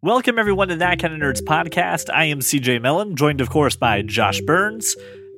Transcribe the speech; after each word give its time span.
Welcome, 0.00 0.38
everyone, 0.38 0.68
to 0.68 0.76
That 0.76 1.00
Kind 1.00 1.12
of 1.12 1.20
Nerds 1.20 1.42
podcast. 1.42 2.08
I 2.14 2.26
am 2.26 2.38
CJ 2.38 2.80
Mellon, 2.80 3.16
joined, 3.16 3.40
of 3.40 3.50
course, 3.50 3.74
by 3.74 4.02
Josh 4.02 4.40
Burns 4.40 4.94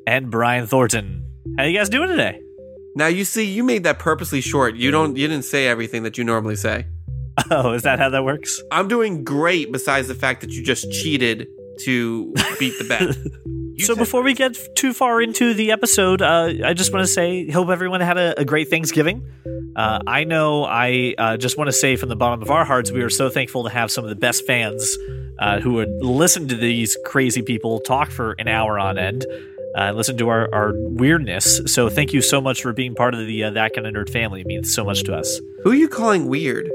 and 0.06 0.30
Brian 0.30 0.66
Thornton. 0.66 1.24
How 1.56 1.64
you 1.64 1.78
guys 1.78 1.88
doing 1.88 2.10
today? 2.10 2.42
Now 2.94 3.06
you 3.06 3.24
see, 3.24 3.50
you 3.50 3.64
made 3.64 3.84
that 3.84 3.98
purposely 3.98 4.42
short. 4.42 4.76
You 4.76 4.90
don't, 4.90 5.16
you 5.16 5.28
didn't 5.28 5.46
say 5.46 5.66
everything 5.66 6.02
that 6.02 6.18
you 6.18 6.24
normally 6.24 6.56
say. 6.56 6.84
Oh, 7.50 7.72
is 7.72 7.84
that 7.84 7.98
how 7.98 8.10
that 8.10 8.22
works? 8.22 8.60
I'm 8.70 8.86
doing 8.86 9.24
great. 9.24 9.72
Besides 9.72 10.08
the 10.08 10.14
fact 10.14 10.42
that 10.42 10.50
you 10.50 10.62
just 10.62 10.92
cheated 10.92 11.48
to 11.84 12.34
beat 12.58 12.74
the 12.78 12.84
bet. 12.84 13.16
You 13.80 13.86
so 13.86 13.96
before 13.96 14.22
we 14.22 14.34
get 14.34 14.58
too 14.76 14.92
far 14.92 15.22
into 15.22 15.54
the 15.54 15.70
episode, 15.70 16.20
uh, 16.20 16.52
I 16.62 16.74
just 16.74 16.92
want 16.92 17.02
to 17.02 17.10
say, 17.10 17.48
hope 17.50 17.70
everyone 17.70 18.02
had 18.02 18.18
a, 18.18 18.38
a 18.38 18.44
great 18.44 18.68
Thanksgiving. 18.68 19.26
Uh, 19.76 20.00
I 20.06 20.24
know 20.24 20.64
I 20.64 21.14
uh, 21.16 21.36
just 21.36 21.56
want 21.56 21.68
to 21.68 21.72
say 21.72 21.96
from 21.96 22.08
the 22.08 22.16
bottom 22.16 22.42
of 22.42 22.50
our 22.50 22.64
hearts, 22.64 22.90
we 22.90 23.02
are 23.02 23.10
so 23.10 23.28
thankful 23.30 23.64
to 23.64 23.70
have 23.70 23.90
some 23.90 24.04
of 24.04 24.10
the 24.10 24.16
best 24.16 24.46
fans 24.46 24.98
uh, 25.38 25.60
who 25.60 25.74
would 25.74 25.88
listen 26.02 26.48
to 26.48 26.56
these 26.56 26.96
crazy 27.06 27.42
people 27.42 27.80
talk 27.80 28.10
for 28.10 28.32
an 28.38 28.48
hour 28.48 28.78
on 28.78 28.98
end. 28.98 29.24
Uh, 29.78 29.92
listen 29.92 30.16
to 30.18 30.28
our, 30.28 30.52
our 30.52 30.72
weirdness. 30.74 31.60
So 31.66 31.88
thank 31.88 32.12
you 32.12 32.20
so 32.22 32.40
much 32.40 32.60
for 32.62 32.72
being 32.72 32.94
part 32.94 33.14
of 33.14 33.26
the 33.26 33.44
uh, 33.44 33.50
That 33.50 33.72
Kind 33.74 33.86
of 33.86 33.94
Nerd 33.94 34.10
family. 34.10 34.40
It 34.40 34.46
means 34.46 34.74
so 34.74 34.84
much 34.84 35.04
to 35.04 35.14
us. 35.14 35.40
who 35.62 35.70
are 35.70 35.74
you 35.74 35.88
calling 35.88 36.26
weird? 36.26 36.68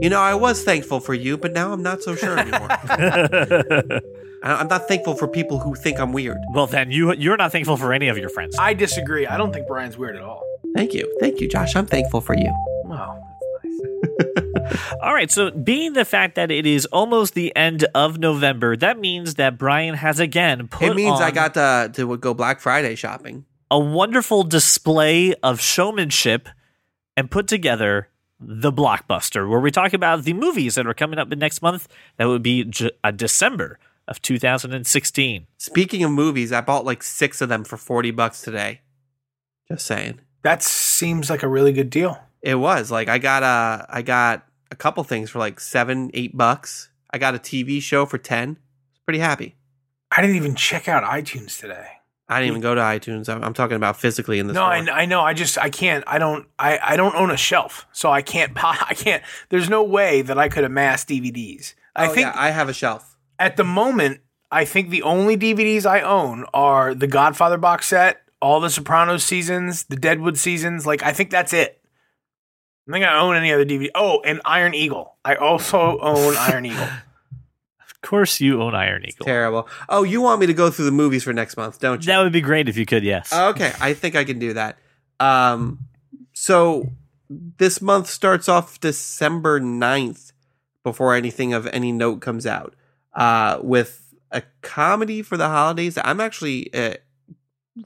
You 0.00 0.08
know, 0.10 0.20
I 0.20 0.34
was 0.34 0.62
thankful 0.64 1.00
for 1.00 1.14
you, 1.14 1.36
but 1.36 1.52
now 1.52 1.72
I'm 1.72 1.82
not 1.82 2.02
so 2.02 2.14
sure 2.14 2.38
anymore. 2.38 2.68
I- 2.70 4.00
I'm 4.42 4.68
not 4.68 4.86
thankful 4.86 5.14
for 5.14 5.26
people 5.26 5.58
who 5.58 5.74
think 5.74 5.98
I'm 5.98 6.12
weird. 6.12 6.36
well, 6.54 6.66
then 6.68 6.90
you 6.90 7.12
you're 7.14 7.36
not 7.36 7.50
thankful 7.52 7.76
for 7.76 7.92
any 7.92 8.06
of 8.08 8.16
your 8.16 8.28
friends. 8.28 8.54
I 8.58 8.74
disagree. 8.74 9.26
I 9.26 9.36
don't 9.36 9.52
think 9.52 9.66
Brian's 9.66 9.98
weird 9.98 10.14
at 10.16 10.22
all. 10.22 10.42
Thank 10.76 10.92
you, 10.92 11.16
thank 11.20 11.40
you, 11.40 11.48
Josh. 11.48 11.74
I'm 11.74 11.86
thankful 11.86 12.20
for 12.20 12.36
you. 12.36 12.52
Wow. 12.84 13.22
All 15.02 15.14
right, 15.14 15.30
so 15.30 15.50
being 15.50 15.92
the 15.94 16.04
fact 16.04 16.34
that 16.34 16.50
it 16.50 16.66
is 16.66 16.86
almost 16.86 17.34
the 17.34 17.54
end 17.56 17.86
of 17.94 18.18
November, 18.18 18.76
that 18.76 18.98
means 18.98 19.34
that 19.36 19.58
Brian 19.58 19.94
has 19.94 20.20
again 20.20 20.68
put 20.68 20.90
it 20.90 20.94
means 20.96 21.20
I 21.20 21.30
got 21.30 21.54
to 21.54 21.90
to 21.94 22.16
go 22.18 22.34
Black 22.34 22.60
Friday 22.60 22.94
shopping. 22.94 23.44
a 23.70 23.78
wonderful 23.78 24.42
display 24.42 25.34
of 25.42 25.60
showmanship 25.60 26.48
and 27.16 27.30
put 27.30 27.48
together 27.48 28.08
the 28.38 28.70
blockbuster, 28.72 29.48
where 29.48 29.60
we 29.60 29.70
talk 29.70 29.94
about 29.94 30.24
the 30.24 30.34
movies 30.34 30.74
that 30.74 30.86
are 30.86 30.94
coming 30.94 31.18
up 31.18 31.32
in 31.32 31.38
next 31.38 31.62
month. 31.62 31.88
That 32.18 32.26
would 32.26 32.42
be 32.42 32.64
J- 32.64 32.90
uh, 33.02 33.10
December 33.12 33.78
of 34.06 34.20
2016. 34.20 35.46
Speaking 35.56 36.04
of 36.04 36.10
movies, 36.10 36.52
I 36.52 36.60
bought 36.60 36.84
like 36.84 37.02
six 37.02 37.40
of 37.40 37.48
them 37.48 37.64
for 37.64 37.76
forty 37.76 38.10
bucks 38.10 38.42
today. 38.42 38.80
Just 39.68 39.86
saying. 39.86 40.20
That 40.46 40.62
seems 40.62 41.28
like 41.28 41.42
a 41.42 41.48
really 41.48 41.72
good 41.72 41.90
deal. 41.90 42.20
It 42.40 42.54
was 42.54 42.88
like 42.92 43.08
I 43.08 43.18
got 43.18 43.42
a 43.42 43.84
I 43.88 44.02
got 44.02 44.46
a 44.70 44.76
couple 44.76 45.02
things 45.02 45.28
for 45.28 45.40
like 45.40 45.58
seven, 45.58 46.08
eight 46.14 46.36
bucks. 46.36 46.88
I 47.10 47.18
got 47.18 47.34
a 47.34 47.38
TV 47.38 47.82
show 47.82 48.06
for 48.06 48.16
ten. 48.16 48.50
Was 48.50 49.00
pretty 49.04 49.18
happy. 49.18 49.56
I 50.12 50.20
didn't 50.20 50.36
even 50.36 50.54
check 50.54 50.86
out 50.88 51.02
iTunes 51.02 51.58
today. 51.58 51.88
I 52.28 52.38
didn't 52.40 52.50
even 52.50 52.60
go 52.60 52.76
to 52.76 52.80
iTunes. 52.80 53.28
I'm, 53.28 53.42
I'm 53.42 53.54
talking 53.54 53.74
about 53.76 53.96
physically 53.96 54.38
in 54.38 54.46
the 54.46 54.52
no, 54.52 54.60
store. 54.60 54.72
I, 54.94 55.02
I 55.02 55.04
know. 55.06 55.20
I 55.22 55.34
just 55.34 55.58
I 55.58 55.68
can't. 55.68 56.04
I 56.06 56.18
don't. 56.18 56.46
I 56.60 56.78
I 56.80 56.96
don't 56.96 57.16
own 57.16 57.32
a 57.32 57.36
shelf, 57.36 57.86
so 57.92 58.10
I 58.12 58.22
can't. 58.22 58.52
I 58.64 58.94
can't. 58.94 59.24
There's 59.48 59.68
no 59.68 59.82
way 59.82 60.22
that 60.22 60.38
I 60.38 60.48
could 60.48 60.62
amass 60.62 61.04
DVDs. 61.04 61.74
I 61.96 62.06
Oh, 62.06 62.14
think 62.14 62.26
yeah, 62.26 62.34
I 62.36 62.50
have 62.50 62.68
a 62.68 62.72
shelf. 62.72 63.16
at 63.40 63.56
the 63.56 63.64
moment, 63.64 64.20
I 64.52 64.64
think 64.64 64.90
the 64.90 65.02
only 65.02 65.36
DVDs 65.36 65.86
I 65.86 66.02
own 66.02 66.44
are 66.54 66.94
the 66.94 67.08
Godfather 67.08 67.58
box 67.58 67.86
set, 67.88 68.20
all 68.46 68.60
the 68.60 68.70
Sopranos 68.70 69.24
seasons, 69.24 69.84
the 69.84 69.96
Deadwood 69.96 70.38
seasons. 70.38 70.86
Like 70.86 71.02
I 71.02 71.12
think 71.12 71.30
that's 71.30 71.52
it. 71.52 71.80
I 72.88 72.92
think 72.92 73.04
I 73.04 73.18
own 73.18 73.34
any 73.34 73.52
other 73.52 73.64
DVD. 73.64 73.88
Oh, 73.92 74.20
and 74.24 74.40
Iron 74.44 74.72
Eagle. 74.72 75.16
I 75.24 75.34
also 75.34 75.98
own 75.98 76.36
Iron 76.38 76.64
Eagle. 76.64 76.84
Of 76.84 78.00
course, 78.02 78.40
you 78.40 78.62
own 78.62 78.76
Iron 78.76 79.04
Eagle. 79.04 79.26
Terrible. 79.26 79.68
Oh, 79.88 80.04
you 80.04 80.20
want 80.22 80.40
me 80.40 80.46
to 80.46 80.54
go 80.54 80.70
through 80.70 80.84
the 80.84 80.92
movies 80.92 81.24
for 81.24 81.32
next 81.32 81.56
month, 81.56 81.80
don't 81.80 82.00
you? 82.02 82.06
That 82.06 82.22
would 82.22 82.32
be 82.32 82.40
great 82.40 82.68
if 82.68 82.76
you 82.76 82.86
could. 82.86 83.02
Yes. 83.02 83.32
Okay, 83.32 83.72
I 83.80 83.94
think 83.94 84.14
I 84.14 84.22
can 84.22 84.38
do 84.38 84.52
that. 84.52 84.78
Um, 85.18 85.80
so 86.32 86.92
this 87.28 87.82
month 87.82 88.06
starts 88.06 88.48
off 88.48 88.78
December 88.78 89.60
9th 89.60 90.30
before 90.84 91.16
anything 91.16 91.52
of 91.52 91.66
any 91.68 91.90
note 91.90 92.20
comes 92.20 92.46
out 92.46 92.76
uh, 93.14 93.58
with 93.60 94.14
a 94.30 94.44
comedy 94.62 95.20
for 95.22 95.36
the 95.36 95.48
holidays. 95.48 95.98
I'm 96.04 96.20
actually 96.20 96.72
uh, 96.72 96.94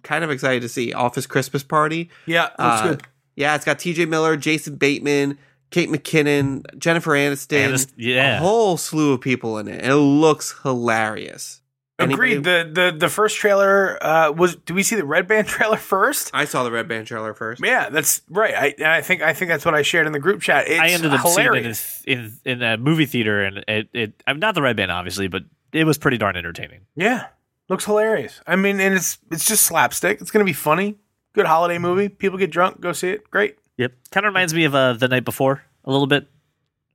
kind 0.02 0.24
of 0.24 0.30
excited 0.30 0.62
to 0.62 0.68
see 0.68 0.92
Office 0.92 1.26
Christmas 1.26 1.62
Party. 1.62 2.10
Yeah, 2.26 2.42
looks 2.44 2.54
Uh, 2.58 2.88
good. 2.90 3.02
Yeah, 3.36 3.54
it's 3.54 3.64
got 3.64 3.78
TJ 3.78 4.06
Miller, 4.08 4.36
Jason 4.36 4.76
Bateman, 4.76 5.38
Kate 5.70 5.88
McKinnon, 5.88 6.62
Jennifer 6.78 7.12
Aniston, 7.12 7.58
Anist- 7.68 7.92
yeah. 7.96 8.36
a 8.36 8.40
whole 8.40 8.76
slew 8.76 9.12
of 9.12 9.20
people 9.20 9.56
in 9.58 9.68
it. 9.68 9.82
And 9.82 9.92
it 9.92 9.96
looks 9.96 10.54
hilarious. 10.62 11.60
Anybody- 11.98 12.32
Agreed. 12.36 12.44
The 12.44 12.70
the 12.92 12.96
the 12.98 13.08
first 13.10 13.36
trailer 13.36 13.98
uh, 14.02 14.32
was. 14.32 14.56
Did 14.56 14.74
we 14.74 14.82
see 14.82 14.96
the 14.96 15.04
Red 15.04 15.28
Band 15.28 15.46
trailer 15.48 15.76
first? 15.76 16.30
I 16.32 16.46
saw 16.46 16.64
the 16.64 16.70
Red 16.72 16.88
Band 16.88 17.06
trailer 17.06 17.34
first. 17.34 17.62
Yeah, 17.62 17.90
that's 17.90 18.22
right. 18.30 18.54
I 18.80 18.96
I 18.98 19.00
think 19.02 19.20
I 19.20 19.34
think 19.34 19.50
that's 19.50 19.66
what 19.66 19.74
I 19.74 19.82
shared 19.82 20.06
in 20.06 20.12
the 20.12 20.18
group 20.18 20.40
chat. 20.40 20.66
It's 20.66 20.80
I 20.80 20.88
ended 20.88 21.12
up 21.12 21.20
hilarious. 21.20 21.78
seeing 21.78 22.18
it 22.18 22.22
in, 22.46 22.52
in 22.52 22.62
in 22.62 22.62
a 22.62 22.76
movie 22.78 23.04
theater, 23.04 23.42
and 23.44 23.58
it, 23.68 23.88
it 23.92 24.22
I'm 24.26 24.38
not 24.38 24.54
the 24.54 24.62
Red 24.62 24.76
Band, 24.76 24.90
obviously, 24.90 25.28
but 25.28 25.42
it 25.74 25.84
was 25.84 25.98
pretty 25.98 26.16
darn 26.16 26.36
entertaining. 26.36 26.80
Yeah, 26.96 27.26
looks 27.70 27.86
hilarious. 27.86 28.42
I 28.46 28.56
mean, 28.56 28.78
and 28.80 28.94
it's 28.94 29.18
it's 29.30 29.46
just 29.46 29.64
slapstick. 29.64 30.20
It's 30.20 30.30
gonna 30.30 30.44
be 30.44 30.52
funny. 30.52 30.98
Good 31.32 31.46
holiday 31.46 31.78
movie. 31.78 32.10
People 32.10 32.36
get 32.36 32.50
drunk, 32.50 32.80
go 32.80 32.92
see 32.92 33.10
it. 33.10 33.30
Great. 33.30 33.56
Yep, 33.78 33.92
kind 34.10 34.26
of 34.26 34.30
reminds 34.30 34.52
me 34.52 34.64
of 34.64 34.74
uh, 34.74 34.92
the 34.92 35.08
night 35.08 35.24
before 35.24 35.62
a 35.84 35.90
little 35.90 36.06
bit. 36.08 36.26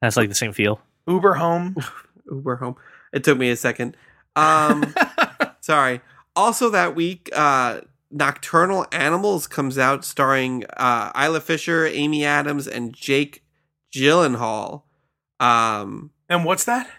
That's 0.01 0.17
like 0.17 0.29
the 0.29 0.35
same 0.35 0.53
feel. 0.53 0.81
Uber 1.07 1.35
home. 1.35 1.75
Uber 2.31 2.57
home. 2.57 2.75
It 3.13 3.23
took 3.23 3.39
me 3.39 3.49
a 3.49 3.55
second. 3.55 3.97
Um, 4.35 4.93
sorry. 5.61 6.01
Also 6.35 6.69
that 6.69 6.95
week, 6.95 7.29
uh, 7.33 7.81
Nocturnal 8.11 8.85
Animals 8.91 9.47
comes 9.47 9.77
out, 9.77 10.03
starring 10.03 10.65
uh, 10.77 11.11
Isla 11.19 11.39
Fisher, 11.39 11.87
Amy 11.87 12.25
Adams, 12.25 12.67
and 12.67 12.93
Jake 12.93 13.43
Gyllenhaal. 13.93 14.83
Um, 15.39 16.11
and 16.29 16.43
what's 16.43 16.65
that? 16.65 16.89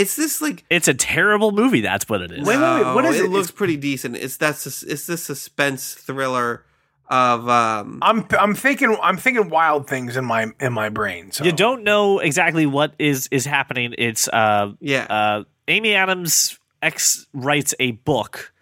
It's 0.00 0.16
this 0.16 0.40
like 0.40 0.64
It's 0.70 0.88
a 0.88 0.94
terrible 0.94 1.52
movie. 1.52 1.80
That's 1.80 2.08
what 2.08 2.22
it 2.22 2.32
is. 2.32 2.46
Wait, 2.46 2.56
wait, 2.58 2.84
wait, 2.84 2.94
what 2.94 3.04
is 3.04 3.20
it? 3.20 3.26
it? 3.26 3.30
looks 3.30 3.48
It's- 3.48 3.56
pretty 3.56 3.76
decent. 3.76 4.16
It's 4.16 4.36
that 4.38 4.54
it's 4.66 5.06
this 5.06 5.22
suspense 5.24 5.94
thriller 5.94 6.64
of 7.08 7.48
um. 7.48 7.98
I'm 8.02 8.26
I'm 8.38 8.54
thinking 8.54 8.96
I'm 9.02 9.16
thinking 9.16 9.48
wild 9.50 9.88
things 9.88 10.16
in 10.16 10.24
my 10.24 10.46
in 10.60 10.72
my 10.72 10.88
brain. 10.88 11.32
So 11.32 11.44
You 11.44 11.52
don't 11.52 11.82
know 11.84 12.18
exactly 12.20 12.66
what 12.66 12.94
is 12.98 13.28
is 13.30 13.44
happening. 13.46 13.94
It's 13.98 14.28
uh, 14.28 14.72
yeah, 14.80 15.04
uh, 15.10 15.44
Amy 15.68 15.94
Adams' 15.94 16.58
ex 16.82 17.26
writes 17.32 17.74
a 17.80 17.92
book 17.92 18.52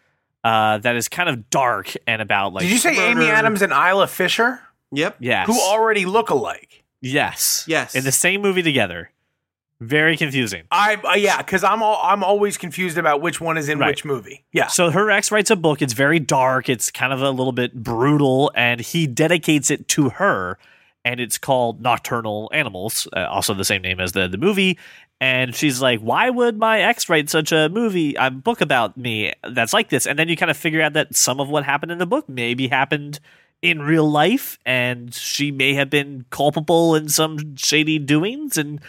uh, 0.45 0.79
that 0.79 0.97
is 0.97 1.09
kind 1.09 1.29
of 1.29 1.51
dark 1.51 1.93
and 2.07 2.23
about 2.23 2.53
like. 2.55 2.63
Did 2.63 2.71
you 2.73 2.79
say 2.79 2.99
Amy. 3.11 3.27
Adams 3.27 3.61
and 3.63 3.73
Isla 3.73 4.07
Fisher, 4.07 4.61
yep, 4.93 5.17
Yes. 5.21 5.47
who 5.47 5.61
already 5.61 6.05
look 6.07 6.31
alike? 6.31 6.85
yes. 7.03 7.65
Yes. 7.69 7.95
In 7.95 8.03
the 8.05 8.13
same 8.13 8.41
movie 8.43 8.63
together. 8.63 9.11
Very 9.81 10.17
confusing. 10.17 10.65
I 10.73 10.97
uh, 10.97 11.15
yeah, 11.15 11.39
because 11.39 11.63
I'm 11.63 11.83
all, 11.85 12.01
I'm 12.03 12.25
always 12.25 12.57
confused 12.57 12.99
about 12.99 13.21
which 13.21 13.41
one 13.41 13.57
is 13.57 13.69
in 13.69 13.79
Right. 13.79 13.89
which 13.89 14.05
movie. 14.05 14.45
Yeah, 14.53 14.67
So 14.67 14.91
her 14.91 15.09
ex 15.11 15.31
writes 15.31 15.51
a 15.51 15.57
book. 15.57 15.81
It's 15.83 15.93
very 15.93 16.19
dark. 16.19 16.69
It's 16.69 16.91
kind 16.91 17.13
of 17.13 17.23
a 17.23 17.31
little 17.31 17.53
bit 17.53 17.75
brutal, 17.75 18.51
and 18.57 18.81
he 18.81 19.07
dedicates 19.07 19.71
it 19.71 19.87
to 19.89 20.09
her. 20.11 20.59
And 21.05 21.21
it's 21.21 21.39
called 21.39 21.81
Nocturnal 21.81 22.51
Animals, 22.53 23.07
uh, 23.17 23.27
also 23.31 23.55
the 23.55 23.65
same 23.65 23.83
name 23.83 24.01
as 24.01 24.13
the 24.13 24.27
the 24.27 24.37
movie. 24.37 24.79
And 25.21 25.55
she's 25.55 25.81
like, 25.81 26.01
"Why 26.01 26.29
would 26.29 26.59
my 26.59 26.81
ex 26.81 27.09
write 27.09 27.31
such 27.31 27.53
a 27.53 27.69
movie, 27.69 28.15
a 28.17 28.31
book 28.33 28.61
about 28.61 28.97
me 28.97 29.33
that's 29.49 29.73
like 29.73 29.91
this?" 29.91 30.07
And 30.09 30.19
then 30.19 30.29
you 30.29 30.37
kind 30.37 30.51
of 30.51 30.57
figure 30.57 30.83
out 30.83 30.95
that 30.95 31.15
some 31.17 31.39
of 31.41 31.49
what 31.49 31.65
happened 31.65 31.93
in 31.93 31.99
the 31.99 32.07
book 32.07 32.29
maybe 32.29 32.67
happened 32.67 33.21
in 33.63 33.81
real 33.81 34.11
life, 34.11 34.59
and 34.67 35.15
she 35.15 35.51
may 35.53 35.75
have 35.75 35.89
been 35.89 36.25
culpable 36.31 36.97
in 36.97 37.09
some 37.09 37.55
shady 37.57 37.99
doings 38.01 38.57
and 38.59 38.81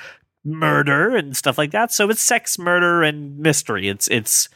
murder 0.43 1.15
and 1.15 1.35
stuff 1.35 1.57
like 1.57 1.71
that. 1.71 1.91
So 1.91 2.09
it's 2.09 2.21
sex, 2.21 2.57
murder, 2.59 3.03
and 3.03 3.37
mystery. 3.39 3.87
It's 3.89 4.07
it's 4.07 4.49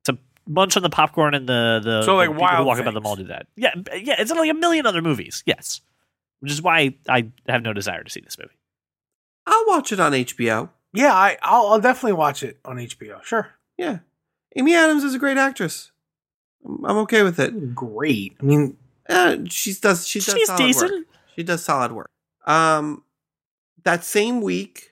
it's 0.00 0.08
a 0.08 0.18
bunch 0.46 0.76
on 0.76 0.82
the 0.82 0.90
popcorn 0.90 1.34
and 1.34 1.48
the 1.48 1.80
the 1.82 2.02
So, 2.04 2.16
like, 2.16 2.28
the 2.28 2.32
people 2.34 2.42
Wild 2.42 2.58
who 2.58 2.64
walk 2.66 2.78
about 2.78 2.94
them 2.94 3.02
Things. 3.02 3.10
all 3.10 3.16
do 3.16 3.24
that. 3.24 3.46
Yeah, 3.56 3.74
yeah. 3.96 4.16
It's 4.18 4.30
like 4.30 4.50
a 4.50 4.54
million 4.54 4.86
other 4.86 5.02
movies. 5.02 5.42
Yes, 5.46 5.80
which 6.40 6.52
is 6.52 6.60
why 6.62 6.94
I 7.08 7.28
have 7.48 7.62
no 7.62 7.72
desire 7.72 8.02
to 8.02 8.10
see 8.10 8.20
this 8.20 8.38
movie. 8.38 8.54
I'll 9.46 9.64
watch 9.66 9.92
it 9.92 10.00
on 10.00 10.12
HBO. 10.12 10.70
yeah, 10.92 11.12
I 11.14 11.36
I'll, 11.42 11.68
I'll 11.68 11.80
definitely 11.80 12.12
watch 12.14 12.42
it 12.42 12.58
on 12.64 12.76
HBO. 12.76 13.22
Sure, 13.24 13.48
Yeah, 13.76 13.98
Amy 14.56 14.74
Adams 14.74 15.02
is 15.04 15.14
a 15.14 15.18
great 15.18 15.36
actress. 15.38 15.90
I'm 16.64 16.84
I'm 16.84 16.96
okay 16.98 17.22
with 17.22 17.40
it. 17.40 17.74
great. 17.74 18.36
I 18.40 18.44
mean, 18.44 18.76
Uh, 19.08 19.38
she 19.48 19.72
does. 19.74 20.06
She 20.06 20.20
does. 20.20 20.34
She's 20.34 20.46
solid 20.46 20.58
decent. 20.58 20.92
Work. 20.92 21.06
She 21.34 21.42
does 21.42 21.64
solid 21.64 21.90
work. 21.92 22.08
Um, 22.46 23.02
that 23.84 24.04
same 24.04 24.40
week, 24.42 24.91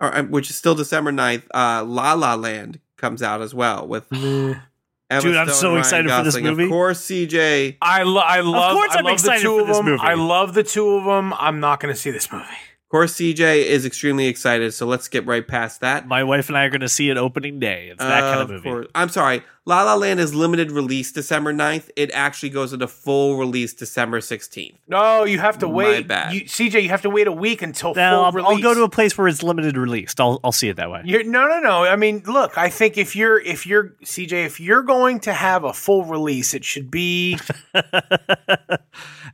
or 0.00 0.14
uh, 0.14 0.22
which 0.24 0.50
is 0.50 0.56
still 0.56 0.74
December 0.74 1.12
9th, 1.12 1.42
uh, 1.54 1.84
La 1.84 2.14
La 2.14 2.34
Land 2.34 2.80
comes 2.96 3.22
out 3.22 3.40
as 3.42 3.54
well 3.54 3.86
with 3.86 4.06
Emma 4.12 5.22
Dude, 5.22 5.36
I'm 5.36 5.48
so 5.48 5.68
Ryan 5.70 5.78
excited 5.80 6.10
for 6.10 6.22
this 6.22 6.38
movie. 6.38 6.64
Of 6.64 6.70
course, 6.70 7.00
CJ. 7.06 7.78
I 7.82 8.02
lo- 8.04 8.20
I 8.20 8.40
love 8.40 8.70
Of 8.72 8.76
course 8.76 8.92
I 8.94 8.98
I'm 8.98 9.04
love 9.04 9.12
excited 9.14 9.40
the 9.40 9.42
two 9.42 9.56
for 9.56 9.60
of 9.62 9.66
this 9.68 9.76
them. 9.78 9.86
movie. 9.86 10.02
I 10.02 10.14
love 10.14 10.54
the 10.54 10.62
two 10.62 10.88
of 10.96 11.04
them. 11.04 11.34
I'm 11.36 11.58
not 11.60 11.80
going 11.80 11.92
to 11.92 12.00
see 12.00 12.10
this 12.12 12.30
movie. 12.30 12.44
Course, 12.90 13.14
CJ 13.14 13.64
is 13.66 13.86
extremely 13.86 14.26
excited, 14.26 14.74
so 14.74 14.84
let's 14.86 15.06
get 15.08 15.24
right 15.26 15.46
past 15.46 15.80
that. 15.80 16.06
My 16.08 16.24
wife 16.24 16.48
and 16.48 16.58
I 16.58 16.64
are 16.64 16.70
going 16.70 16.80
to 16.80 16.88
see 16.88 17.08
it 17.08 17.16
opening 17.16 17.58
day. 17.60 17.88
It's 17.88 17.98
that 18.02 18.20
kind 18.20 18.40
of 18.40 18.50
movie. 18.50 18.68
course. 18.68 18.86
I'm 18.94 19.08
sorry. 19.08 19.42
La 19.66 19.84
La 19.84 19.94
Land 19.94 20.18
is 20.18 20.34
limited 20.34 20.72
release 20.72 21.12
December 21.12 21.52
9th. 21.52 21.90
It 21.94 22.10
actually 22.12 22.48
goes 22.50 22.72
into 22.72 22.88
full 22.88 23.36
release 23.36 23.72
December 23.74 24.18
16th. 24.18 24.74
No, 24.88 25.22
you 25.24 25.38
have 25.38 25.58
to 25.58 25.66
My 25.66 25.72
wait. 25.72 26.08
bad. 26.08 26.34
You, 26.34 26.40
CJ, 26.42 26.82
you 26.82 26.88
have 26.88 27.02
to 27.02 27.10
wait 27.10 27.28
a 27.28 27.32
week 27.32 27.62
until 27.62 27.94
Now, 27.94 28.16
full 28.16 28.24
I'll, 28.24 28.32
release. 28.32 28.64
I'll 28.64 28.74
go 28.74 28.74
to 28.74 28.82
a 28.82 28.88
place 28.88 29.16
where 29.16 29.28
it's 29.28 29.42
limited 29.44 29.76
released. 29.76 30.20
I'll 30.20 30.40
I'll 30.42 30.50
see 30.50 30.68
it 30.68 30.76
that 30.76 30.90
way. 30.90 31.02
You're, 31.04 31.22
no, 31.22 31.46
no, 31.46 31.60
no. 31.60 31.84
I 31.84 31.94
mean, 31.94 32.22
look. 32.26 32.58
I 32.58 32.70
think 32.70 32.98
if 32.98 33.14
you're, 33.14 33.38
if 33.38 33.66
you're 33.66 33.90
CJ, 34.02 34.46
if 34.46 34.58
you're 34.58 34.82
going 34.82 35.20
to 35.20 35.32
have 35.32 35.62
a 35.62 35.72
full 35.72 36.04
release, 36.04 36.54
it 36.54 36.64
should 36.64 36.90
be 36.90 37.38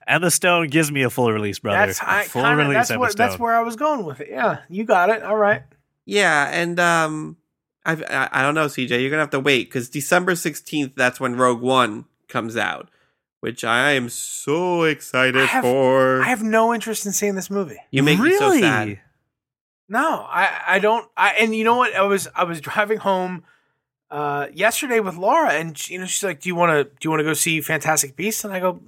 Emma 0.06 0.31
Stone 0.31 0.69
gives 0.69 0.90
me 0.93 1.02
a 1.02 1.10
full 1.10 1.32
release, 1.32 1.58
brother. 1.58 1.87
that's 1.87 2.00
A 2.00 2.08
I, 2.10 2.25
full 2.25 2.43
kinda, 2.43 2.56
release 2.56 2.75
that's 2.76 2.90
Emma 2.90 3.00
what 3.00 3.12
Stone. 3.12 3.28
that's 3.28 3.38
where 3.40 3.54
I 3.54 3.60
was 3.62 3.76
going 3.76 4.04
with 4.04 4.20
it. 4.20 4.28
Yeah, 4.31 4.58
you 4.69 4.84
got 4.84 5.10
it. 5.10 5.22
All 5.22 5.37
right. 5.37 5.62
Yeah, 6.04 6.48
and 6.52 6.78
um, 6.81 7.37
I've, 7.84 8.02
I 8.02 8.28
I 8.32 8.43
don't 8.43 8.54
know, 8.54 8.66
CJ. 8.66 9.00
You're 9.00 9.10
gonna 9.10 9.22
have 9.22 9.31
to 9.31 9.40
wait 9.40 9.69
because 9.69 9.88
December 9.88 10.32
16th. 10.32 10.94
That's 10.96 11.19
when 11.20 11.37
Rogue 11.37 11.60
One 11.60 12.04
comes 12.28 12.56
out, 12.56 12.88
which 13.40 13.64
I 13.64 13.93
am 13.93 14.08
so 14.08 14.82
excited 14.84 15.43
I 15.43 15.46
have- 15.46 15.64
for. 15.64 16.22
I 16.22 16.26
have 16.28 16.43
no 16.43 16.72
interest 16.75 17.06
in 17.06 17.12
seeing 17.12 17.34
this 17.34 17.50
movie. 17.50 17.78
you 17.90 18.02
make 18.02 18.19
really? 18.19 18.31
me 18.31 18.38
so 18.38 18.60
sad. 18.60 19.00
No, 19.88 20.26
I, 20.28 20.50
I 20.66 20.78
don't. 20.81 21.08
I 21.16 21.31
and 21.40 21.54
you 21.54 21.62
know 21.64 21.76
what? 21.76 21.94
I 21.94 22.02
was 22.02 22.26
I 22.34 22.43
was 22.44 22.60
driving 22.60 22.98
home 22.98 23.44
uh, 24.10 24.46
yesterday 24.52 24.98
with 25.00 25.16
Laura, 25.16 25.50
and 25.52 25.76
she, 25.78 25.94
you 25.94 26.00
know 26.00 26.06
she's 26.06 26.25
like, 26.25 26.40
"Do 26.40 26.48
you 26.48 26.54
want 26.56 26.70
to 26.72 26.84
do 26.84 26.96
you 27.02 27.10
want 27.10 27.20
to 27.20 27.25
go 27.25 27.34
see 27.34 27.60
Fantastic 27.60 28.16
Beasts?" 28.16 28.44
And 28.44 28.52
I 28.52 28.58
go, 28.60 28.81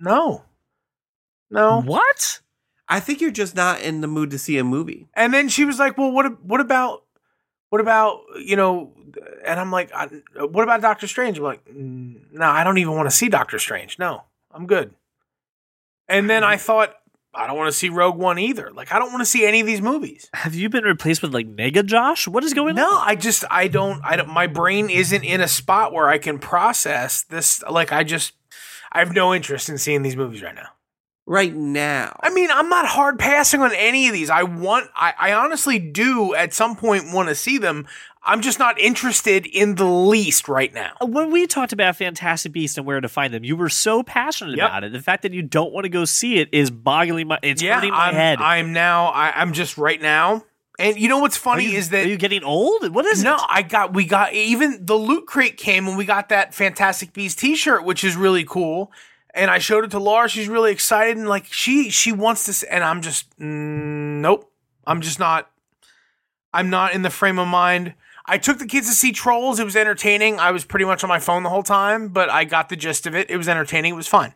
"No, 0.00 0.44
no." 1.50 1.82
What? 1.82 2.40
I 2.88 3.00
think 3.00 3.20
you're 3.20 3.30
just 3.32 3.56
not 3.56 3.80
in 3.80 4.00
the 4.00 4.06
mood 4.06 4.30
to 4.30 4.38
see 4.38 4.58
a 4.58 4.64
movie. 4.64 5.08
And 5.14 5.34
then 5.34 5.48
she 5.48 5.64
was 5.64 5.78
like, 5.78 5.98
"Well, 5.98 6.12
what 6.12 6.42
what 6.44 6.60
about 6.60 7.02
what 7.70 7.80
about 7.80 8.20
you 8.40 8.56
know?" 8.56 8.92
And 9.44 9.58
I'm 9.58 9.72
like, 9.72 9.90
I, 9.94 10.06
"What 10.38 10.62
about 10.62 10.82
Doctor 10.82 11.06
Strange?" 11.06 11.38
I'm 11.38 11.44
like, 11.44 11.64
"Mm, 11.66 12.32
"No, 12.32 12.46
I 12.46 12.62
don't 12.64 12.78
even 12.78 12.94
want 12.94 13.10
to 13.10 13.16
see 13.16 13.28
Doctor 13.28 13.58
Strange. 13.58 13.98
No, 13.98 14.22
I'm 14.52 14.66
good." 14.66 14.94
And 16.08 16.30
then 16.30 16.44
I 16.44 16.56
thought, 16.56 16.94
I 17.34 17.46
don't 17.46 17.56
want 17.56 17.68
to 17.72 17.76
see 17.76 17.88
Rogue 17.88 18.16
One 18.16 18.38
either. 18.38 18.70
Like, 18.72 18.92
I 18.92 18.98
don't 19.00 19.10
want 19.10 19.20
to 19.20 19.26
see 19.26 19.44
any 19.44 19.60
of 19.60 19.66
these 19.66 19.82
movies. 19.82 20.30
Have 20.32 20.54
you 20.54 20.68
been 20.68 20.84
replaced 20.84 21.20
with 21.22 21.34
like 21.34 21.46
Mega 21.46 21.82
Josh? 21.82 22.28
What 22.28 22.44
is 22.44 22.54
going 22.54 22.76
No, 22.76 22.86
on? 22.86 22.92
No, 22.94 23.00
I 23.00 23.16
just 23.16 23.44
I 23.50 23.68
don't 23.68 24.00
I 24.04 24.16
don't 24.16 24.28
my 24.28 24.46
brain 24.46 24.88
isn't 24.88 25.24
in 25.24 25.40
a 25.40 25.48
spot 25.48 25.92
where 25.92 26.08
I 26.08 26.18
can 26.18 26.38
process 26.38 27.22
this 27.22 27.62
like 27.68 27.92
I 27.92 28.04
just 28.04 28.32
I 28.92 29.00
have 29.00 29.12
no 29.12 29.34
interest 29.34 29.68
in 29.68 29.76
seeing 29.78 30.02
these 30.02 30.16
movies 30.16 30.42
right 30.42 30.54
now. 30.54 30.68
Right 31.28 31.52
now, 31.52 32.16
I 32.20 32.30
mean, 32.30 32.50
I'm 32.52 32.68
not 32.68 32.86
hard 32.86 33.18
passing 33.18 33.60
on 33.60 33.72
any 33.74 34.06
of 34.06 34.12
these. 34.12 34.30
I 34.30 34.44
want 34.44 34.88
I, 34.94 35.12
I 35.18 35.32
honestly 35.32 35.80
do 35.80 36.34
at 36.34 36.54
some 36.54 36.76
point 36.76 37.12
want 37.12 37.28
to 37.28 37.34
see 37.34 37.58
them. 37.58 37.88
I'm 38.22 38.42
just 38.42 38.60
not 38.60 38.78
interested 38.78 39.44
in 39.44 39.74
the 39.74 39.86
least 39.86 40.48
right 40.48 40.72
now. 40.72 40.92
Uh, 41.00 41.06
when 41.06 41.32
we 41.32 41.48
talked 41.48 41.72
about 41.72 41.96
Fantastic 41.96 42.52
Beasts 42.52 42.76
and 42.78 42.86
where 42.86 43.00
to 43.00 43.08
find 43.08 43.34
them, 43.34 43.42
you 43.42 43.56
were 43.56 43.68
so 43.68 44.04
passionate 44.04 44.56
Yep. 44.56 44.68
about 44.68 44.84
it. 44.84 44.92
The 44.92 45.02
fact 45.02 45.22
that 45.22 45.32
you 45.32 45.42
don't 45.42 45.72
want 45.72 45.84
to 45.84 45.88
go 45.88 46.04
see 46.04 46.38
it 46.38 46.48
is 46.52 46.70
boggling 46.70 47.26
my. 47.26 47.40
It's 47.42 47.60
yeah, 47.60 47.74
hurting 47.74 47.90
my 47.90 48.08
I'm, 48.08 48.14
head. 48.14 48.38
I'm 48.40 48.72
now 48.72 49.06
I, 49.06 49.32
I'm 49.40 49.52
just 49.52 49.76
right 49.76 50.00
now. 50.00 50.44
And 50.78 50.96
you 50.96 51.08
know 51.08 51.18
what's 51.18 51.36
funny 51.36 51.70
you, 51.72 51.78
is 51.78 51.90
that 51.90 52.04
are 52.04 52.08
you 52.08 52.18
getting 52.18 52.44
old? 52.44 52.94
What 52.94 53.04
is 53.06 53.24
no, 53.24 53.34
it? 53.34 53.42
I 53.48 53.62
got 53.62 53.94
we 53.94 54.04
got 54.04 54.32
even 54.32 54.84
the 54.86 54.94
loot 54.94 55.26
crate 55.26 55.56
came 55.56 55.88
and 55.88 55.96
we 55.96 56.04
got 56.04 56.28
that 56.28 56.54
Fantastic 56.54 57.12
Beast 57.12 57.38
T-shirt, 57.40 57.82
which 57.84 58.04
is 58.04 58.14
really 58.14 58.44
cool. 58.44 58.92
And 59.36 59.50
I 59.50 59.58
showed 59.58 59.84
it 59.84 59.90
to 59.92 59.98
Laura. 59.98 60.28
She's 60.28 60.48
really 60.48 60.72
excited 60.72 61.16
and 61.16 61.28
like 61.28 61.44
she 61.52 61.90
she 61.90 62.10
wants 62.10 62.44
to. 62.46 62.50
s- 62.50 62.62
And 62.64 62.82
I'm 62.82 63.02
just 63.02 63.30
mm, 63.38 64.20
nope. 64.20 64.50
I'm 64.86 65.00
just 65.00 65.18
not. 65.20 65.50
I'm 66.52 66.70
not 66.70 66.94
in 66.94 67.02
the 67.02 67.10
frame 67.10 67.38
of 67.38 67.46
mind. 67.46 67.94
I 68.24 68.38
took 68.38 68.58
the 68.58 68.66
kids 68.66 68.88
to 68.88 68.94
see 68.94 69.12
Trolls. 69.12 69.60
It 69.60 69.64
was 69.64 69.76
entertaining. 69.76 70.40
I 70.40 70.50
was 70.50 70.64
pretty 70.64 70.84
much 70.86 71.04
on 71.04 71.08
my 71.08 71.18
phone 71.20 71.42
the 71.42 71.50
whole 71.50 71.62
time, 71.62 72.08
but 72.08 72.28
I 72.30 72.44
got 72.44 72.68
the 72.70 72.76
gist 72.76 73.06
of 73.06 73.14
it. 73.14 73.30
It 73.30 73.36
was 73.36 73.46
entertaining. 73.48 73.92
It 73.92 73.96
was 73.96 74.08
fun. 74.08 74.34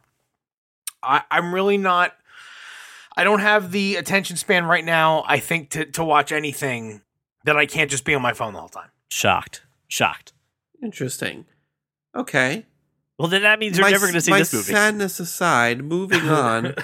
I, 1.02 1.22
I'm 1.30 1.52
really 1.54 1.78
not. 1.78 2.12
I 3.16 3.24
don't 3.24 3.40
have 3.40 3.72
the 3.72 3.96
attention 3.96 4.36
span 4.36 4.66
right 4.66 4.84
now. 4.84 5.24
I 5.26 5.38
think 5.40 5.70
to 5.70 5.86
to 5.86 6.04
watch 6.04 6.30
anything 6.30 7.00
that 7.44 7.56
I 7.56 7.64
can't 7.66 7.90
just 7.90 8.04
be 8.04 8.14
on 8.14 8.20
my 8.22 8.32
phone 8.34 8.52
the 8.52 8.60
whole 8.60 8.68
time. 8.68 8.90
Shocked. 9.10 9.62
Shocked. 9.88 10.32
interesting. 10.82 11.46
Okay, 12.14 12.66
Well, 13.20 13.28
then 13.28 13.42
that 13.42 13.58
means 13.58 13.76
you're 13.76 13.86
my, 13.86 13.90
never 13.90 14.06
going 14.06 14.14
to 14.14 14.20
see 14.22 14.30
my 14.30 14.38
this 14.38 14.52
movie. 14.52 14.72
sadness 14.72 15.20
aside, 15.20 15.84
moving 15.84 16.28
on. 16.28 16.74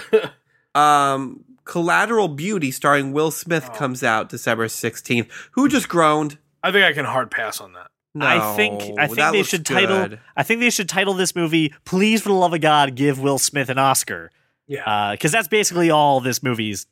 um, 0.75 1.43
Collateral 1.65 2.27
Beauty, 2.27 2.71
starring 2.71 3.11
Will 3.11 3.31
Smith, 3.31 3.69
Oh. 3.71 3.73
comes 3.75 4.03
out 4.03 4.29
December 4.29 4.67
16th. 4.67 5.27
Who 5.51 5.67
just 5.67 5.89
groaned? 5.89 6.37
I 6.63 6.71
think 6.71 6.85
I 6.85 6.93
can 6.93 7.05
hard 7.05 7.31
pass 7.31 7.59
on 7.59 7.73
that. 7.73 7.87
I 8.19 8.55
think 8.55 8.81
I 8.99 9.05
think 9.07 9.17
they 9.17 9.37
looks 9.39 9.49
should 9.49 9.65
title. 9.65 9.97
good. 10.07 10.19
I 10.35 10.41
think 10.41 10.59
they 10.59 10.71
should 10.71 10.89
title 10.89 11.13
this 11.13 11.35
movie. 11.35 11.73
Please, 11.85 12.21
for 12.23 12.29
the 12.29 12.35
love 12.35 12.51
of 12.53 12.61
God, 12.61 12.95
give 12.95 13.19
Will 13.19 13.37
Smith 13.37 13.69
an 13.69 13.77
Oscar. 13.77 14.31
Yeah. 14.67 15.11
because 15.11 15.31
that's 15.31 15.47
basically 15.47 15.91
all 15.91 16.19
this 16.19 16.41
movie's 16.43 16.87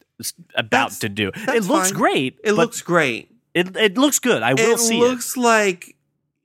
about 0.56 0.70
That's- 0.92 1.00
to 1.00 1.10
do. 1.10 1.32
It 1.36 1.64
looks 1.64 1.90
fine. 1.90 1.98
great. 2.00 2.38
It 2.44 2.54
looks 2.54 2.82
great. 2.82 3.32
it 3.54 3.76
it 3.76 3.98
looks 3.98 4.20
good. 4.20 4.44
I 4.44 4.54
will 4.54 4.78
see 4.78 4.98
it 4.98 5.02
looks 5.02 5.36
like 5.36 5.95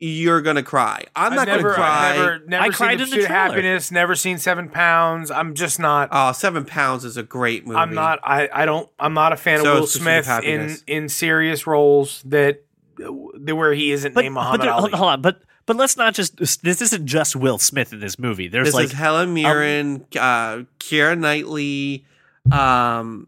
you're 0.01 0.41
gonna 0.41 0.63
cry. 0.63 1.05
I'm 1.15 1.33
I've 1.33 1.37
not 1.37 1.47
never, 1.49 1.63
gonna 1.63 1.75
cry. 1.75 2.11
I've 2.11 2.17
never, 2.17 2.39
never 2.47 2.63
I 2.63 2.67
seen 2.67 2.73
cried 2.73 2.99
the 2.99 3.03
in 3.05 3.11
the 3.11 3.17
trailer. 3.17 3.29
Happiness. 3.29 3.91
Never 3.93 4.15
seen 4.17 4.39
Seven 4.39 4.69
Pounds. 4.71 5.31
I'm 5.31 5.55
just 5.55 5.79
not. 5.79 6.09
Oh, 6.11 6.33
Seven 6.33 6.65
Pounds 6.65 7.05
is 7.05 7.17
a 7.17 7.23
great 7.23 7.67
movie. 7.67 7.79
I'm 7.79 7.95
not. 7.95 8.19
I. 8.25 8.49
I 8.53 8.65
don't. 8.67 8.89
I'm 8.99 9.15
not 9.15 9.33
a 9.33 9.37
fan 9.37 9.61
So 9.61 9.73
of 9.73 9.75
Will 9.79 9.85
is 9.85 9.93
Pursuit 9.97 10.19
of 10.19 10.25
Smith 10.25 10.45
in 10.45 10.77
in 10.87 11.09
serious 11.09 11.67
roles 11.67 12.23
that 12.27 12.65
where 12.99 13.73
he 13.75 13.93
isn't 13.93 14.15
But, 14.15 14.23
named 14.23 14.35
but 14.35 14.57
there- 14.61 14.71
Ali. 14.73 14.91
hold, 14.91 14.95
hold 14.95 15.11
on, 15.13 15.23
but 15.23 15.43
but 15.67 15.77
let's 15.77 15.97
not 15.97 16.15
just. 16.15 16.39
This 16.63 16.81
isn't 16.83 17.07
just 17.07 17.37
Will 17.37 17.59
Smith 17.59 17.93
in 17.93 18.01
this 18.01 18.19
movie. 18.19 18.49
There's 18.49 18.69
This 18.69 18.75
like 18.75 18.85
is 18.87 18.93
Helen 18.93 19.35
Mirren, 19.35 20.05
uh, 20.19 20.65
Keira 20.79 21.17
Knightley. 21.19 22.05
Um, 22.51 23.27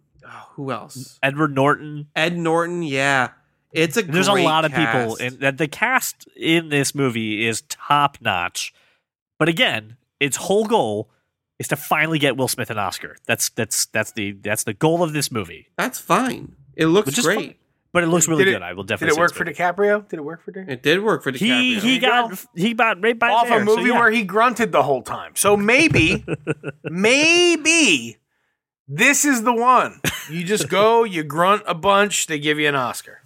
who 0.55 0.71
else? 0.73 1.19
Edward 1.23 1.55
Norton. 1.55 2.09
Ed 2.17 2.37
Norton. 2.37 2.83
Yeah, 2.83 3.31
it's 3.73 3.97
a. 3.97 4.03
There's 4.03 4.29
a 4.29 4.33
great 4.33 4.45
lot 4.45 4.65
of 4.65 4.71
people, 4.73 5.17
cast. 5.17 5.41
that 5.41 5.59
the 5.59 5.69
cast 5.69 6.29
in 6.37 6.69
this 6.69 6.95
movie 6.95 7.47
is 7.47 7.63
top 7.69 8.19
notch. 8.21 8.73
But 9.39 9.49
again, 9.49 9.97
its 10.21 10.37
whole 10.37 10.65
goal 10.67 11.11
is 11.59 11.69
to 11.69 11.77
finally 11.77 12.19
get 12.19 12.37
Will 12.37 12.49
Smith 12.49 12.71
an 12.71 12.79
Oscar. 12.79 13.17
That's 13.27 13.49
that's 13.51 13.87
that's 13.87 14.13
the 14.13 14.33
that's 14.33 14.65
the 14.65 14.75
goal 14.75 15.03
of 15.03 15.13
this 15.13 15.31
movie. 15.33 15.69
That's 15.77 15.99
fine. 15.99 16.55
It 16.77 16.87
looks 16.87 17.07
Which 17.17 17.23
great. 17.25 17.37
fine. 17.39 17.55
But 17.95 18.05
it 18.05 18.07
looks 18.07 18.27
really 18.27 18.45
Did 18.45 18.53
it- 18.53 18.55
good. 18.55 18.63
I 18.63 18.73
will 18.73 18.85
definitely. 18.85 19.17
Did 19.17 19.19
it 19.19 19.21
work 19.21 19.35
for 19.35 19.45
this 19.45 19.59
DiCaprio? 19.59 20.09
Did 20.09 20.19
it 20.19 20.23
work 20.25 20.43
for 20.43 20.51
DiCaprio? 20.51 20.69
It 20.71 20.83
did 20.83 21.03
work 21.03 21.23
for 21.23 21.31
DiCaprio. 21.31 21.41
movie. 21.59 21.75
He 21.75 21.81
he 21.81 21.99
There 21.99 22.09
got 22.11 22.45
he 22.57 22.73
got 22.75 23.03
right 23.03 23.19
by 23.19 23.29
Off 23.31 23.49
there, 23.49 23.63
a 23.63 23.67
so 23.67 23.77
movie 23.77 23.91
yeah. 23.91 23.99
where 23.99 24.11
he 24.11 24.23
grunted 24.23 24.73
the 24.73 24.83
whole 24.83 25.03
time. 25.03 25.33
So 25.37 25.59
maybe, 25.59 26.25
maybe 26.85 28.17
this 28.89 29.25
is 29.25 29.43
the 29.43 29.53
one. 29.53 30.01
You 30.31 30.45
just 30.45 30.69
go, 30.69 31.05
you 31.05 31.23
grunt 31.25 31.63
a 31.67 31.75
bunch, 31.75 32.27
they 32.27 32.39
give 32.39 32.59
you 32.59 32.69
an 32.69 32.75
Oscar. 32.77 33.19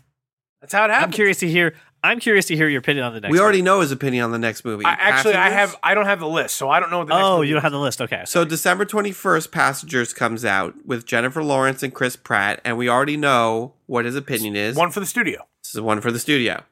That's 0.70 0.74
how 0.74 0.84
it 0.84 0.90
I'm 0.90 1.10
curious 1.12 1.38
to 1.38 1.48
hear. 1.48 1.74
I'm 2.04 2.20
curious 2.20 2.46
to 2.46 2.56
hear 2.56 2.68
your 2.68 2.78
opinion 2.80 3.04
on 3.04 3.14
the 3.14 3.20
next. 3.20 3.32
we 3.32 3.40
already 3.40 3.62
know 3.62 3.80
his 3.80 3.90
opinion 3.90 4.24
on 4.24 4.30
the 4.30 4.38
next 4.38 4.64
movie. 4.64 4.84
I, 4.84 4.92
actually, 4.92 5.34
I 5.34 5.48
have. 5.50 5.74
I 5.82 5.94
don't 5.94 6.04
have 6.06 6.20
the 6.20 6.28
list, 6.28 6.54
so 6.56 6.68
I 6.70 6.78
don't 6.78 6.90
know 6.90 6.98
what 6.98 7.08
the 7.08 7.14
next 7.14 7.24
Oh, 7.26 7.36
movie 7.38 7.48
you 7.48 7.54
don't 7.54 7.62
have 7.62 7.72
the 7.72 7.80
list. 7.80 8.00
Okay. 8.00 8.22
So 8.26 8.44
December 8.44 8.84
21st, 8.84 9.50
Passengers 9.50 10.12
comes 10.12 10.44
out 10.44 10.74
with 10.86 11.04
Jennifer 11.04 11.42
Lawrence 11.42 11.82
and 11.82 11.92
Chris 11.92 12.14
Pratt, 12.14 12.60
and 12.64 12.76
we 12.76 12.88
already 12.88 13.16
know 13.16 13.74
what 13.86 14.04
his 14.04 14.14
opinion 14.14 14.54
is. 14.56 14.76
one 14.76 14.90
for 14.90 15.00
the 15.00 15.06
studio. 15.06 15.46
This 15.64 15.74
is 15.74 15.80
one 15.80 16.00
for 16.00 16.12
the 16.12 16.18
studio. 16.20 16.62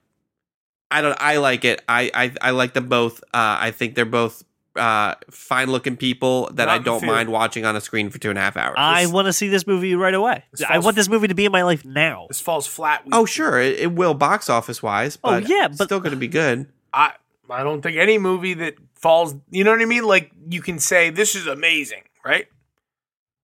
I 0.90 1.00
don't. 1.00 1.16
I 1.20 1.38
like 1.38 1.64
it. 1.64 1.82
I 1.88 2.10
I, 2.14 2.32
I 2.40 2.50
like 2.50 2.74
them 2.74 2.88
both. 2.88 3.20
Uh, 3.34 3.56
I 3.60 3.70
think 3.72 3.94
they're 3.96 4.04
both 4.04 4.44
uh, 4.76 5.14
fine 5.30 5.70
looking 5.70 5.96
people 5.96 6.48
that 6.54 6.66
Not 6.66 6.68
I 6.68 6.78
don't 6.82 7.00
theater. 7.00 7.14
mind 7.14 7.28
watching 7.30 7.64
on 7.64 7.76
a 7.76 7.80
screen 7.80 8.10
for 8.10 8.18
two 8.18 8.30
and 8.30 8.38
a 8.38 8.42
half 8.42 8.56
hours. 8.56 8.74
I 8.76 9.06
want 9.06 9.26
to 9.26 9.32
see 9.32 9.48
this 9.48 9.66
movie 9.66 9.94
right 9.94 10.14
away. 10.14 10.44
This 10.50 10.62
I 10.62 10.78
want 10.78 10.96
this 10.96 11.08
movie 11.08 11.28
to 11.28 11.34
be 11.34 11.44
in 11.44 11.52
my 11.52 11.62
life 11.62 11.84
now. 11.84 12.26
This 12.28 12.40
falls 12.40 12.66
flat. 12.66 13.02
oh 13.12 13.24
sure, 13.24 13.60
it, 13.60 13.78
it 13.78 13.92
will 13.92 14.14
box 14.14 14.50
office 14.50 14.82
wise. 14.82 15.16
Oh, 15.22 15.30
But 15.40 15.48
yeah, 15.48 15.66
it's 15.66 15.76
but- 15.78 15.84
still 15.84 16.00
going 16.00 16.10
to 16.12 16.16
be 16.18 16.28
good. 16.28 16.66
I 16.92 17.12
I 17.50 17.62
don't 17.62 17.82
think 17.82 17.96
any 17.98 18.18
movie 18.18 18.54
that 18.54 18.74
falls. 18.94 19.34
You 19.50 19.64
know 19.64 19.70
what 19.72 19.80
I 19.82 19.84
mean? 19.84 20.04
Like 20.04 20.30
you 20.48 20.62
can 20.62 20.78
say 20.78 21.10
this 21.10 21.34
is 21.34 21.46
amazing, 21.46 22.02
right? 22.24 22.46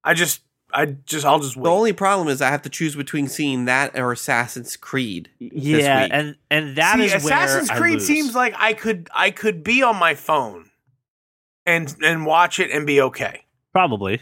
I 0.02 0.14
just, 0.14 0.40
I 0.72 0.86
just, 0.86 1.26
I'll 1.26 1.40
just 1.40 1.56
wait. 1.56 1.64
The 1.64 1.70
only 1.70 1.92
problem 1.92 2.28
is 2.28 2.40
I 2.40 2.48
have 2.48 2.62
to 2.62 2.70
choose 2.70 2.96
between 2.96 3.28
seeing 3.28 3.66
that 3.66 3.98
or 3.98 4.12
Assassin's 4.12 4.76
Creed. 4.78 5.28
this 5.38 5.50
Yeah, 5.52 6.04
week. 6.04 6.10
and 6.14 6.36
and 6.50 6.76
that 6.76 6.96
See, 6.96 7.04
is 7.04 7.14
Assassin's 7.14 7.68
where 7.68 7.76
I 7.76 7.80
Creed 7.80 7.94
lose. 7.94 8.06
seems 8.06 8.34
like 8.34 8.54
I 8.56 8.72
could, 8.72 9.10
I 9.14 9.30
could 9.30 9.62
be 9.62 9.82
on 9.82 9.96
my 9.96 10.14
phone 10.14 10.69
and 11.76 11.94
and 12.02 12.26
watch 12.26 12.58
it 12.60 12.70
and 12.70 12.86
be 12.86 13.00
okay. 13.00 13.44
probably. 13.72 14.20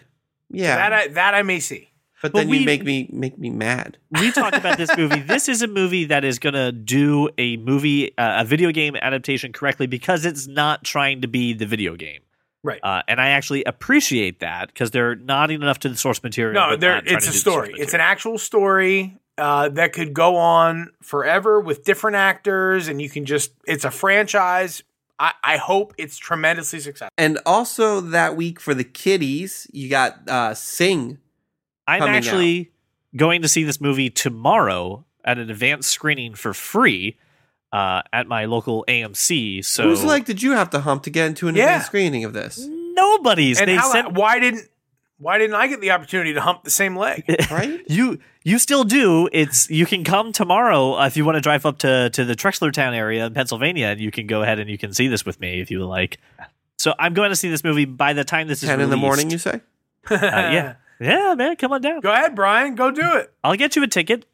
yeah, 0.50 0.76
That 0.76 0.92
I, 0.92 1.08
that 1.08 1.34
I 1.34 1.42
may 1.42 1.60
see. 1.60 1.88
but 2.22 2.32
But 2.32 2.38
then 2.40 2.48
we- 2.48 2.58
you 2.58 2.66
make 2.66 2.84
me 2.84 3.08
make 3.12 3.38
me 3.38 3.50
mad. 3.50 3.98
we 4.20 4.30
talked 4.32 4.56
about 4.56 4.76
this 4.78 4.94
movie. 4.96 5.20
This 5.20 5.48
is 5.48 5.62
a 5.62 5.66
movie 5.68 6.04
that 6.06 6.24
is 6.24 6.38
going 6.38 6.54
to 6.54 6.72
do 6.72 7.28
a 7.38 7.56
movie, 7.58 8.16
uh, 8.18 8.42
a 8.42 8.44
video 8.44 8.70
game 8.72 8.96
adaptation 8.96 9.52
correctly 9.52 9.86
because 9.86 10.24
it's 10.24 10.46
not 10.46 10.84
trying 10.84 11.20
to 11.22 11.28
be 11.28 11.52
the 11.54 11.66
video 11.66 11.96
game. 11.96 12.20
Right. 12.64 12.80
Uh, 12.82 13.02
and 13.06 13.20
I 13.20 13.28
actually 13.30 13.62
appreciate 13.64 14.40
that 14.40 14.68
because 14.68 14.90
they're 14.90 15.14
nodding 15.14 15.62
enough 15.62 15.78
to 15.80 15.88
the 15.88 15.96
source 15.96 16.22
material. 16.22 16.54
No, 16.60 16.70
but 16.70 16.80
there 16.80 16.94
not 16.96 17.04
it's 17.06 17.12
a 17.26 17.30
do 17.30 17.32
the 17.32 17.38
source 17.38 17.40
story. 17.40 17.74
It's 17.76 17.94
an 17.94 18.00
actual 18.00 18.36
story 18.36 19.16
uh, 19.38 19.68
that 19.70 19.92
could 19.92 20.12
go 20.12 20.34
on 20.36 20.90
forever 21.00 21.60
with 21.60 21.84
different 21.84 22.16
actors, 22.16 22.88
and 22.88 23.00
you 23.00 23.08
can 23.08 23.24
just 23.26 23.52
it's 23.66 23.84
a 23.84 23.90
franchise. 23.92 24.82
I, 25.20 25.32
I 25.42 25.56
hope 25.56 25.94
it's 25.98 26.16
tremendously 26.16 26.80
successful. 26.80 27.12
And 27.18 27.38
also 27.44 28.00
that 28.00 28.36
week 28.36 28.60
for 28.60 28.74
the 28.74 28.84
kiddies, 28.84 29.66
you 29.72 29.88
got 29.88 30.28
uh 30.28 30.54
Sing. 30.54 31.18
I'm 31.86 32.00
coming 32.00 32.14
actually 32.16 32.70
going 33.16 33.42
to 33.42 33.48
see 33.48 33.64
this 33.64 33.80
movie 33.80 34.10
tomorrow 34.10 35.04
at 35.24 35.38
an 35.38 35.50
advanced 35.50 35.90
screening 35.90 36.34
for 36.34 36.52
free 36.54 37.16
uh, 37.72 38.02
at 38.12 38.26
my 38.26 38.44
local 38.44 38.84
AMC. 38.88 39.64
So 39.64 39.84
Whose 39.84 40.04
leg 40.04 40.24
did 40.24 40.42
you 40.42 40.52
have 40.52 40.70
to 40.70 40.80
hump 40.80 41.02
to 41.04 41.10
get 41.10 41.26
into 41.26 41.48
an 41.48 41.56
Yeah. 41.56 41.64
advanced 41.64 41.86
screening 41.86 42.24
of 42.24 42.32
this? 42.32 42.66
nobody's. 42.68 43.60
And 43.60 43.68
they 43.68 43.76
how, 43.76 43.92
sent 43.92 44.12
why 44.12 44.38
didn't 44.40 44.68
why 45.18 45.38
didn't 45.38 45.56
I 45.56 45.66
get 45.66 45.80
the 45.80 45.90
opportunity 45.90 46.32
to 46.34 46.40
hump 46.40 46.62
the 46.64 46.70
same 46.70 46.96
leg? 46.96 47.24
Right? 47.50 47.82
you. 47.88 48.18
You 48.44 48.58
still 48.58 48.84
do. 48.84 49.28
It's 49.32 49.68
you 49.68 49.84
can 49.84 50.04
come 50.04 50.32
tomorrow 50.32 50.94
uh, 50.94 51.06
if 51.06 51.16
you 51.16 51.24
want 51.24 51.36
to 51.36 51.40
drive 51.40 51.66
up 51.66 51.78
to 51.78 52.10
to 52.10 52.24
the 52.24 52.34
Trexlertown 52.34 52.94
area 52.94 53.26
in 53.26 53.34
Pennsylvania, 53.34 53.88
and 53.88 54.00
you 54.00 54.10
can 54.10 54.26
go 54.26 54.42
ahead 54.42 54.58
and 54.58 54.70
you 54.70 54.78
can 54.78 54.92
see 54.92 55.08
this 55.08 55.26
with 55.26 55.40
me 55.40 55.60
if 55.60 55.70
you 55.70 55.80
would 55.80 55.86
like. 55.86 56.18
So 56.78 56.94
I'm 56.98 57.14
going 57.14 57.30
to 57.30 57.36
see 57.36 57.50
this 57.50 57.64
movie 57.64 57.84
by 57.84 58.12
the 58.12 58.24
time 58.24 58.48
this 58.48 58.62
is 58.62 58.68
Ten 58.68 58.80
in 58.80 58.90
the 58.90 58.96
morning, 58.96 59.30
you 59.30 59.38
say? 59.38 59.60
Uh, 60.10 60.16
yeah, 60.20 60.74
yeah, 61.00 61.34
man, 61.34 61.56
come 61.56 61.72
on 61.72 61.80
down. 61.80 62.00
Go 62.00 62.12
ahead, 62.12 62.34
Brian. 62.34 62.74
Go 62.74 62.90
do 62.90 63.16
it. 63.16 63.32
I'll 63.42 63.56
get 63.56 63.76
you 63.76 63.82
a 63.82 63.88
ticket. 63.88 64.24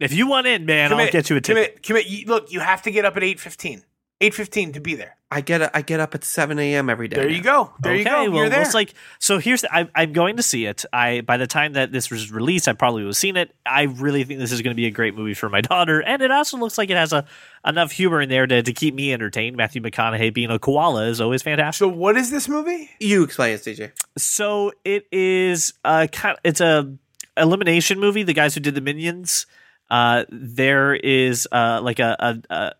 If 0.00 0.12
you 0.12 0.26
want 0.26 0.46
in, 0.48 0.66
man, 0.66 0.92
I'll 0.92 1.10
get 1.10 1.30
you 1.30 1.36
a 1.36 1.40
ticket. 1.40 1.82
Commit. 1.82 2.06
Commit. 2.06 2.28
Look, 2.28 2.52
you 2.52 2.60
have 2.60 2.82
to 2.82 2.90
get 2.90 3.04
up 3.04 3.16
at 3.16 3.22
eight 3.22 3.38
fifteen. 3.38 3.84
Eight 4.22 4.34
fifteen 4.34 4.72
to 4.72 4.80
be 4.80 4.94
there. 4.94 5.16
I 5.32 5.40
get 5.40 5.74
I 5.74 5.80
get 5.80 5.98
up 5.98 6.14
at 6.14 6.24
seven 6.24 6.58
a.m. 6.58 6.90
every 6.90 7.08
day. 7.08 7.16
There 7.16 7.28
now. 7.28 7.34
you 7.34 7.42
go. 7.42 7.72
There 7.80 7.96
you 7.96 8.04
go. 8.04 8.10
well, 8.10 8.34
You're 8.34 8.48
there. 8.50 8.60
it's 8.60 8.74
like 8.74 8.92
so. 9.18 9.38
Here's 9.38 9.62
the, 9.62 9.74
I, 9.74 9.88
I'm 9.94 10.12
going 10.12 10.36
to 10.36 10.42
see 10.42 10.66
it. 10.66 10.84
I 10.92 11.22
by 11.22 11.38
the 11.38 11.46
time 11.46 11.72
that 11.72 11.90
this 11.90 12.10
was 12.10 12.30
released, 12.30 12.68
I 12.68 12.74
probably 12.74 13.02
would 13.02 13.08
have 13.08 13.16
seen 13.16 13.36
it. 13.36 13.54
I 13.64 13.84
really 13.84 14.24
think 14.24 14.40
this 14.40 14.52
is 14.52 14.60
going 14.60 14.72
to 14.72 14.76
be 14.76 14.86
a 14.86 14.90
great 14.90 15.16
movie 15.16 15.32
for 15.32 15.48
my 15.48 15.60
daughter, 15.62 16.00
and 16.02 16.20
it 16.20 16.30
also 16.30 16.58
looks 16.58 16.76
like 16.76 16.90
it 16.90 16.96
has 16.98 17.12
a 17.14 17.24
enough 17.66 17.92
humor 17.92 18.20
in 18.20 18.28
there 18.28 18.46
to, 18.46 18.62
to 18.62 18.72
keep 18.72 18.94
me 18.94 19.12
entertained. 19.12 19.56
Matthew 19.56 19.80
McConaughey 19.80 20.34
being 20.34 20.50
a 20.50 20.58
koala 20.58 21.06
is 21.06 21.20
always 21.20 21.42
fantastic. 21.42 21.78
so, 21.78 21.88
what 21.88 22.16
is 22.16 22.30
this 22.30 22.46
movie? 22.46 22.90
You 23.00 23.24
explain 23.24 23.54
it, 23.54 23.62
DJ. 23.62 23.92
So 24.18 24.72
it 24.84 25.06
is 25.10 25.72
a 25.82 26.08
kind. 26.08 26.36
It's 26.44 26.60
a 26.60 26.94
Illumination 27.38 27.98
movie. 27.98 28.22
The 28.22 28.34
guys 28.34 28.54
who 28.54 28.60
did 28.60 28.74
the 28.74 28.82
Minions. 28.82 29.46
Uh, 29.90 30.24
there 30.30 30.94
is 30.94 31.46
uh 31.52 31.80
like 31.82 31.98
a, 31.98 32.16
a, 32.18 32.54
a 32.54 32.72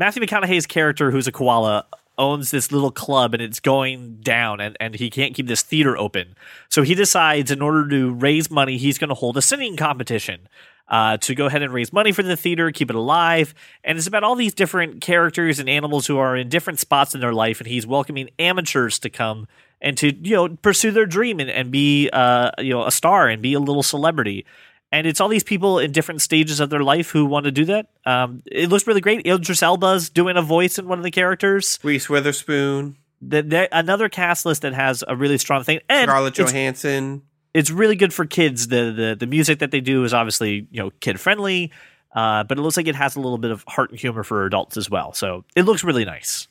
Matthew 0.00 0.22
McConaughey's 0.22 0.66
character, 0.66 1.10
who's 1.10 1.26
a 1.26 1.32
koala, 1.32 1.84
owns 2.16 2.50
this 2.50 2.72
little 2.72 2.90
club, 2.90 3.34
and 3.34 3.42
it's 3.42 3.60
going 3.60 4.16
down, 4.22 4.58
and 4.58 4.74
and 4.80 4.94
he 4.94 5.10
can't 5.10 5.34
keep 5.34 5.46
this 5.46 5.60
theater 5.60 5.94
open. 5.94 6.36
So 6.70 6.80
he 6.80 6.94
decides, 6.94 7.50
in 7.50 7.60
order 7.60 7.86
to 7.86 8.14
raise 8.14 8.50
money, 8.50 8.78
he's 8.78 8.96
going 8.96 9.10
to 9.10 9.14
hold 9.14 9.36
a 9.36 9.42
singing 9.42 9.76
competition. 9.76 10.48
Uh, 10.88 11.18
to 11.18 11.34
go 11.34 11.46
ahead 11.46 11.62
and 11.62 11.72
raise 11.72 11.92
money 11.92 12.12
for 12.12 12.22
the 12.22 12.34
theater, 12.34 12.72
keep 12.72 12.88
it 12.90 12.96
alive. 12.96 13.54
And 13.84 13.96
it's 13.96 14.08
about 14.08 14.24
all 14.24 14.34
these 14.34 14.54
different 14.54 15.00
characters 15.00 15.60
and 15.60 15.68
animals 15.68 16.06
who 16.08 16.18
are 16.18 16.34
in 16.34 16.48
different 16.48 16.80
spots 16.80 17.14
in 17.14 17.20
their 17.20 17.32
life. 17.32 17.60
And 17.60 17.68
he's 17.68 17.86
welcoming 17.86 18.30
amateurs 18.40 18.98
to 19.00 19.10
come 19.10 19.46
and 19.80 19.96
to, 19.98 20.12
you 20.12 20.34
know, 20.34 20.48
pursue 20.48 20.90
their 20.90 21.06
dream 21.06 21.38
and, 21.38 21.48
and 21.48 21.70
be, 21.70 22.10
uh, 22.12 22.50
you 22.58 22.70
know, 22.70 22.86
a 22.86 22.90
star 22.90 23.28
and 23.28 23.40
be 23.40 23.52
a 23.52 23.60
little 23.60 23.84
celebrity. 23.84 24.44
And 24.92 25.06
it's 25.06 25.20
all 25.20 25.28
these 25.28 25.44
people 25.44 25.78
in 25.78 25.92
different 25.92 26.20
stages 26.20 26.58
of 26.58 26.68
their 26.70 26.82
life 26.82 27.10
who 27.10 27.24
want 27.24 27.44
to 27.44 27.52
do 27.52 27.64
that. 27.66 27.90
Um, 28.04 28.42
it 28.46 28.68
looks 28.68 28.86
really 28.86 29.00
great. 29.00 29.24
Idris 29.26 29.62
Elba's 29.62 30.10
doing 30.10 30.36
a 30.36 30.42
voice 30.42 30.78
in 30.78 30.88
one 30.88 30.98
of 30.98 31.04
the 31.04 31.12
characters. 31.12 31.78
Reese 31.84 32.08
Witherspoon, 32.08 32.96
The, 33.20 33.42
the, 33.42 33.68
another 33.70 34.08
cast 34.08 34.44
list 34.46 34.62
that 34.62 34.74
has 34.74 35.04
a 35.06 35.14
really 35.14 35.38
strong 35.38 35.62
thing. 35.62 35.80
And 35.88 36.08
Scarlett 36.08 36.36
it's, 36.38 36.50
Johansson. 36.50 37.22
it's 37.54 37.70
really 37.70 37.94
good 37.94 38.12
for 38.12 38.24
kids. 38.26 38.66
The, 38.66 38.90
the 38.90 39.16
the 39.20 39.26
music 39.28 39.60
that 39.60 39.70
they 39.70 39.80
do 39.80 40.02
is 40.04 40.12
obviously 40.12 40.66
you 40.72 40.82
know 40.82 40.90
kid 40.98 41.20
friendly, 41.20 41.70
uh, 42.12 42.42
but 42.44 42.58
it 42.58 42.62
looks 42.62 42.76
like 42.76 42.88
it 42.88 42.96
has 42.96 43.14
a 43.14 43.20
little 43.20 43.38
bit 43.38 43.52
of 43.52 43.62
heart 43.68 43.90
and 43.90 44.00
humor 44.00 44.24
for 44.24 44.44
adults 44.44 44.76
as 44.76 44.90
well. 44.90 45.12
So 45.12 45.44
it 45.54 45.62
looks 45.66 45.84
really 45.84 46.04
nice. 46.04 46.48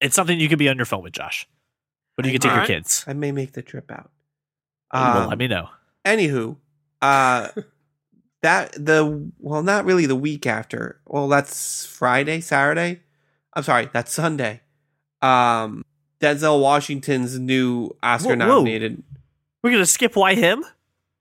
It's 0.00 0.14
something 0.14 0.40
you 0.40 0.48
could 0.48 0.58
be 0.58 0.70
on 0.70 0.76
your 0.76 0.86
phone 0.86 1.02
with, 1.02 1.12
Josh, 1.12 1.46
but 2.16 2.24
you 2.24 2.32
can 2.32 2.40
take 2.40 2.56
your 2.56 2.64
kids. 2.64 3.04
I 3.06 3.12
may 3.12 3.30
make 3.32 3.52
the 3.52 3.62
trip 3.62 3.90
out. 3.90 4.10
well, 4.90 5.24
Um, 5.24 5.28
let 5.28 5.36
me 5.38 5.48
know. 5.48 5.68
Anywho, 6.06 6.56
uh, 7.02 7.48
that 8.42 8.72
the 8.72 9.30
well, 9.38 9.62
not 9.62 9.84
really 9.84 10.06
the 10.06 10.16
week 10.16 10.46
after. 10.46 11.00
Well, 11.06 11.28
that's 11.28 11.86
Friday, 11.86 12.40
Saturday. 12.40 13.00
I'm 13.54 13.62
sorry, 13.62 13.88
that's 13.92 14.12
Sunday. 14.12 14.60
Um, 15.22 15.84
Denzel 16.20 16.60
Washington's 16.60 17.38
new 17.38 17.96
Oscar 18.02 18.30
Whoa, 18.30 18.36
whoa. 18.36 18.46
nominated. 18.46 19.02
We're 19.62 19.72
gonna 19.72 19.86
skip 19.86 20.16
why 20.16 20.34
him. 20.34 20.64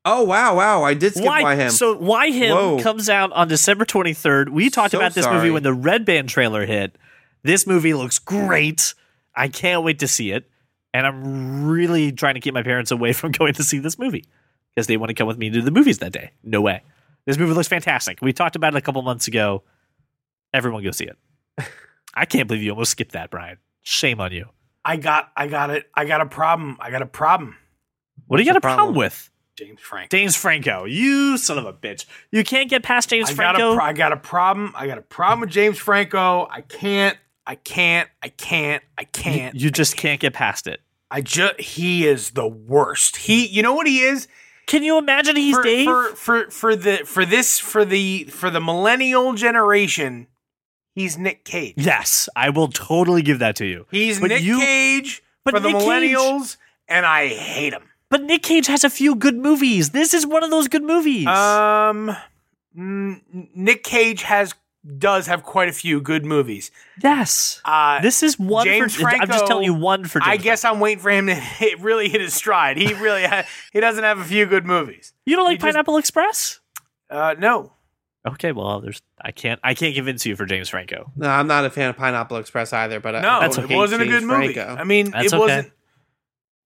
Oh 0.06 0.24
wow, 0.24 0.56
wow! 0.56 0.84
I 0.84 0.94
did 0.94 1.14
skip 1.14 1.26
why, 1.26 1.44
why 1.44 1.56
him. 1.56 1.70
So 1.72 1.96
why 1.98 2.30
him 2.32 2.56
Whoa. 2.56 2.80
comes 2.82 3.10
out 3.10 3.32
on 3.34 3.48
December 3.48 3.86
twenty 3.86 4.14
third. 4.14 4.50
We 4.50 4.70
talked 4.70 4.92
So 4.92 4.98
about 5.00 5.14
this 5.14 5.26
sorry. 5.26 5.38
movie 5.38 5.52
when 5.52 5.64
the 5.64 5.74
Red 5.74 6.06
Band 6.06 6.30
trailer 6.30 6.66
hit. 6.66 6.96
This 7.44 7.66
movie 7.68 7.94
looks 7.94 8.20
great. 8.20 8.94
I 9.36 9.48
can't 9.48 9.84
wait 9.84 10.00
to 10.00 10.08
see 10.08 10.32
it, 10.32 10.50
and 10.94 11.06
I'm 11.06 11.68
really 11.68 12.12
trying 12.12 12.36
to 12.36 12.40
keep 12.40 12.54
my 12.54 12.64
parents 12.64 12.92
away 12.92 13.14
from 13.14 13.32
going 13.32 13.54
to 13.54 13.64
see 13.64 13.80
this 13.80 13.98
movie 14.00 14.26
because 14.78 14.86
they 14.86 14.96
want 14.96 15.10
to 15.10 15.16
come 15.16 15.28
with 15.28 15.40
me 15.40 15.50
to 15.50 15.60
the 15.60 15.72
movies 15.72 15.98
that 15.98 16.12
day. 16.12 16.30
No 16.44 16.62
way. 16.62 16.84
This 17.26 17.36
movie 17.40 17.54
looks 17.54 17.68
fantastic. 17.68 18.20
We 18.22 18.32
talked 18.32 18.56
about 18.56 18.76
it 18.76 18.78
a 18.78 18.82
couple 18.82 19.02
months 19.02 19.28
ago. 19.28 19.64
Everyone 20.54 20.84
go 20.84 20.92
see 20.92 21.06
it. 21.06 21.18
I 22.14 22.26
can't 22.26 22.48
believe 22.48 22.62
you 22.62 22.70
almost 22.70 22.92
skipped 22.92 23.14
that, 23.14 23.32
Brian. 23.32 23.58
Shame 23.82 24.22
on 24.22 24.32
you. 24.32 24.46
I 24.86 24.98
got. 24.98 25.32
I 25.36 25.48
got 25.48 25.72
it. 25.72 25.90
I 25.96 26.06
got 26.06 26.22
a 26.22 26.28
problem. 26.28 26.78
I 26.80 26.92
got 26.92 27.02
a 27.02 27.08
problem. 27.08 27.58
What 28.28 28.38
do 28.38 28.44
you 28.44 28.50
got 28.50 28.56
a 28.56 28.62
problem 28.62 28.78
problem? 28.78 28.98
with? 28.98 29.32
James 29.58 29.80
Franco. 29.82 30.16
James 30.16 30.36
Franco. 30.36 30.86
You 30.86 31.40
son 31.40 31.58
of 31.58 31.66
a 31.66 31.74
bitch. 31.74 32.06
You 32.32 32.44
can't 32.44 32.70
get 32.70 32.84
past 32.84 33.10
James 33.10 33.32
I 33.32 33.34
got 33.34 33.56
Franco. 33.56 33.72
a. 33.72 33.76
Pro- 33.78 33.84
I 33.84 33.94
got 33.94 34.12
a 34.12 34.18
problem. 34.18 34.74
I 34.76 34.86
got 34.86 35.00
a 35.00 35.02
problem 35.02 35.40
with 35.40 35.50
James 35.50 35.80
Franco. 35.80 36.48
I 36.52 36.62
can't. 36.62 37.18
I 37.48 37.56
can't. 37.56 38.08
I 38.22 38.30
can't. 38.30 38.84
I 38.96 39.06
can't. 39.06 39.56
You, 39.56 39.72
just 39.72 39.98
can't 39.98 40.20
get 40.22 40.34
past 40.34 40.68
it. 40.68 40.82
I 41.10 41.22
just. 41.22 41.60
He 41.60 42.06
is 42.06 42.32
the 42.32 42.48
worst. 42.48 43.18
He. 43.18 43.48
You 43.48 43.64
know 43.64 43.74
what 43.74 43.88
he 43.88 44.02
is. 44.02 44.28
Can 44.68 44.84
you 44.84 44.98
imagine 44.98 45.36
he's 45.36 45.56
for, 45.56 45.64
Dave? 45.64 45.86
for 45.86 46.16
for 46.16 46.52
for 46.52 46.76
the 46.76 46.98
for 47.06 47.26
this 47.26 47.58
for 47.58 47.84
the 47.86 48.26
for 48.26 48.50
the 48.50 48.60
millennial 48.62 49.34
generation. 49.34 50.28
He's 50.94 51.18
Nick 51.18 51.44
Cage. 51.46 51.76
yes, 51.78 52.28
I 52.36 52.50
will 52.50 52.68
totally 52.70 53.22
give 53.22 53.40
that 53.40 53.56
to 53.58 53.66
you. 53.66 53.86
He's 53.92 54.20
But 54.20 54.30
Nick 54.30 54.44
you- 54.44 54.60
Cage 54.60 55.22
but 55.44 55.54
for 55.54 55.60
the 55.60 55.70
Nick 55.72 55.78
Cage- 55.80 55.88
millennials, 56.18 56.58
and 56.88 57.06
I 57.06 57.28
hate 57.28 57.74
him. 57.74 57.84
But 58.10 58.24
Nick 58.24 58.42
Cage 58.44 58.68
has 58.68 58.84
a 58.84 58.90
few 58.90 59.16
good 59.16 59.36
movies. 59.38 59.92
This 59.92 60.14
is 60.14 60.26
one 60.26 60.44
of 60.44 60.50
those 60.50 60.68
good 60.68 60.84
movies. 60.84 61.28
Um, 61.28 62.16
Nick 62.74 63.84
Cage 63.84 64.24
has 64.24 64.54
does 64.98 65.28
have 65.28 65.44
quite 65.44 65.68
a 65.70 65.72
few 65.74 66.00
good 66.00 66.24
movies. 66.26 66.72
yes. 67.04 67.62
Uh, 67.66 68.00
This 68.02 68.24
is 68.24 68.40
one 68.40 68.66
James 68.66 68.96
for 68.96 69.08
I'm 69.10 69.28
just 69.28 69.46
telling 69.48 69.66
you 69.66 69.74
one 69.74 70.06
for 70.06 70.20
James 70.20 70.30
I 70.30 70.38
guess 70.38 70.64
I'm 70.64 70.80
waiting 70.80 71.00
for 71.02 71.10
him 71.10 71.28
to 71.28 71.36
hit, 71.60 71.80
really 71.82 72.10
hit 72.10 72.22
his 72.22 72.34
stride. 72.34 72.78
He 72.78 72.94
really 72.94 73.24
ha- 73.26 73.46
he 73.74 73.80
doesn't 73.80 74.04
have 74.04 74.20
a 74.20 74.24
few 74.24 74.46
good 74.46 74.66
movies. 74.66 75.14
You 75.26 75.36
don't 75.36 75.46
like 75.46 75.54
he 75.54 75.58
just- 75.58 75.66
Pineapple 75.66 75.98
Express? 75.98 76.60
Uh, 77.10 77.36
no, 77.38 77.74
Okay, 78.28 78.52
well, 78.52 78.82
there's 78.82 79.02
I 79.22 79.32
can't 79.32 79.58
I 79.64 79.74
can't 79.74 79.96
convince 79.96 80.26
you 80.26 80.36
for 80.36 80.46
James 80.46 80.68
Franco. 80.70 81.12
no, 81.16 81.30
I'm 81.30 81.48
not 81.48 81.64
a 81.64 81.70
fan 81.70 81.90
of 81.90 81.96
Pineapple 81.98 82.38
Express 82.38 82.74
either. 82.74 83.00
But 83.00 83.16
I- 83.16 83.22
no, 83.22 83.30
I 83.30 83.40
That's 83.42 83.58
it 83.58 83.64
okay. 83.64 83.74
hate 83.74 83.78
wasn't 83.78 84.02
a 84.02 84.06
good 84.06 84.24
movie. 84.24 84.54
Franco. 84.54 84.76
I 84.82 84.84
mean, 84.84 85.12
That's 85.12 85.28
it 85.28 85.34
okay. 85.34 85.40
wasn't. 85.40 85.72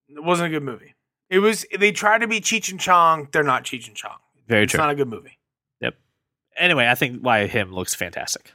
It 0.10 0.24
wasn't 0.24 0.48
a 0.48 0.50
good 0.50 0.64
movie. 0.64 0.96
It 1.30 1.40
was. 1.40 1.66
They 1.80 1.92
tried 1.92 2.20
to 2.20 2.28
be 2.28 2.42
Cheech 2.42 2.72
and 2.72 2.80
Chong. 2.80 3.28
They're 3.32 3.44
not 3.44 3.64
Cheech 3.64 3.88
and 3.88 3.96
Chong. 3.96 4.18
Very 4.48 4.64
It's 4.64 4.72
true. 4.72 4.80
It's 4.80 4.82
not 4.82 4.90
a 4.90 4.96
good 4.96 5.08
movie. 5.08 5.38
Anyway, 6.62 6.88
I 6.88 6.96
think 6.96 7.22
why 7.22 7.48
him 7.48 7.74
looks 7.74 7.94
fantastic. 7.96 8.54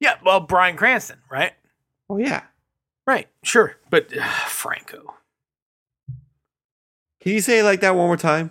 Yeah, 0.00 0.14
well, 0.24 0.40
Bryan 0.40 0.76
Cranston, 0.76 1.18
right? 1.30 1.52
Oh 2.10 2.18
yeah. 2.18 2.42
Right, 3.06 3.28
sure, 3.44 3.76
but 3.90 4.16
uh, 4.16 4.24
Franco, 4.48 5.14
Can 7.20 7.32
you 7.32 7.40
say 7.40 7.60
it 7.60 7.64
like 7.64 7.80
that 7.80 7.94
one 7.94 8.06
more 8.06 8.16
time? 8.16 8.50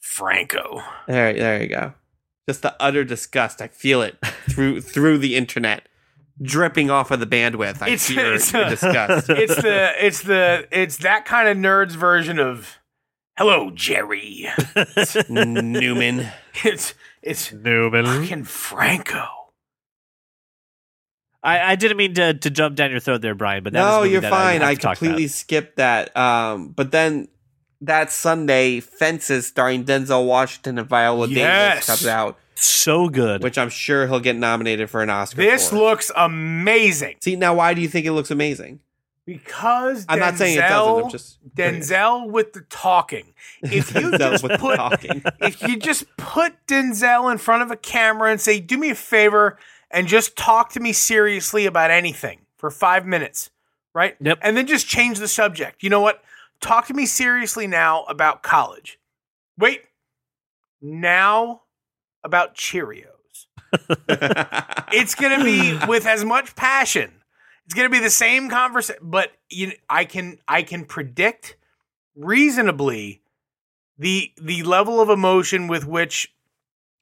Franco. 0.00 0.82
There, 1.06 1.32
there 1.34 1.62
you 1.62 1.68
go. 1.68 1.94
Just 2.48 2.62
the 2.62 2.74
utter 2.80 3.04
disgust. 3.04 3.60
I 3.62 3.68
feel 3.68 4.02
it 4.02 4.16
through 4.50 4.80
through 4.92 5.18
the 5.18 5.36
internet, 5.36 5.88
dripping 6.40 6.90
off 6.90 7.10
of 7.10 7.20
the 7.20 7.26
bandwidth. 7.26 7.80
I 7.82 7.86
It's- 7.88 8.08
hear 8.08 8.34
it's 8.34 8.52
your 8.52 8.62
a- 8.62 8.70
disgust. 8.70 9.28
It's 9.30 9.54
the 9.62 9.92
it's 10.04 10.22
the 10.22 10.66
it's 10.72 10.96
that 10.98 11.24
kind 11.24 11.48
of 11.48 11.56
nerds 11.56 11.92
version 11.92 12.38
of 12.40 12.78
"Hello, 13.38 13.70
Jerry." 13.70 14.48
Newman. 15.28 16.28
It's 16.64 16.94
it's 17.22 17.52
Newman. 17.52 18.04
fucking 18.06 18.44
Franco. 18.44 19.24
I, 21.44 21.72
I 21.72 21.74
didn't 21.76 21.96
mean 21.96 22.14
to, 22.14 22.34
to 22.34 22.50
jump 22.50 22.76
down 22.76 22.90
your 22.92 23.00
throat 23.00 23.20
there, 23.20 23.34
Brian, 23.34 23.64
but 23.64 23.72
that 23.72 23.80
is 23.80 23.84
a 23.84 23.88
No, 23.90 23.98
movie 24.00 24.10
you're 24.12 24.20
that 24.20 24.30
fine. 24.30 24.60
have 24.60 24.70
I 24.70 24.74
completely 24.76 25.24
about. 25.24 25.30
skipped 25.32 25.76
that. 25.76 26.16
Um, 26.16 26.68
but 26.68 26.92
then 26.92 27.26
that 27.80 28.12
Sunday, 28.12 28.78
Fences, 28.78 29.46
starring 29.46 29.84
Denzel 29.84 30.24
Washington 30.26 30.78
and 30.78 30.88
Viola 30.88 31.26
Yes. 31.26 31.74
Davis, 31.74 31.86
comes 31.86 32.06
out, 32.06 32.38
so 32.54 33.08
good. 33.08 33.42
which 33.42 33.58
I'm 33.58 33.70
sure 33.70 34.06
he'll 34.06 34.20
get 34.20 34.36
nominated 34.36 34.88
for 34.88 35.02
an 35.02 35.10
Oscar. 35.10 35.38
This 35.38 35.70
for. 35.70 35.76
looks 35.76 36.12
amazing. 36.14 37.16
See 37.20 37.34
now, 37.34 37.54
why 37.54 37.74
do 37.74 37.80
you 37.80 37.88
think 37.88 38.06
it 38.06 38.12
looks 38.12 38.30
amazing? 38.30 38.78
Because 39.26 40.04
I'm 40.08 40.18
not 40.18 40.36
saying 40.36 40.58
it 40.58 40.62
doesn't. 40.62 41.04
I'm 41.04 41.10
just 41.10 41.54
Denzel 41.54 42.30
with 42.30 42.52
the 42.52 42.62
talking. 42.62 43.34
If 43.62 43.94
you 43.94 44.10
Denzel 44.10 44.18
just 44.18 44.42
with 44.42 44.60
put 44.60 44.76
talking. 44.76 45.22
if 45.40 45.62
you 45.62 45.78
just 45.78 46.04
put 46.16 46.54
Denzel 46.66 47.30
in 47.30 47.38
front 47.38 47.62
of 47.62 47.70
a 47.70 47.76
camera 47.76 48.30
and 48.30 48.40
say, 48.40 48.60
"Do 48.60 48.76
me 48.78 48.90
a 48.90 48.94
favor 48.94 49.58
and 49.90 50.08
just 50.08 50.36
talk 50.36 50.72
to 50.72 50.80
me 50.80 50.92
seriously 50.92 51.66
about 51.66 51.90
anything 51.90 52.40
for 52.56 52.70
5 52.70 53.06
minutes." 53.06 53.50
Right? 53.94 54.16
Yep. 54.20 54.38
And 54.42 54.56
then 54.56 54.66
just 54.66 54.86
change 54.86 55.18
the 55.18 55.28
subject. 55.28 55.82
You 55.82 55.90
know 55.90 56.00
what? 56.00 56.22
Talk 56.60 56.86
to 56.86 56.94
me 56.94 57.04
seriously 57.04 57.66
now 57.66 58.04
about 58.04 58.42
college. 58.42 58.98
Wait. 59.58 59.82
Now 60.80 61.62
about 62.24 62.54
Cheerios. 62.54 63.06
It's 64.94 65.14
going 65.14 65.38
to 65.38 65.42
be 65.42 65.78
with 65.86 66.06
as 66.06 66.22
much 66.24 66.54
passion. 66.54 67.21
It's 67.66 67.74
going 67.74 67.88
to 67.88 67.92
be 67.92 68.02
the 68.02 68.10
same 68.10 68.50
conversation, 68.50 69.02
but 69.02 69.32
you, 69.48 69.72
I 69.88 70.04
can 70.04 70.38
I 70.48 70.62
can 70.62 70.84
predict 70.84 71.56
reasonably 72.16 73.22
the 73.98 74.32
the 74.40 74.62
level 74.62 75.00
of 75.00 75.08
emotion 75.08 75.68
with 75.68 75.86
which 75.86 76.34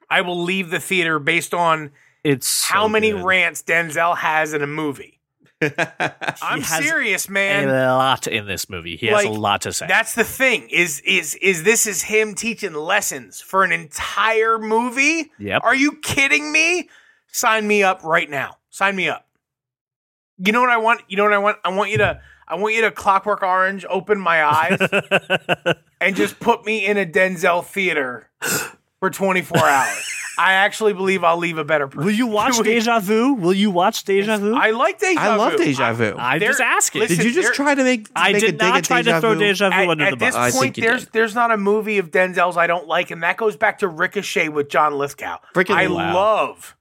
I 0.09 0.21
will 0.21 0.41
leave 0.41 0.69
the 0.69 0.79
theater 0.79 1.19
based 1.19 1.53
on 1.53 1.91
It's 2.23 2.47
so 2.47 2.73
how 2.73 2.87
many 2.87 3.11
good. 3.11 3.23
rants 3.23 3.63
Denzel 3.63 4.17
has 4.17 4.53
in 4.53 4.61
a 4.61 4.67
movie. 4.67 5.19
I'm 6.41 6.63
serious, 6.63 7.29
man. 7.29 7.69
a 7.69 7.95
lot 7.95 8.25
in 8.25 8.47
this 8.47 8.67
movie. 8.67 8.95
He 8.95 9.07
has 9.07 9.25
a 9.25 9.29
lot 9.29 9.61
to 9.61 9.73
say. 9.73 9.85
That's 9.87 10.15
the 10.15 10.23
thing. 10.23 10.67
Is 10.69 11.01
is 11.01 11.35
is 11.35 11.63
this 11.63 11.85
is 11.85 12.01
him 12.01 12.33
teaching 12.33 12.73
lessons 12.73 13.41
for 13.41 13.63
an 13.63 13.71
entire 13.71 14.57
movie? 14.57 15.31
Yep. 15.37 15.61
Are 15.63 15.75
you 15.75 15.93
kidding 15.97 16.51
me? 16.51 16.89
Sign 17.27 17.67
me 17.67 17.83
up 17.83 18.03
right 18.03 18.29
now. 18.29 18.57
Sign 18.71 18.95
me 18.95 19.07
up. 19.07 19.27
You 20.43 20.51
know 20.51 20.61
what 20.61 20.69
I 20.69 20.77
want? 20.77 21.01
You 21.07 21.17
know 21.17 21.23
what 21.23 21.33
I 21.33 21.37
want? 21.37 21.57
I 21.63 21.69
want 21.69 21.91
you 21.91 21.97
to 21.99 22.21
I 22.47 22.55
want 22.55 22.75
you 22.75 22.81
to 22.81 22.91
clockwork 22.91 23.43
orange 23.43 23.85
open 23.89 24.19
my 24.19 24.43
eyes 24.43 24.77
and 26.01 26.15
just 26.15 26.39
put 26.39 26.65
me 26.65 26.85
in 26.85 26.97
a 26.97 27.05
Denzel 27.05 27.63
theater 27.65 28.29
for 28.99 29.09
24 29.09 29.57
hours. 29.63 30.07
I 30.37 30.53
actually 30.53 30.93
believe 30.93 31.23
I'll 31.23 31.37
leave 31.37 31.57
a 31.57 31.63
better 31.63 31.87
person. 31.87 32.05
Will 32.05 32.13
you 32.13 32.25
watch 32.25 32.57
we- 32.57 32.63
Deja 32.79 32.99
Vu? 32.99 33.33
Will 33.35 33.53
you 33.53 33.69
watch 33.69 34.03
Deja 34.05 34.37
Vu? 34.37 34.55
I 34.55 34.71
like 34.71 34.97
Deja 34.97 35.13
Vu. 35.19 35.19
I 35.29 35.35
love 35.35 35.57
Deja 35.57 35.93
Vu. 35.93 36.15
I'm 36.17 36.39
There- 36.39 36.49
just 36.49 36.61
asking. 36.61 37.01
listen, 37.01 37.17
did 37.17 37.25
you 37.25 37.31
just 37.33 37.47
there- 37.47 37.53
try 37.53 37.75
to 37.75 37.83
make? 37.83 38.07
I 38.15 38.33
make 38.33 38.41
a 38.43 38.45
did 38.47 38.57
not 38.59 38.83
try 38.83 39.01
to 39.03 39.19
throw 39.19 39.33
Vu? 39.33 39.39
Deja 39.41 39.69
Vu 39.69 39.75
at, 39.75 39.89
under 39.89 40.05
at 40.05 40.09
the 40.11 40.15
this 40.15 40.33
bus. 40.35 40.55
I 40.55 40.57
point, 40.57 40.75
there's 40.77 41.03
did. 41.03 41.13
there's 41.13 41.35
not 41.35 41.51
a 41.51 41.57
movie 41.57 41.99
of 41.99 42.09
Denzel's 42.11 42.57
I 42.57 42.65
don't 42.67 42.87
like, 42.87 43.11
and 43.11 43.21
that 43.23 43.37
goes 43.37 43.55
back 43.55 43.79
to 43.79 43.87
Ricochet 43.87 44.49
with 44.49 44.69
John 44.69 44.97
Lithgow. 44.97 45.37
Freaking 45.53 45.75
I 45.75 45.87
wow. 45.87 46.13
love. 46.13 46.75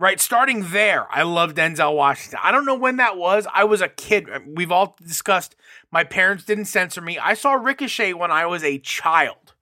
Right, 0.00 0.20
starting 0.20 0.70
there, 0.70 1.06
I 1.10 1.22
love 1.24 1.54
Denzel 1.54 1.94
Washington. 1.96 2.38
I 2.42 2.52
don't 2.52 2.64
know 2.64 2.76
when 2.76 2.96
that 2.98 3.16
was. 3.16 3.48
I 3.52 3.64
was 3.64 3.80
a 3.80 3.88
kid. 3.88 4.28
We've 4.46 4.70
all 4.70 4.96
discussed. 5.04 5.56
My 5.90 6.04
parents 6.04 6.44
didn't 6.44 6.66
censor 6.66 7.00
me. 7.00 7.18
I 7.18 7.34
saw 7.34 7.54
Ricochet 7.54 8.12
when 8.12 8.30
I 8.30 8.46
was 8.46 8.62
a 8.62 8.78
child. 8.78 9.54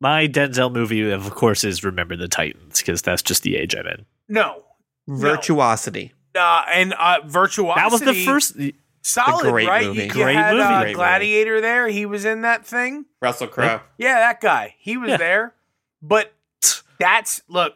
My 0.00 0.28
Denzel 0.28 0.72
movie, 0.72 1.10
of 1.10 1.28
course, 1.34 1.64
is 1.64 1.82
Remember 1.82 2.14
the 2.16 2.28
Titans 2.28 2.78
because 2.78 3.02
that's 3.02 3.20
just 3.20 3.42
the 3.42 3.56
age 3.56 3.74
I'm 3.74 3.86
in. 3.88 4.06
No, 4.28 4.62
Virtuosity. 5.08 6.12
uh, 6.36 6.62
and 6.72 6.92
uh, 6.94 7.18
Virtuosity. 7.26 7.80
That 7.80 7.90
was 7.90 8.00
the 8.00 8.24
first. 8.24 8.56
solid, 9.02 9.50
great 9.50 9.68
right? 9.68 9.86
movie. 9.86 9.98
You, 10.02 10.04
you 10.06 10.10
Great 10.12 10.36
had 10.36 10.52
movie. 10.54 10.62
Uh, 10.64 10.68
Great 10.68 10.80
movie. 10.86 10.94
Gladiator 10.94 11.60
there. 11.60 11.88
He 11.88 12.06
was 12.06 12.24
in 12.24 12.42
that 12.42 12.64
thing. 12.64 13.06
Russell 13.20 13.48
Crowe. 13.48 13.80
Yeah, 13.98 14.14
that 14.20 14.40
guy. 14.40 14.76
He 14.78 14.96
was 14.96 15.10
Yeah. 15.10 15.16
there. 15.16 15.54
But 16.00 16.32
that's 16.98 17.42
look, 17.48 17.74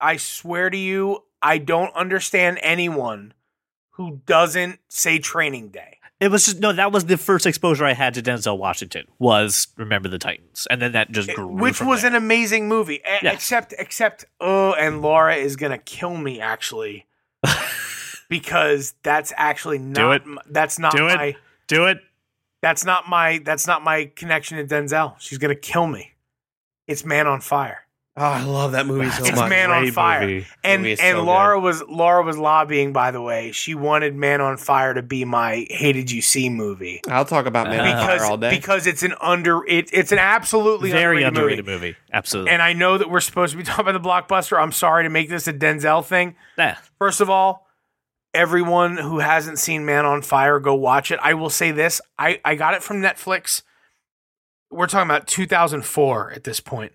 I 0.00 0.16
swear 0.16 0.70
to 0.70 0.76
you, 0.76 1.24
I 1.42 1.58
don't 1.58 1.94
understand 1.94 2.58
anyone 2.62 3.34
who 3.92 4.20
doesn't 4.26 4.80
say 4.88 5.18
training 5.18 5.68
day. 5.68 5.98
It 6.20 6.30
was 6.30 6.46
just 6.46 6.60
no. 6.60 6.72
That 6.72 6.92
was 6.92 7.04
the 7.06 7.18
first 7.18 7.44
exposure 7.44 7.84
I 7.84 7.92
had 7.92 8.14
to 8.14 8.22
Denzel 8.22 8.56
Washington. 8.56 9.06
Was 9.18 9.66
Remember 9.76 10.08
the 10.08 10.18
Titans, 10.18 10.66
and 10.70 10.80
then 10.80 10.92
that 10.92 11.10
just 11.10 11.28
eh, 11.28 11.34
grew. 11.34 11.48
Which 11.48 11.80
was 11.82 12.02
there. 12.02 12.10
an 12.12 12.16
amazing 12.16 12.68
movie. 12.68 12.94
E- 12.96 13.00
Yeah. 13.22 13.32
Except 13.32 13.74
except 13.78 14.24
oh, 14.40 14.72
and 14.74 15.02
Laura 15.02 15.34
is 15.34 15.56
gonna 15.56 15.76
kill 15.78 16.16
me 16.16 16.40
actually. 16.40 17.06
because 18.28 18.94
that's 19.02 19.32
actually 19.36 19.78
not 19.78 20.16
it. 20.16 20.22
that's 20.50 20.78
not 20.78 20.92
Do 20.92 21.08
it. 21.08 21.16
my 21.16 21.36
do 21.66 21.86
it. 21.86 21.98
that's 22.62 22.84
not 22.84 23.08
my 23.08 23.38
that's 23.44 23.66
not 23.66 23.82
my 23.82 24.06
connection 24.16 24.56
to 24.56 24.64
Denzel. 24.74 25.14
She's 25.18 25.38
gonna 25.38 25.54
kill 25.54 25.86
me. 25.86 26.12
It's 26.86 27.04
Man 27.04 27.26
on 27.26 27.40
Fire. 27.40 27.83
Oh, 28.16 28.22
I 28.22 28.44
love 28.44 28.72
that 28.72 28.86
movie 28.86 29.10
so 29.10 29.24
It's 29.24 29.36
much. 29.36 29.50
Man 29.50 29.72
on 29.72 29.90
Fire. 29.90 30.20
movie. 30.20 30.46
And 30.62 30.82
Movie 30.82 30.92
and 31.02 31.16
so 31.18 31.24
Laura 31.24 31.58
was 31.58 31.82
Laura 31.88 32.22
was 32.22 32.38
lobbying. 32.38 32.92
By 32.92 33.10
the 33.10 33.20
way, 33.20 33.50
she 33.50 33.74
wanted 33.74 34.14
Man 34.14 34.40
on 34.40 34.56
Fire 34.56 34.94
to 34.94 35.02
be 35.02 35.24
my 35.24 35.66
Hated 35.68 36.12
You 36.12 36.22
See 36.22 36.48
movie 36.48 37.00
I'll 37.08 37.24
talk 37.24 37.46
about 37.46 37.66
Man 37.68 37.80
on 37.80 37.86
because 37.86 38.20
Fire 38.22 38.30
all 38.30 38.36
day. 38.36 38.50
because 38.50 38.86
it's 38.86 39.02
an 39.02 39.14
under 39.20 39.66
it, 39.66 39.90
it's 39.92 40.12
an 40.12 40.18
absolutely 40.20 40.92
Very 40.92 41.24
underrated, 41.24 41.58
underrated 41.58 41.66
movie. 41.66 41.86
movie. 41.88 41.96
Absolutely. 42.12 42.52
And 42.52 42.62
I 42.62 42.72
know 42.72 42.98
that 42.98 43.10
we're 43.10 43.18
supposed 43.18 43.50
to 43.50 43.56
be 43.58 43.64
talking 43.64 43.88
about 43.88 44.00
the 44.00 44.08
blockbuster. 44.08 44.62
I'm 44.62 44.70
sorry 44.70 45.02
to 45.02 45.10
make 45.10 45.28
this 45.28 45.48
a 45.48 45.52
Denzel 45.52 46.04
thing. 46.04 46.36
Yeah. 46.56 46.76
First 47.00 47.20
of 47.20 47.28
all, 47.28 47.66
everyone 48.32 48.96
who 48.96 49.18
hasn't 49.18 49.58
seen 49.58 49.84
Man 49.84 50.06
on 50.06 50.22
Fire, 50.22 50.60
go 50.60 50.76
watch 50.76 51.10
it. 51.10 51.18
I 51.20 51.34
will 51.34 51.50
say 51.50 51.72
this: 51.72 52.00
I 52.16 52.40
I 52.44 52.54
got 52.54 52.74
it 52.74 52.82
from 52.84 52.98
Netflix. 53.02 53.62
We're 54.70 54.86
talking 54.86 55.10
about 55.10 55.26
2004 55.26 56.30
at 56.32 56.44
this 56.44 56.60
point. 56.60 56.92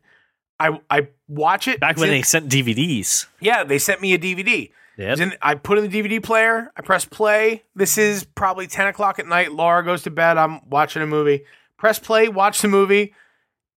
I 0.59 0.79
I 0.89 1.07
watch 1.27 1.67
it 1.67 1.79
Back 1.79 1.97
when 1.97 2.09
in- 2.09 2.15
they 2.15 2.21
sent 2.21 2.49
DVDs. 2.49 3.25
yeah 3.39 3.63
they 3.63 3.79
sent 3.79 4.01
me 4.01 4.13
a 4.13 4.17
DVD. 4.19 4.71
Yep. 4.97 5.17
Then 5.17 5.33
I 5.41 5.55
put 5.55 5.77
in 5.77 5.89
the 5.89 6.01
DVD 6.03 6.21
player. 6.21 6.71
I 6.75 6.81
press 6.81 7.05
play. 7.05 7.63
This 7.73 7.97
is 7.97 8.25
probably 8.25 8.67
10 8.67 8.87
o'clock 8.87 9.17
at 9.17 9.25
night. 9.27 9.53
Laura 9.53 9.81
goes 9.85 10.03
to 10.03 10.09
bed. 10.11 10.37
I'm 10.37 10.59
watching 10.69 11.01
a 11.01 11.07
movie. 11.07 11.45
Press 11.77 11.99
play, 11.99 12.27
watch 12.27 12.61
the 12.61 12.67
movie. 12.67 13.13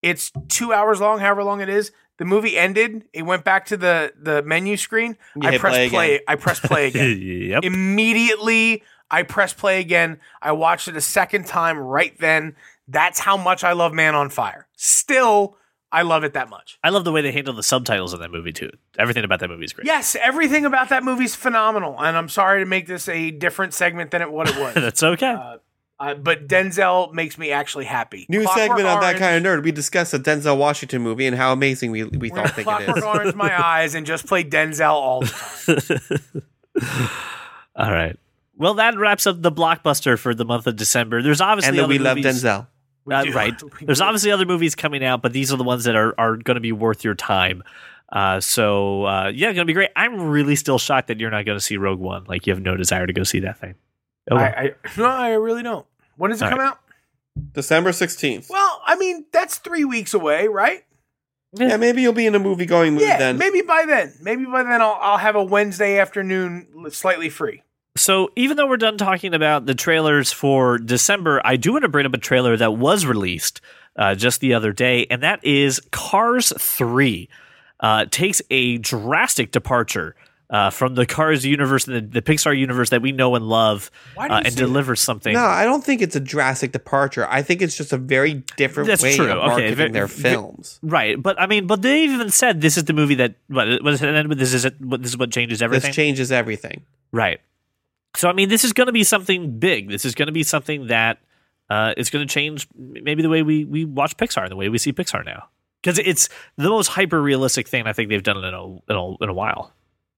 It's 0.03 0.33
two 0.49 0.73
hours 0.73 1.01
long, 1.01 1.21
however 1.21 1.45
long 1.45 1.61
it 1.61 1.68
is. 1.68 1.92
The 2.18 2.25
movie 2.25 2.59
ended. 2.59 3.05
It 3.12 3.23
went 3.23 3.45
back 3.45 3.66
to 3.66 3.77
the, 3.77 4.12
the 4.21 4.42
menu 4.42 4.77
screen. 4.77 5.16
You 5.37 5.47
I 5.49 5.53
hit 5.53 5.61
press 5.61 5.75
play 5.77 5.88
play. 5.90 6.14
again. 6.16 6.25
I 6.27 6.35
press 6.35 6.59
play 6.59 6.87
again. 6.88 7.21
yep. 7.23 7.64
Immediately, 7.64 8.83
I 9.09 9.23
press 9.23 9.53
play 9.53 9.79
again. 9.79 10.18
I 10.40 10.51
watched 10.53 10.88
it 10.88 10.97
a 10.97 11.01
second 11.01 11.47
time 11.47 11.79
right 11.79 12.18
then. 12.18 12.57
That's 12.88 13.21
how 13.21 13.37
much 13.37 13.62
I 13.62 13.73
love 13.75 13.92
Man 13.92 14.16
on 14.16 14.29
Fire. 14.29 14.66
Still, 14.77 15.57
I 15.92 16.02
love 16.02 16.24
it 16.24 16.33
that 16.33 16.48
much. 16.48 16.78
I 16.83 16.88
love 16.88 17.05
the 17.05 17.12
way 17.12 17.20
they 17.20 17.33
handle 17.33 17.52
the 17.52 17.62
subtitles 17.62 18.14
in 18.14 18.20
that 18.20 18.31
movie 18.31 18.52
too. 18.52 18.70
Everything 18.98 19.24
about 19.24 19.40
that 19.40 19.48
movie 19.48 19.66
is 19.66 19.74
great. 19.74 19.87
Yes, 19.87 20.16
everything 20.18 20.64
about 20.64 20.88
that 20.88 21.05
movie 21.05 21.24
is 21.24 21.35
phenomenal. 21.35 22.02
And 22.02 22.16
I'm 22.16 22.31
sorry 22.31 22.61
to 22.61 22.66
make 22.66 22.87
this 22.87 23.09
a 23.09 23.31
different 23.31 23.74
segment 23.74 24.11
than 24.11 24.22
it 24.22 24.33
what 24.33 24.48
it 24.48 24.59
was. 24.59 24.74
That's 24.74 25.02
okay. 25.02 25.33
Uh, 25.33 25.59
uh, 26.00 26.14
but 26.14 26.48
Denzel 26.48 27.12
makes 27.12 27.38
me 27.38 27.52
actually 27.52 27.85
happy. 27.85 28.26
New 28.28 28.42
Clockwork 28.42 28.68
segment 28.68 28.88
on 28.88 29.00
that 29.02 29.18
kind 29.18 29.37
of 29.37 29.42
nerd. 29.52 29.62
We 29.62 29.70
discussed 29.70 30.12
a 30.14 30.18
Denzel 30.18 30.57
Washington 30.59 31.02
movie 31.02 31.26
and 31.26 31.37
how 31.37 31.52
amazing 31.52 31.90
we, 31.92 32.05
we 32.05 32.31
We're 32.31 32.37
thought 32.37 32.57
think 32.57 32.61
it 32.61 32.64
Clockwork 32.64 32.96
is. 32.96 33.05
Orange 33.05 33.35
my 33.35 33.64
eyes 33.64 33.94
and 33.94 34.05
just 34.07 34.26
play 34.26 34.42
Denzel 34.42 34.90
all 34.90 35.20
the 35.20 36.42
time. 36.81 37.09
All 37.76 37.92
right. 37.92 38.18
Well, 38.57 38.74
that 38.74 38.98
wraps 38.98 39.26
up 39.26 39.40
the 39.40 39.52
blockbuster 39.52 40.18
for 40.18 40.35
the 40.35 40.44
month 40.44 40.66
of 40.66 40.76
December. 40.76 41.22
There's 41.22 41.40
obviously 41.40 41.68
And 41.68 41.78
then 41.78 41.85
other 41.85 41.90
we 41.90 41.98
love 41.98 42.16
Denzel. 42.18 42.66
We 43.05 43.15
Uh, 43.15 43.25
do. 43.25 43.33
right. 43.33 43.62
We 43.81 43.87
There's 43.87 43.99
do. 43.99 44.05
obviously 44.05 44.31
other 44.31 44.47
movies 44.47 44.75
coming 44.75 45.05
out, 45.05 45.23
but 45.23 45.33
these 45.33 45.53
are 45.53 45.57
the 45.57 45.65
ones 45.65 45.85
that 45.85 45.97
are, 45.97 46.15
are 46.19 46.37
going 46.37 46.55
to 46.57 46.61
be 46.61 46.73
worth 46.73 47.05
your 47.05 47.15
time. 47.15 47.62
Uh, 48.11 48.41
so 48.41 49.05
uh, 49.05 49.33
yeah, 49.35 49.47
going 49.47 49.57
to 49.57 49.65
be 49.65 49.73
great. 49.73 49.91
I'm 49.97 50.21
really 50.29 50.55
still 50.57 50.79
shocked 50.79 51.09
that 51.09 51.19
you're 51.19 51.31
not 51.31 51.45
going 51.47 51.57
to 51.57 51.65
see 51.65 51.77
Rogue 51.79 51.99
One. 52.01 52.25
Like 52.29 52.47
you 52.47 52.53
have 52.53 52.62
no 52.62 52.77
desire 52.77 53.07
to 53.07 53.12
go 53.12 53.23
see 53.23 53.41
that 53.41 53.59
thing. 53.59 53.75
Oh, 54.31 54.37
well. 54.37 54.45
I, 54.45 54.49
I, 54.49 54.71
no, 54.99 55.07
I 55.07 55.31
really 55.31 55.62
don't. 55.62 55.87
When 56.17 56.31
does 56.31 56.43
it 56.43 56.45
All 56.45 56.51
come 56.51 56.61
out? 56.61 56.79
December 57.53 57.91
16th. 57.91 58.51
Well, 58.51 58.83
I 58.87 58.97
mean, 58.97 59.25
that's 59.33 59.57
three 59.59 59.85
weeks 59.85 60.12
away, 60.12 60.49
right? 60.49 60.85
yeah, 61.55 61.77
maybe 61.79 62.03
you'll 62.03 62.12
be 62.12 62.27
in 62.27 62.35
a 62.35 62.38
movie 62.38 62.67
going 62.67 62.93
mood 62.95 63.03
Yeah, 63.03 63.19
then. 63.19 63.38
maybe 63.38 63.62
by 63.62 63.85
then. 63.87 64.12
Maybe 64.23 64.45
by 64.45 64.62
then 64.62 64.81
I'll, 64.83 64.99
I'll 65.01 65.19
have 65.19 65.35
a 65.37 65.43
Wednesday 65.45 65.99
afternoon 65.99 66.67
slightly 66.91 67.29
free. 67.31 67.62
So 67.96 68.31
even 68.37 68.57
though 68.57 68.66
we're 68.66 68.78
done 68.78 68.96
talking 68.96 69.35
about 69.35 69.66
the 69.66 69.74
trailers 69.74 70.33
for 70.33 70.78
December, 70.78 71.42
I 71.44 71.57
do 71.57 71.72
want 71.72 71.83
to 71.83 71.88
bring 71.88 72.07
up 72.07 72.14
a 72.14 72.18
trailer 72.18 72.57
that 72.57 72.72
was 72.76 73.05
released 73.05 73.61
uh, 73.96 74.14
just 74.14 74.40
the 74.40 74.55
other 74.55 74.72
day, 74.72 75.07
and 75.11 75.22
that 75.22 75.44
is 75.44 75.81
Cars 75.90 76.52
Three. 76.59 77.28
Uh, 77.81 78.07
takes 78.11 78.40
a 78.48 78.78
drastic 78.78 79.50
departure 79.50 80.14
uh, 80.50 80.70
from 80.70 80.94
the 80.94 81.05
Cars 81.05 81.44
universe 81.44 81.88
and 81.88 81.96
the, 81.96 82.20
the 82.20 82.22
Pixar 82.22 82.57
universe 82.57 82.90
that 82.90 83.02
we 83.02 83.11
know 83.11 83.35
and 83.35 83.46
love, 83.48 83.90
uh, 84.16 84.22
and 84.22 84.44
say 84.46 84.50
that? 84.50 84.57
delivers 84.57 85.00
something. 85.00 85.33
No, 85.35 85.40
I 85.44 85.64
don't 85.64 85.85
think 85.85 86.00
it's 86.00 86.14
a 86.14 86.20
drastic 86.20 86.72
departure. 86.72 87.26
I 87.28 87.42
think 87.42 87.61
it's 87.61 87.76
just 87.76 87.92
a 87.92 87.96
very 87.98 88.44
different 88.57 88.87
That's 88.87 89.02
way 89.02 89.16
true. 89.16 89.31
of 89.31 89.38
Okay, 89.38 89.46
marketing 89.48 89.76
ve- 89.76 89.88
their 89.88 90.07
ve- 90.07 90.22
films. 90.22 90.78
Right, 90.83 91.20
but 91.20 91.38
I 91.40 91.46
mean, 91.46 91.66
but 91.66 91.83
they 91.83 92.05
even 92.05 92.31
said 92.31 92.61
this 92.61 92.76
is 92.76 92.85
the 92.85 92.92
movie 92.92 93.16
that 93.16 93.35
what 93.48 93.83
was 93.83 94.00
it? 94.02 94.38
This 94.38 94.55
is 94.55 94.64
it. 94.64 94.81
What, 94.81 95.02
this 95.02 95.11
is 95.11 95.18
what 95.18 95.31
changes 95.31 95.61
everything. 95.61 95.88
This 95.88 95.96
changes 95.96 96.33
everything. 96.33 96.85
Right. 97.11 97.40
So 98.22 98.28
I 98.28 98.35
mean, 98.35 98.48
this 98.48 98.62
is 98.62 98.72
going 98.72 98.87
to 98.87 98.92
be 98.92 99.02
something 99.02 99.58
big. 99.58 99.88
This 99.88 100.04
is 100.04 100.14
going 100.14 100.26
to 100.26 100.32
be 100.32 100.44
something 100.44 100.87
that 100.87 101.18
uh, 101.68 101.92
is 101.96 102.08
going 102.08 102.24
to 102.24 102.32
change 102.32 102.68
maybe 102.78 103.20
the 103.20 103.28
way 103.28 103.42
we 103.42 103.64
we 103.64 103.85
watch 103.85 104.16
Pixar 104.16 104.42
and 104.42 104.52
the 104.52 104.54
way 104.54 104.68
we 104.68 104.78
see 104.78 104.92
Pixar 104.92 105.24
now. 105.24 105.48
Because 105.82 105.98
it's 105.98 106.28
the 106.56 106.68
most 106.68 106.87
hyper 106.87 107.20
realistic 107.20 107.66
thing 107.66 107.85
I 107.88 107.92
think 107.92 108.11
they've 108.11 108.22
done 108.22 108.37
in 108.44 108.54
a 108.54 108.64
in 108.64 108.80
a, 108.90 109.24
in 109.24 109.28
a 109.28 109.32
while. 109.32 109.72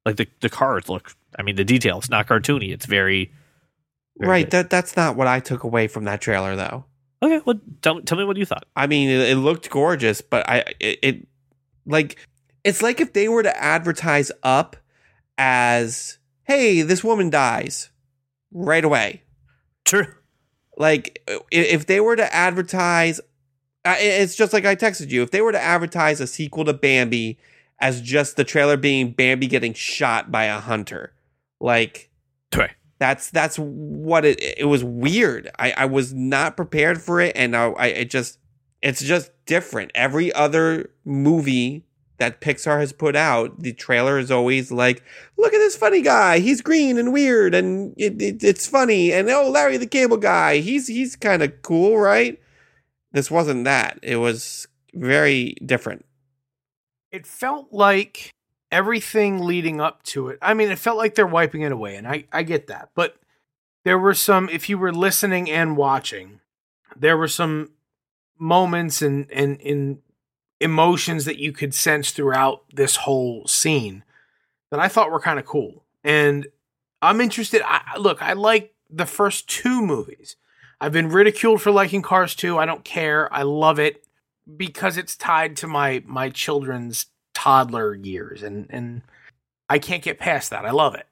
Like 0.04 0.16
the 0.16 0.26
the 0.40 0.50
cars 0.50 0.90
look. 0.90 1.16
I 1.38 1.42
mean, 1.42 1.56
the 1.56 1.64
detail. 1.64 1.96
It's 1.96 2.10
not 2.10 2.26
cartoony. 2.26 2.74
It's 2.74 2.84
very 2.84 3.32
Very 4.18 4.30
right. 4.30 4.44
good. 4.44 4.50
That 4.50 4.68
that's 4.68 4.96
not 4.96 5.16
what 5.16 5.26
I 5.26 5.40
took 5.40 5.64
away 5.64 5.88
from 5.88 6.04
that 6.04 6.20
trailer, 6.20 6.56
though. 6.56 6.84
Okay, 7.22 7.40
well, 7.46 7.58
tell, 7.80 8.02
tell 8.02 8.18
me 8.18 8.24
what 8.24 8.36
you 8.36 8.44
thought. 8.44 8.66
I 8.76 8.86
mean, 8.86 9.08
it, 9.08 9.30
it 9.30 9.36
looked 9.36 9.70
gorgeous, 9.70 10.20
but 10.20 10.46
I 10.46 10.74
it, 10.78 10.98
it 11.02 11.28
like 11.86 12.18
it's 12.64 12.82
like 12.82 13.00
if 13.00 13.14
they 13.14 13.28
were 13.28 13.42
to 13.42 13.56
advertise 13.58 14.30
up 14.42 14.76
as, 15.38 16.18
"Hey, 16.42 16.82
this 16.82 17.02
woman 17.02 17.30
dies 17.30 17.88
right 18.54 18.84
away." 18.84 19.22
True. 19.84 20.06
Like 20.78 21.22
if 21.52 21.84
they 21.86 22.00
were 22.00 22.16
to 22.16 22.34
advertise, 22.34 23.20
it's 23.84 24.34
just 24.34 24.52
like 24.54 24.64
I 24.64 24.74
texted 24.74 25.10
you. 25.10 25.22
If 25.22 25.30
they 25.30 25.42
were 25.42 25.52
to 25.52 25.62
advertise 25.62 26.20
a 26.20 26.26
sequel 26.26 26.64
to 26.64 26.72
Bambi 26.72 27.38
as 27.80 28.00
just 28.00 28.36
the 28.36 28.44
trailer 28.44 28.76
being 28.78 29.12
Bambi 29.12 29.46
getting 29.46 29.74
shot 29.74 30.32
by 30.32 30.44
a 30.44 30.58
hunter, 30.60 31.12
like 31.60 32.08
Right. 32.56 32.70
that's 32.98 33.30
that's 33.30 33.56
what 33.56 34.24
it 34.24 34.40
it 34.40 34.68
was 34.68 34.84
weird 34.84 35.50
i 35.58 35.72
i 35.76 35.84
was 35.86 36.14
not 36.14 36.56
prepared 36.56 37.02
for 37.02 37.20
it 37.20 37.32
and 37.34 37.56
i 37.56 37.64
i 37.70 37.86
it 37.88 38.10
just 38.10 38.38
it's 38.80 39.02
just 39.02 39.32
different 39.44 39.90
every 39.94 40.32
other 40.32 40.90
movie 41.04 41.84
that 42.24 42.40
pixar 42.40 42.80
has 42.80 42.92
put 42.92 43.14
out 43.14 43.60
the 43.60 43.72
trailer 43.72 44.18
is 44.18 44.30
always 44.30 44.72
like 44.72 45.02
look 45.36 45.52
at 45.52 45.58
this 45.58 45.76
funny 45.76 46.02
guy 46.02 46.38
he's 46.38 46.60
green 46.60 46.98
and 46.98 47.12
weird 47.12 47.54
and 47.54 47.94
it, 47.96 48.20
it, 48.20 48.42
it's 48.42 48.66
funny 48.66 49.12
and 49.12 49.28
oh 49.30 49.48
larry 49.48 49.76
the 49.76 49.86
cable 49.86 50.16
guy 50.16 50.58
he's 50.58 50.86
he's 50.86 51.16
kind 51.16 51.42
of 51.42 51.62
cool 51.62 51.98
right 51.98 52.40
this 53.12 53.30
wasn't 53.30 53.64
that 53.64 53.98
it 54.02 54.16
was 54.16 54.66
very 54.94 55.54
different 55.64 56.04
it 57.12 57.26
felt 57.26 57.72
like 57.72 58.32
everything 58.74 59.38
leading 59.38 59.80
up 59.80 60.02
to 60.02 60.28
it. 60.28 60.38
I 60.42 60.52
mean, 60.52 60.68
it 60.68 60.80
felt 60.80 60.98
like 60.98 61.14
they're 61.14 61.26
wiping 61.26 61.62
it 61.62 61.70
away, 61.70 61.94
and 61.94 62.08
I, 62.08 62.24
I 62.32 62.42
get 62.42 62.66
that. 62.66 62.90
But 62.96 63.14
there 63.84 63.98
were 63.98 64.14
some, 64.14 64.48
if 64.48 64.68
you 64.68 64.76
were 64.76 64.92
listening 64.92 65.48
and 65.48 65.76
watching, 65.76 66.40
there 66.96 67.16
were 67.16 67.28
some 67.28 67.70
moments 68.36 69.00
and 69.00 69.30
and 69.30 69.60
in 69.60 70.00
emotions 70.60 71.24
that 71.24 71.38
you 71.38 71.52
could 71.52 71.74
sense 71.74 72.10
throughout 72.10 72.64
this 72.72 72.96
whole 72.96 73.46
scene 73.46 74.04
that 74.70 74.80
I 74.80 74.88
thought 74.88 75.10
were 75.10 75.20
kind 75.20 75.38
of 75.38 75.44
cool. 75.44 75.84
And 76.02 76.46
I'm 77.02 77.20
interested. 77.20 77.62
I, 77.64 77.96
look, 77.98 78.22
I 78.22 78.32
like 78.32 78.74
the 78.90 79.06
first 79.06 79.48
two 79.48 79.82
movies. 79.82 80.36
I've 80.80 80.92
been 80.92 81.08
ridiculed 81.08 81.62
for 81.62 81.70
liking 81.70 82.02
Cars 82.02 82.34
2. 82.34 82.58
I 82.58 82.66
don't 82.66 82.84
care. 82.84 83.32
I 83.32 83.42
love 83.42 83.78
it 83.78 84.04
because 84.56 84.98
it's 84.98 85.16
tied 85.16 85.56
to 85.56 85.66
my 85.66 86.02
my 86.06 86.28
children's 86.28 87.06
toddler 87.32 87.94
years 87.94 88.42
and 88.42 88.66
and 88.68 89.02
I 89.70 89.78
can't 89.78 90.02
get 90.02 90.18
past 90.18 90.50
that. 90.50 90.66
I 90.66 90.70
love 90.70 90.94
it. 90.94 91.06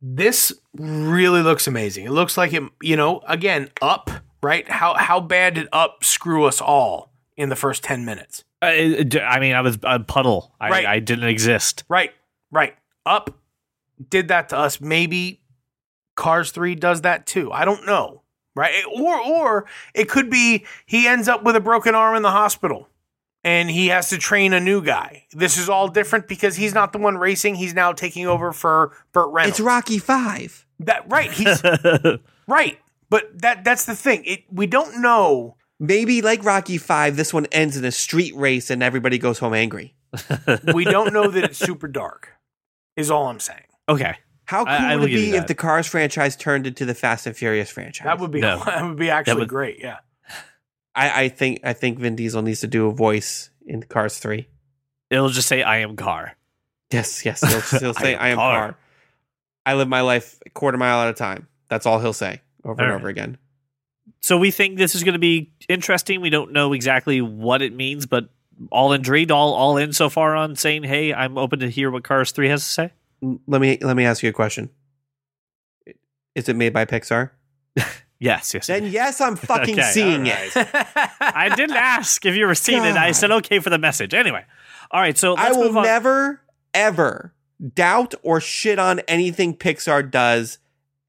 This 0.00 0.52
really 0.74 1.42
looks 1.42 1.66
amazing. 1.66 2.06
It 2.06 2.12
looks 2.12 2.38
like 2.38 2.54
it, 2.54 2.62
you 2.80 2.96
know, 2.96 3.20
again, 3.28 3.70
up, 3.82 4.10
right? 4.42 4.68
How 4.68 4.94
how 4.94 5.20
bad 5.20 5.54
did 5.54 5.68
up 5.72 6.04
screw 6.04 6.44
us 6.44 6.60
all 6.60 7.12
in 7.36 7.50
the 7.50 7.56
first 7.56 7.84
10 7.84 8.04
minutes? 8.04 8.44
Uh, 8.62 8.66
I 8.66 9.38
mean, 9.40 9.54
I 9.54 9.60
was 9.62 9.78
a 9.82 10.00
puddle. 10.00 10.54
I, 10.60 10.70
Right. 10.70 10.86
I 10.86 10.98
didn't 11.00 11.28
exist. 11.28 11.84
Right. 11.88 12.12
Right. 12.50 12.76
Up 13.06 13.36
did 14.08 14.28
that 14.28 14.48
to 14.50 14.58
us. 14.58 14.80
Maybe 14.80 15.40
Cars 16.16 16.50
3 16.50 16.74
does 16.74 17.02
that 17.02 17.26
too. 17.26 17.52
I 17.52 17.64
don't 17.64 17.86
know. 17.86 18.22
Right? 18.54 18.74
Or 18.94 19.18
or 19.20 19.66
it 19.94 20.08
could 20.08 20.28
be 20.28 20.66
he 20.84 21.06
ends 21.06 21.28
up 21.28 21.44
with 21.44 21.56
a 21.56 21.60
broken 21.60 21.94
arm 21.94 22.16
in 22.16 22.22
the 22.22 22.30
hospital 22.30 22.88
and 23.44 23.70
he 23.70 23.88
has 23.88 24.10
to 24.10 24.18
train 24.18 24.52
a 24.52 24.60
new 24.60 24.82
guy. 24.82 25.24
This 25.32 25.56
is 25.56 25.68
all 25.68 25.88
different 25.88 26.28
because 26.28 26.56
he's 26.56 26.74
not 26.74 26.92
the 26.92 26.98
one 26.98 27.16
racing. 27.16 27.54
He's 27.54 27.74
now 27.74 27.92
taking 27.92 28.26
over 28.26 28.52
for 28.52 28.92
Burt 29.12 29.30
Reynolds. 29.30 29.60
it's 29.60 29.64
rocky 29.64 29.98
5 29.98 30.66
That 30.80 31.08
right. 31.08 31.30
He's 31.30 31.62
right. 32.46 32.78
But 33.08 33.40
that 33.40 33.64
that's 33.64 33.86
the 33.86 33.94
thing. 33.96 34.24
It 34.24 34.44
we 34.50 34.66
don't 34.66 35.00
know. 35.00 35.56
Maybe 35.80 36.22
like 36.22 36.44
rocky 36.44 36.78
5 36.78 37.16
this 37.16 37.34
one 37.34 37.46
ends 37.50 37.76
in 37.76 37.84
a 37.84 37.90
street 37.90 38.36
race 38.36 38.70
and 38.70 38.82
everybody 38.82 39.18
goes 39.18 39.38
home 39.40 39.54
angry 39.54 39.94
We 40.74 40.84
don't 40.84 41.12
know 41.12 41.28
that 41.28 41.44
it's 41.44 41.58
super 41.58 41.88
dark. 41.88 42.32
Is 42.96 43.10
all 43.10 43.26
I'm 43.28 43.40
saying. 43.40 43.64
okay. 43.88 44.16
How 44.44 44.64
cool 44.64 44.74
I- 44.74 44.92
I 44.92 44.96
would 44.96 45.10
it 45.10 45.14
be 45.14 45.36
if 45.36 45.46
the 45.46 45.54
Cars 45.54 45.86
franchise 45.86 46.34
turned 46.36 46.66
into 46.66 46.84
the 46.84 46.94
Fast 46.94 47.26
and 47.26 47.36
Furious 47.36 47.70
franchise? 47.70 48.04
That 48.04 48.18
would 48.18 48.30
be 48.32 48.40
No. 48.40 48.58
that 48.66 48.84
would 48.84 48.96
be 48.96 49.08
actually 49.10 49.40
would- 49.40 49.48
great. 49.48 49.78
Yeah. 49.80 49.98
I, 50.94 51.22
I 51.24 51.28
think 51.28 51.60
I 51.62 51.72
think 51.72 52.00
Vin 52.00 52.16
Diesel 52.16 52.42
needs 52.42 52.60
to 52.60 52.66
do 52.66 52.88
a 52.88 52.92
voice 52.92 53.50
in 53.64 53.84
Cars 53.84 54.18
Three. 54.18 54.48
It'll 55.08 55.28
just 55.28 55.46
say, 55.46 55.62
I 55.62 55.78
am 55.78 55.94
car. 55.94 56.36
Yes, 56.92 57.24
yes, 57.24 57.40
he'll, 57.70 57.78
he'll 57.80 57.94
say, 57.94 58.16
I 58.16 58.26
"I 58.26 58.28
am 58.30 58.32
am 58.32 58.36
car." 58.38 58.58
car. 58.58 58.76
I 59.64 59.74
live 59.74 59.86
my 59.88 60.00
life 60.00 60.40
a 60.44 60.50
quarter 60.50 60.76
mile 60.78 61.02
at 61.02 61.10
a 61.10 61.14
time." 61.14 61.46
That's 61.68 61.86
all 61.86 62.00
he'll 62.00 62.12
say 62.12 62.40
over 62.64 62.82
and 62.82 62.90
All 62.90 62.96
over 62.98 63.06
again. 63.08 63.38
So 64.20 64.36
we 64.38 64.50
think 64.50 64.78
this 64.78 64.94
is 64.94 65.04
going 65.04 65.14
to 65.14 65.18
be 65.20 65.52
interesting. 65.68 66.20
We 66.20 66.30
don't 66.30 66.52
know 66.52 66.72
exactly 66.72 67.20
what 67.20 67.62
it 67.62 67.74
means, 67.74 68.06
but 68.06 68.28
all 68.70 68.92
intrigued, 68.92 69.30
all 69.30 69.54
all 69.54 69.76
in 69.76 69.92
so 69.92 70.08
far 70.08 70.34
on 70.36 70.56
saying, 70.56 70.82
"Hey, 70.84 71.14
I'm 71.14 71.38
open 71.38 71.60
to 71.60 71.70
hear 71.70 71.90
what 71.90 72.04
Cars 72.04 72.32
Three 72.32 72.48
has 72.48 72.62
to 72.62 72.68
say." 72.68 72.92
Let 73.46 73.60
me 73.60 73.78
let 73.80 73.96
me 73.96 74.04
ask 74.04 74.22
you 74.22 74.28
a 74.28 74.32
question. 74.32 74.70
Is 76.34 76.48
it 76.48 76.56
made 76.56 76.72
by 76.72 76.84
Pixar? 76.84 77.30
Yes, 78.22 78.52
yes. 78.52 78.66
Then 78.66 78.84
yes, 78.84 79.18
I'm 79.22 79.34
fucking 79.36 79.80
Okay, 79.80 79.90
seeing 79.92 80.28
all 80.28 80.36
it. 80.36 80.52
I 81.20 81.50
didn't 81.56 81.76
ask 81.76 82.24
if 82.26 82.36
you 82.36 82.46
were 82.46 82.54
seeing 82.54 82.84
it. 82.84 82.94
I 82.94 83.12
said 83.12 83.30
okay 83.30 83.60
for 83.60 83.70
the 83.70 83.78
message. 83.78 84.12
Anyway, 84.12 84.44
all 84.90 85.00
right. 85.00 85.16
So 85.16 85.34
I 85.36 85.52
will 85.52 85.72
never 85.72 86.42
ever 86.74 87.32
doubt 87.74 88.14
or 88.22 88.38
shit 88.38 88.78
on 88.78 89.00
anything 89.00 89.56
Pixar 89.56 90.10
does 90.10 90.58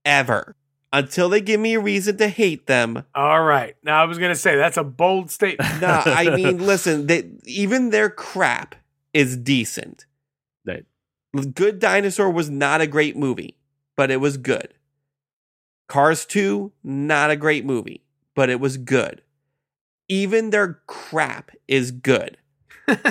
ever 0.05 0.55
until 0.93 1.29
they 1.29 1.41
give 1.41 1.59
me 1.59 1.75
a 1.75 1.79
reason 1.79 2.17
to 2.17 2.27
hate 2.27 2.67
them. 2.67 3.03
All 3.15 3.43
right. 3.43 3.75
Now 3.83 4.01
I 4.01 4.05
was 4.05 4.17
gonna 4.17 4.35
say 4.35 4.55
that's 4.55 4.77
a 4.77 4.83
bold 4.83 5.31
statement. 5.31 5.81
No, 5.81 6.01
I 6.05 6.29
mean, 6.35 6.65
listen, 6.65 7.07
they, 7.07 7.29
even 7.45 7.89
their 7.89 8.09
crap 8.09 8.75
is 9.13 9.37
decent. 9.37 10.05
Right. 10.65 10.85
Good 11.53 11.79
Dinosaur 11.79 12.29
was 12.29 12.49
not 12.49 12.81
a 12.81 12.87
great 12.87 13.15
movie, 13.15 13.55
but 13.95 14.11
it 14.11 14.17
was 14.17 14.37
good. 14.37 14.73
Cars 15.87 16.25
2, 16.25 16.71
not 16.83 17.31
a 17.31 17.35
great 17.35 17.65
movie, 17.65 18.01
but 18.33 18.49
it 18.49 18.59
was 18.59 18.77
good. 18.77 19.21
Even 20.07 20.49
their 20.49 20.79
crap 20.87 21.51
is 21.67 21.91
good. 21.91 22.37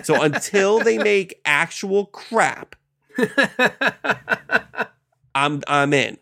So 0.03 0.23
until 0.23 0.81
they 0.81 0.99
make 1.03 1.41
actual 1.45 2.07
crap, 2.07 2.77
I'm 5.35 5.63
I'm 5.67 5.93
in. 5.93 6.19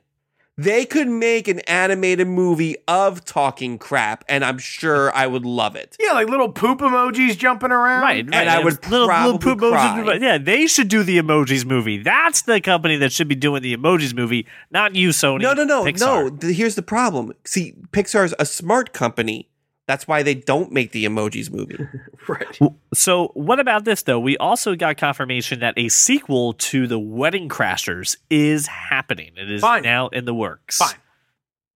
They 0.60 0.84
could 0.84 1.06
make 1.08 1.46
an 1.46 1.60
animated 1.60 2.26
movie 2.26 2.76
of 2.88 3.24
talking 3.24 3.78
crap, 3.78 4.24
and 4.28 4.44
I'm 4.44 4.58
sure 4.58 5.14
I 5.14 5.28
would 5.28 5.44
love 5.46 5.76
it. 5.76 5.96
yeah, 6.00 6.12
like 6.12 6.28
little 6.28 6.48
poop 6.50 6.80
emojis 6.80 7.38
jumping 7.38 7.70
around. 7.70 8.02
Right, 8.02 8.24
And 8.24 8.30
right. 8.34 8.48
I 8.48 8.58
would 8.58 8.82
little, 8.90 9.06
little 9.06 9.06
probably 9.06 9.38
poop 9.38 9.58
emojis. 9.60 10.04
cry. 10.04 10.14
Yeah, 10.20 10.36
they 10.38 10.66
should 10.66 10.88
do 10.88 11.04
the 11.04 11.18
emojis 11.18 11.64
movie. 11.64 11.98
That's 12.02 12.42
the 12.42 12.60
company 12.60 12.96
that 12.96 13.12
should 13.12 13.28
be 13.28 13.36
doing 13.36 13.62
the 13.62 13.76
emojis 13.76 14.14
movie, 14.16 14.46
not 14.72 14.96
you, 14.96 15.10
Sony. 15.10 15.42
No, 15.42 15.52
no, 15.52 15.62
no, 15.62 15.84
no. 15.84 15.92
Pixar. 15.92 16.40
Th- 16.40 16.56
Here's 16.56 16.74
the 16.74 16.82
problem. 16.82 17.32
See, 17.44 17.74
Pixar's 17.92 18.34
a 18.40 18.44
smart 18.44 18.92
company. 18.92 19.48
That's 19.88 20.06
why 20.06 20.22
they 20.22 20.34
don't 20.34 20.70
make 20.70 20.92
the 20.92 21.04
emojis 21.06 21.50
movie. 21.50 21.78
Right. 22.28 22.58
So, 22.92 23.28
what 23.32 23.58
about 23.58 23.86
this 23.86 24.02
though? 24.02 24.20
We 24.20 24.36
also 24.36 24.74
got 24.76 24.98
confirmation 24.98 25.60
that 25.60 25.72
a 25.78 25.88
sequel 25.88 26.52
to 26.54 26.86
the 26.86 26.98
Wedding 26.98 27.48
Crashers 27.48 28.18
is 28.28 28.66
happening. 28.66 29.32
It 29.36 29.50
is 29.50 29.62
Fine. 29.62 29.82
now 29.82 30.08
in 30.08 30.26
the 30.26 30.34
works. 30.34 30.76
Fine. 30.76 30.96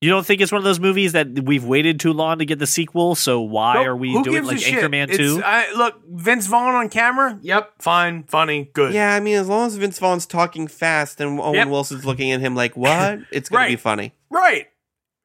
You 0.02 0.10
don't 0.10 0.26
think 0.26 0.42
it's 0.42 0.52
one 0.52 0.58
of 0.58 0.64
those 0.64 0.78
movies 0.80 1.12
that 1.12 1.28
we've 1.44 1.64
waited 1.64 2.00
too 2.00 2.12
long 2.12 2.40
to 2.40 2.44
get 2.44 2.58
the 2.58 2.66
sequel? 2.66 3.14
So 3.14 3.40
why 3.40 3.74
Nope. 3.76 3.86
are 3.86 3.96
we 3.96 4.12
Who 4.12 4.22
doing 4.24 4.44
like 4.44 4.58
shit? 4.58 4.74
Anchorman 4.84 5.16
two? 5.16 5.42
Look, 5.78 6.02
Vince 6.06 6.46
Vaughn 6.48 6.74
on 6.74 6.90
camera. 6.90 7.38
Yep, 7.40 7.74
fine, 7.80 8.24
funny, 8.24 8.68
good. 8.74 8.92
yeah, 8.92 9.14
I 9.14 9.20
mean, 9.20 9.36
as 9.36 9.48
long 9.48 9.68
as 9.68 9.76
Vince 9.76 9.98
Vaughn's 9.98 10.26
talking 10.26 10.66
fast 10.66 11.18
and 11.18 11.40
Owen 11.40 11.54
Yep. 11.54 11.68
Wilson's 11.68 12.04
looking 12.04 12.30
at 12.32 12.40
him 12.40 12.54
like, 12.54 12.76
"What?" 12.76 13.20
It's 13.30 13.48
gonna 13.48 13.68
be 13.68 13.76
funny. 13.76 14.12
Right. 14.28 14.66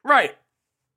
Right. 0.06 0.38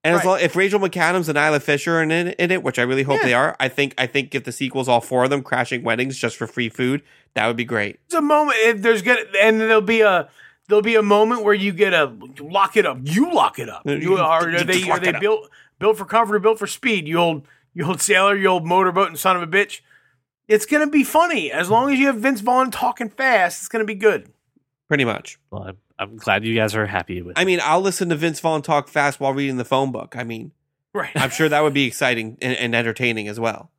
And 0.03 0.15
as 0.15 0.21
Right. 0.21 0.31
long 0.31 0.41
if 0.41 0.57
Rachel 0.57 0.81
McAdams 0.81 1.29
and 1.29 1.37
Isla 1.37 1.61
Fisher 1.61 1.99
are 1.99 2.03
in 2.03 2.11
it, 2.11 2.35
in 2.39 2.51
it, 2.51 2.63
which 2.63 2.79
I 2.79 2.83
really 2.83 3.03
hope 3.03 3.21
Yeah. 3.21 3.27
they 3.27 3.35
are, 3.35 3.57
I 3.61 3.69
think 3.69 3.95
I 3.99 4.07
think 4.07 4.35
if 4.35 4.45
the 4.45 4.53
sequel's 4.53 4.89
all 4.89 5.01
four 5.01 5.25
of 5.25 5.31
them 5.31 5.43
crashing 5.43 5.83
weddings 5.83 6.17
just 6.19 6.37
for 6.37 6.47
free 6.47 6.69
food, 6.71 7.03
that 7.35 7.47
would 7.47 7.57
be 7.57 7.65
great. 7.65 8.01
It's 8.07 8.15
a 8.15 8.23
moment. 8.23 8.57
If 8.63 8.81
there's 8.83 9.03
gonna, 9.03 9.21
and 9.41 9.61
there'll 9.61 9.81
be 9.83 10.01
a. 10.01 10.29
There'll 10.69 10.83
be 10.83 10.95
a 10.95 11.03
moment 11.03 11.43
where 11.43 11.53
you 11.53 11.73
get 11.73 11.93
a 11.93 12.13
lock 12.39 12.77
it 12.77 12.87
up. 12.87 12.99
You 13.03 13.33
lock 13.35 13.59
it 13.59 13.69
up. 13.69 13.83
You 13.85 14.19
are, 14.19 14.49
are 14.55 14.63
they 14.63 14.89
are 14.89 15.01
they 15.01 15.13
up. 15.13 15.21
built 15.21 15.51
built 15.81 15.99
for 15.99 16.05
comfort 16.05 16.37
or 16.37 16.39
built 16.39 16.61
for 16.61 16.69
speed? 16.69 17.09
You 17.09 17.19
old 17.19 17.45
you 17.75 17.85
old 17.85 18.01
sailor, 18.01 18.37
you 18.37 18.47
old 18.47 18.65
motorboat 18.65 19.09
and 19.09 19.19
son 19.19 19.35
of 19.35 19.43
a 19.43 19.49
bitch. 19.49 19.81
It's 20.47 20.67
gonna 20.67 20.87
be 20.87 21.03
funny 21.03 21.51
as 21.51 21.71
long 21.71 21.93
as 21.93 21.99
you 21.99 22.07
have 22.07 22.19
Vince 22.19 22.41
Vaughn 22.41 22.71
talking 22.71 23.09
fast. 23.09 23.61
It's 23.63 23.69
gonna 23.69 23.85
be 23.85 23.97
good. 23.97 24.31
Pretty 24.91 25.05
much. 25.05 25.39
well, 25.53 25.63
I'm, 25.63 25.77
I'm 26.01 26.17
glad 26.17 26.45
you 26.45 26.53
guys 26.55 26.75
are 26.75 26.85
happy 26.85 27.23
with. 27.23 27.39
I 27.39 27.45
mean, 27.45 27.61
I'll 27.63 27.81
listen 27.81 28.09
to 28.09 28.17
Vince 28.17 28.41
Vaughn 28.41 28.61
talk 28.61 28.89
fast 28.89 29.21
while 29.21 29.33
reading 29.33 29.57
the 29.57 29.65
phone 29.65 29.93
book. 29.93 30.17
I 30.19 30.25
mean, 30.25 30.51
Right. 30.93 31.13
I'm 31.15 31.31
sure 31.31 31.49
that 31.49 31.61
would 31.63 31.73
be 31.75 31.85
exciting 31.87 32.37
and, 32.43 32.57
and 32.57 32.75
entertaining 32.75 33.29
as 33.29 33.39
well. 33.39 33.71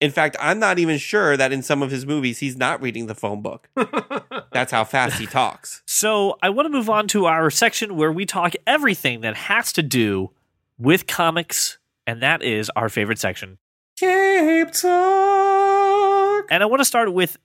In 0.00 0.10
fact, 0.10 0.34
I'm 0.40 0.58
not 0.58 0.78
even 0.78 0.96
sure 0.96 1.36
that 1.36 1.52
in 1.52 1.60
some 1.62 1.82
of 1.82 1.90
his 1.90 2.06
movies 2.06 2.38
he's 2.38 2.56
not 2.56 2.80
reading 2.80 3.06
the 3.06 3.14
phone 3.14 3.42
book. 3.42 3.68
That's 4.50 4.72
how 4.72 4.84
fast 4.84 5.18
he 5.18 5.26
talks. 5.26 5.82
So 5.84 6.38
I 6.42 6.48
want 6.48 6.64
to 6.64 6.70
move 6.70 6.88
on 6.88 7.06
to 7.08 7.26
our 7.26 7.50
section 7.50 7.96
where 7.96 8.10
we 8.10 8.24
talk 8.24 8.54
everything 8.66 9.20
that 9.20 9.36
has 9.36 9.74
to 9.74 9.82
do 9.82 10.30
with 10.78 11.06
comics, 11.06 11.76
and 12.06 12.22
that 12.22 12.42
is 12.42 12.70
our 12.74 12.88
favorite 12.88 13.18
section. 13.18 13.58
Cape 13.98 14.72
Talk. 14.72 16.46
And 16.50 16.62
I 16.62 16.66
want 16.66 16.80
to 16.80 16.86
start 16.86 17.12
with 17.12 17.36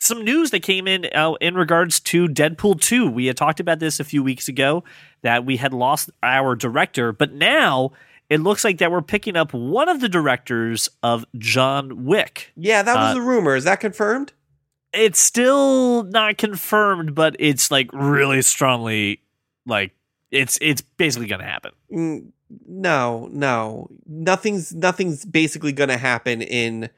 some 0.00 0.24
news 0.24 0.50
that 0.50 0.60
came 0.62 0.88
in 0.88 1.06
uh, 1.14 1.34
in 1.40 1.54
regards 1.54 2.00
to 2.00 2.26
Deadpool 2.26 2.80
2. 2.80 3.08
We 3.10 3.26
had 3.26 3.36
talked 3.36 3.60
about 3.60 3.78
this 3.78 4.00
a 4.00 4.04
few 4.04 4.22
weeks 4.22 4.48
ago 4.48 4.82
that 5.22 5.44
we 5.44 5.58
had 5.58 5.72
lost 5.72 6.10
our 6.22 6.56
director, 6.56 7.12
but 7.12 7.32
now 7.34 7.92
it 8.30 8.40
looks 8.40 8.64
like 8.64 8.78
that 8.78 8.90
we're 8.90 9.02
picking 9.02 9.36
up 9.36 9.52
one 9.52 9.88
of 9.88 10.00
the 10.00 10.08
directors 10.08 10.88
of 11.02 11.24
John 11.36 12.04
Wick. 12.06 12.52
Yeah, 12.56 12.82
that 12.82 12.94
was 12.96 13.16
Uh, 13.16 13.20
a 13.20 13.22
rumor. 13.22 13.54
Is 13.56 13.64
that 13.64 13.80
confirmed? 13.80 14.32
It's 14.92 15.20
still 15.20 16.04
not 16.04 16.38
confirmed, 16.38 17.14
but 17.14 17.36
it's 17.38 17.70
like 17.70 17.90
really 17.92 18.42
strongly 18.42 19.20
like 19.66 19.92
it's 20.30 20.58
it's 20.62 20.80
basically 20.80 21.26
going 21.28 21.40
to 21.40 21.46
happen. 21.46 21.72
Mm, 21.92 22.30
no, 22.66 23.28
no. 23.32 23.88
Nothing's 24.06 24.74
nothing's 24.74 25.24
basically 25.24 25.72
going 25.72 25.90
to 25.90 25.96
happen 25.98 26.40
in 26.42 26.88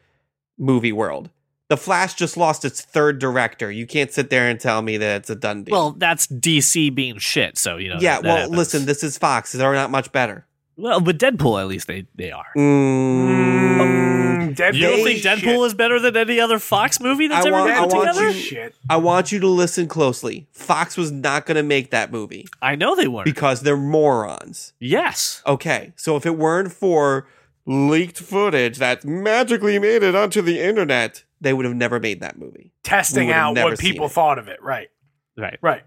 movie 0.59 0.93
world. 0.93 1.29
The 1.73 1.79
Flash 1.79 2.13
just 2.13 2.37
lost 2.37 2.67
its 2.67 2.83
third 2.83 3.19
director. 3.19 3.71
You 3.73 3.87
can't 3.87 4.13
sit 4.13 4.29
there 4.29 4.47
and 4.51 4.61
tell 4.61 4.83
me 4.83 4.99
that 4.99 5.17
it's 5.17 5.31
a 5.31 5.35
done 5.35 5.65
deal. 5.65 5.73
Well, 5.73 5.91
that's 5.93 6.27
DC 6.27 6.95
being 6.95 7.17
shit, 7.17 7.57
so 7.57 7.79
you 7.79 7.89
know. 7.89 7.97
yeah, 7.99 8.17
that- 8.17 8.23
that 8.25 8.29
well, 8.29 8.37
happens. 8.37 8.57
listen, 8.59 8.85
this 8.85 9.03
is 9.03 9.17
Fox. 9.17 9.53
They're 9.53 9.73
not 9.73 9.91
much 9.91 10.13
better. 10.13 10.47
Well, 10.77 11.01
but 11.01 11.17
Deadpool, 11.19 11.59
at 11.63 11.69
least 11.69 11.87
they 11.87 12.05
they 12.15 12.31
are. 12.31 12.45
Mm, 12.55 13.81
Mm, 13.81 14.55
Deadpool 14.55 14.75
You 14.75 14.81
don't 14.83 14.97
They- 14.99 15.05
think 15.05 15.23
shit. 15.23 15.39
Deadpool 15.39 15.67
is 15.67 15.73
better 15.73 15.99
than 15.99 16.15
any 16.15 16.39
other 16.41 16.59
Fox 16.59 17.01
movie 17.01 17.27
that's 17.29 17.47
I 17.47 17.49
ever 17.49 17.57
want- 17.57 17.69
been 17.71 17.77
I 17.79 17.81
put 17.85 17.93
want 17.95 18.09
together? 18.09 18.31
you- 18.31 18.39
shit. 18.43 18.75
I 18.91 18.97
want 18.99 19.33
you 19.33 19.41
to 19.41 19.49
listen 19.49 19.87
closely. 19.89 20.47
Fox 20.53 20.99
was 20.99 21.11
not 21.11 21.47
going 21.47 21.57
to 21.57 21.63
make 21.63 21.91
that 21.91 22.13
movie 22.13 22.47
I 22.61 22.75
know 22.77 22.95
they 22.95 23.09
weren't. 23.09 23.25
because 23.25 23.63
they're 23.63 23.79
morons. 23.79 24.75
yes. 24.79 25.41
Okay, 25.47 25.95
so 25.97 26.17
if 26.17 26.27
it 26.27 26.37
weren't 26.37 26.71
for 26.73 27.27
leaked 27.65 28.19
footage 28.19 28.77
that 28.79 29.05
magically 29.07 29.79
made 29.79 30.03
it 30.03 30.15
onto 30.15 30.43
the 30.43 30.61
internet, 30.61 31.23
they 31.43 31.53
would 31.53 31.65
have 31.67 31.75
never 31.75 32.01
made 32.01 32.21
that 32.21 32.39
movie. 32.39 32.73
Testing 32.85 33.31
out 33.31 33.57
what 33.57 33.79
people 33.79 34.07
it. 34.07 34.13
thought 34.13 34.39
of 34.39 34.49
it. 34.49 34.63
Right. 34.63 34.89
Right. 35.37 35.59
Right. 35.63 35.83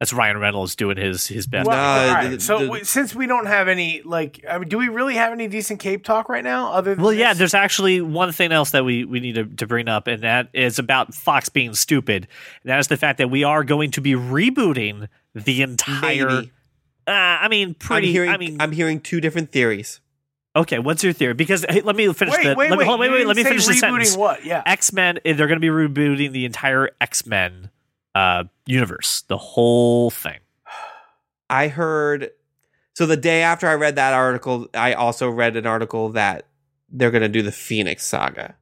That's 0.00 0.12
Ryan 0.12 0.38
Reynolds 0.38 0.76
doing 0.76 0.96
his 0.96 1.26
his 1.26 1.48
best. 1.48 1.66
Well, 1.66 1.76
Nah, 1.76 2.08
all 2.08 2.14
right. 2.14 2.30
the- 2.30 2.40
so 2.40 2.58
the- 2.60 2.66
w- 2.66 2.84
since 2.84 3.16
we 3.16 3.26
don't 3.26 3.46
have 3.46 3.66
any, 3.66 4.00
like, 4.04 4.44
I 4.48 4.58
mean, 4.58 4.68
do 4.68 4.78
we 4.78 4.88
really 4.88 5.14
have 5.14 5.32
any 5.32 5.48
decent 5.48 5.80
Cape 5.80 6.04
talk 6.04 6.28
right 6.28 6.44
now? 6.44 6.70
Other 6.72 6.94
than 6.94 7.02
Well, 7.02 7.12
yeah, 7.12 7.34
there's 7.34 7.52
actually 7.54 8.00
one 8.00 8.30
thing 8.30 8.52
else 8.52 8.70
that 8.70 8.84
we, 8.84 9.04
we 9.04 9.18
need 9.18 9.34
to, 9.34 9.44
to 9.46 9.66
bring 9.66 9.88
up, 9.88 10.06
and 10.06 10.22
that 10.22 10.50
is 10.52 10.78
about 10.78 11.14
Fox 11.14 11.48
being 11.48 11.74
stupid. 11.74 12.28
And 12.62 12.70
that 12.70 12.78
is 12.78 12.86
the 12.86 12.96
fact 12.96 13.18
that 13.18 13.28
we 13.28 13.42
are 13.42 13.64
going 13.64 13.90
to 13.90 14.00
be 14.00 14.12
rebooting 14.12 15.08
the 15.34 15.62
entire. 15.62 16.28
Uh, 16.30 17.10
I 17.10 17.48
mean, 17.48 17.74
pretty. 17.74 18.08
I'm 18.08 18.12
hearing 18.12 18.30
I 18.30 18.36
mean, 18.36 18.56
I'm 18.60 18.70
hearing 18.72 19.00
two 19.00 19.20
different 19.20 19.50
theories. 19.50 20.00
Okay. 20.56 20.78
What's 20.78 21.02
your 21.04 21.12
theory? 21.12 21.34
Because 21.34 21.64
hey, 21.68 21.80
let 21.80 21.96
me 21.96 22.12
finish 22.12 22.34
wait, 22.36 22.42
the. 22.44 22.54
wait, 22.54 22.70
let 22.70 22.72
me, 22.72 22.76
wait, 22.78 22.84
hold 22.86 22.94
on, 22.94 23.00
wait, 23.00 23.10
wait. 23.10 23.26
Let 23.26 23.36
me 23.36 23.44
finish 23.44 23.66
the 23.66 23.74
sentence. 23.74 24.16
What? 24.16 24.44
Yeah. 24.44 24.62
X 24.66 24.92
Men. 24.92 25.18
They're 25.24 25.34
going 25.34 25.50
to 25.50 25.60
be 25.60 25.68
rebooting 25.68 26.32
the 26.32 26.44
entire 26.44 26.90
X 27.00 27.26
Men 27.26 27.70
uh, 28.14 28.44
universe, 28.66 29.22
the 29.28 29.38
whole 29.38 30.10
thing. 30.10 30.38
I 31.50 31.68
heard 31.68 32.30
so 32.94 33.06
the 33.06 33.16
day 33.16 33.42
after 33.42 33.68
I 33.68 33.74
read 33.74 33.96
that 33.96 34.12
article, 34.12 34.68
I 34.74 34.94
also 34.94 35.30
read 35.30 35.56
an 35.56 35.66
article 35.66 36.10
that 36.10 36.46
they're 36.90 37.10
going 37.10 37.22
to 37.22 37.28
do 37.28 37.42
the 37.42 37.52
Phoenix 37.52 38.04
Saga. 38.04 38.56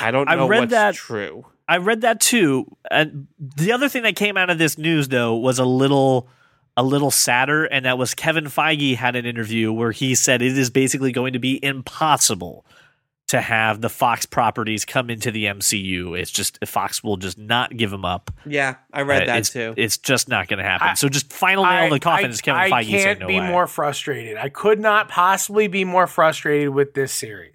I 0.00 0.10
don't 0.10 0.28
I 0.28 0.36
know 0.36 0.46
read 0.46 0.60
what's 0.60 0.70
that- 0.70 0.94
true. 0.94 1.46
I 1.66 1.78
read 1.78 2.02
that 2.02 2.20
too. 2.20 2.76
And 2.90 3.26
the 3.38 3.72
other 3.72 3.88
thing 3.88 4.02
that 4.02 4.16
came 4.16 4.36
out 4.36 4.50
of 4.50 4.58
this 4.58 4.76
news 4.76 5.08
though 5.08 5.34
was 5.34 5.58
a 5.58 5.64
little 5.64 6.28
a 6.76 6.82
little 6.82 7.10
sadder 7.10 7.64
and 7.64 7.84
that 7.84 7.98
was 7.98 8.14
Kevin 8.14 8.44
Feige 8.46 8.96
had 8.96 9.14
an 9.16 9.24
interview 9.26 9.72
where 9.72 9.92
he 9.92 10.14
said 10.14 10.42
it 10.42 10.58
is 10.58 10.70
basically 10.70 11.12
going 11.12 11.32
to 11.34 11.38
be 11.38 11.64
impossible 11.64 12.66
to 13.28 13.40
have 13.40 13.80
the 13.80 13.88
Fox 13.88 14.26
properties 14.26 14.84
come 14.84 15.08
into 15.08 15.30
the 15.30 15.44
MCU. 15.46 16.18
It's 16.18 16.30
just 16.30 16.58
Fox 16.66 17.02
will 17.02 17.16
just 17.16 17.38
not 17.38 17.74
give 17.76 17.90
them 17.90 18.04
up. 18.04 18.30
Yeah, 18.44 18.74
I 18.92 19.00
read 19.02 19.22
Uh, 19.22 19.26
that 19.26 19.38
it's, 19.38 19.50
too. 19.50 19.72
It's 19.78 19.96
just 19.96 20.28
not 20.28 20.46
going 20.48 20.58
to 20.58 20.64
happen. 20.64 20.88
I- 20.88 20.94
so 20.94 21.08
just 21.08 21.32
final 21.32 21.64
nail 21.64 21.84
in 21.84 21.90
the 21.90 22.00
coffin 22.00 22.28
is 22.30 22.40
Kevin 22.42 22.60
I 22.60 22.70
Feige 22.70 22.90
saying 22.90 23.04
can't 23.04 23.20
no 23.20 23.26
be 23.28 23.40
way. 23.40 23.46
more 23.48 23.66
frustrated. 23.66 24.36
I 24.36 24.50
could 24.50 24.78
not 24.78 25.08
possibly 25.08 25.68
be 25.68 25.84
more 25.84 26.06
frustrated 26.06 26.68
with 26.70 26.92
this 26.94 27.12
series. 27.12 27.54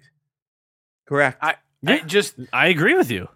Correct. 1.06 1.38
I, 1.42 1.54
Yeah. 1.82 1.94
I 1.94 1.98
just 2.00 2.34
I 2.52 2.66
agree 2.68 2.94
with 2.94 3.10
you. 3.10 3.28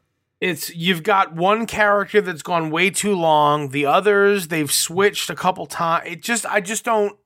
It's 0.45 0.69
you've 0.77 1.03
got 1.03 1.35
one 1.35 1.65
character 1.65 2.21
that's 2.21 2.43
gone 2.43 2.71
way 2.71 2.91
too 2.91 3.15
long. 3.15 3.71
The 3.71 3.87
others 3.87 4.49
they've 4.49 4.71
switched 4.71 5.31
a 5.31 5.35
couple 5.35 5.65
times. 5.65 6.07
It 6.07 6.23
just 6.23 6.45
I 6.45 6.61
just 6.61 6.85
don't 6.85 7.17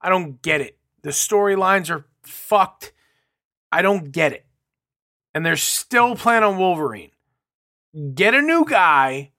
I 0.00 0.08
don't 0.08 0.40
get 0.40 0.62
it. 0.62 0.78
The 1.02 1.10
storylines 1.10 1.90
are 1.90 2.06
fucked. 2.22 2.94
I 3.70 3.82
don't 3.82 4.12
get 4.12 4.32
it. 4.32 4.46
And 5.34 5.44
they're 5.44 5.56
still 5.56 6.16
playing 6.16 6.42
on 6.42 6.56
Wolverine. 6.56 7.10
Get 8.14 8.32
a 8.34 8.40
new 8.40 8.64
guy 8.64 9.32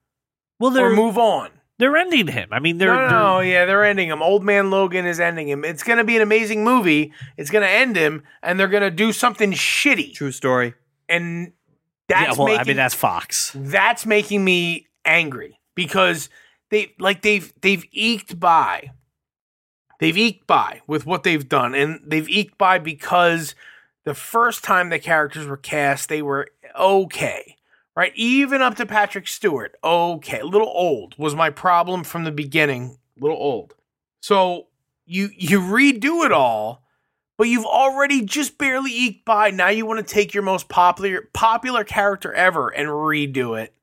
Well, 0.59 0.69
they're 0.69 0.95
move 0.95 1.17
on. 1.17 1.49
they're 1.79 1.97
ending 1.97 2.27
him. 2.27 2.49
I 2.51 2.59
mean, 2.59 2.77
they're, 2.77 2.93
no, 2.93 2.95
no, 2.95 3.09
they're 3.09 3.19
no, 3.19 3.39
yeah, 3.39 3.65
they're 3.65 3.85
ending 3.85 4.09
him. 4.09 4.21
Old 4.21 4.43
Man 4.43 4.69
Logan 4.69 5.07
is 5.07 5.19
ending 5.19 5.47
him. 5.49 5.65
It's 5.65 5.81
going 5.81 5.97
to 5.97 6.03
be 6.03 6.15
an 6.15 6.21
amazing 6.21 6.63
movie. 6.63 7.11
It's 7.37 7.49
going 7.49 7.63
to 7.63 7.69
end 7.69 7.95
him, 7.95 8.21
and 8.43 8.59
they're 8.59 8.67
going 8.67 8.83
to 8.83 8.91
do 8.91 9.11
something 9.11 9.51
shitty. 9.51 10.13
True 10.13 10.31
story. 10.31 10.75
And 11.09 11.53
that's 12.07 12.37
yeah. 12.37 12.43
Well, 12.43 12.47
making 12.47 12.59
I 12.59 12.63
mean, 12.65 12.77
that's 12.77 12.95
Fox. 12.95 13.51
that's 13.55 14.05
making 14.05 14.43
me 14.43 14.87
angry 15.03 15.59
because 15.75 16.29
they 16.69 16.93
like 16.99 17.21
they've 17.21 17.53
they've 17.61 17.85
eked 17.91 18.39
by. 18.39 18.91
They've 19.99 20.17
eked 20.17 20.45
by 20.45 20.81
with 20.87 21.05
what 21.05 21.23
they've 21.23 21.47
done, 21.47 21.73
and 21.73 22.01
they've 22.05 22.27
eked 22.29 22.57
by 22.57 22.79
because 22.79 23.55
the 24.03 24.13
first 24.13 24.63
time 24.63 24.89
the 24.89 24.99
characters 24.99 25.47
were 25.47 25.57
cast, 25.57 26.09
they 26.09 26.21
were 26.21 26.49
okay, 26.77 27.55
right? 27.95 28.11
Even 28.15 28.61
up 28.61 28.75
to 28.75 28.85
Patrick 28.85 29.27
Stewart, 29.27 29.75
okay, 29.83 30.39
a 30.39 30.45
little 30.45 30.71
old 30.73 31.15
was 31.17 31.33
my 31.33 31.49
problem 31.49 32.03
from 32.03 32.23
the 32.23 32.31
beginning, 32.31 32.97
a 33.17 33.23
little 33.23 33.37
old. 33.37 33.73
So 34.21 34.67
you 35.05 35.29
you 35.35 35.59
redo 35.59 36.25
it 36.25 36.31
all, 36.31 36.83
but 37.37 37.47
you've 37.47 37.65
already 37.65 38.21
just 38.23 38.57
barely 38.57 38.91
eked 38.91 39.25
by. 39.25 39.51
Now 39.51 39.69
you 39.69 39.85
want 39.85 40.05
to 40.05 40.13
take 40.13 40.33
your 40.33 40.43
most 40.43 40.69
popular 40.69 41.29
popular 41.33 41.83
character 41.83 42.33
ever 42.33 42.69
and 42.69 42.87
redo 42.89 43.61
it 43.61 43.73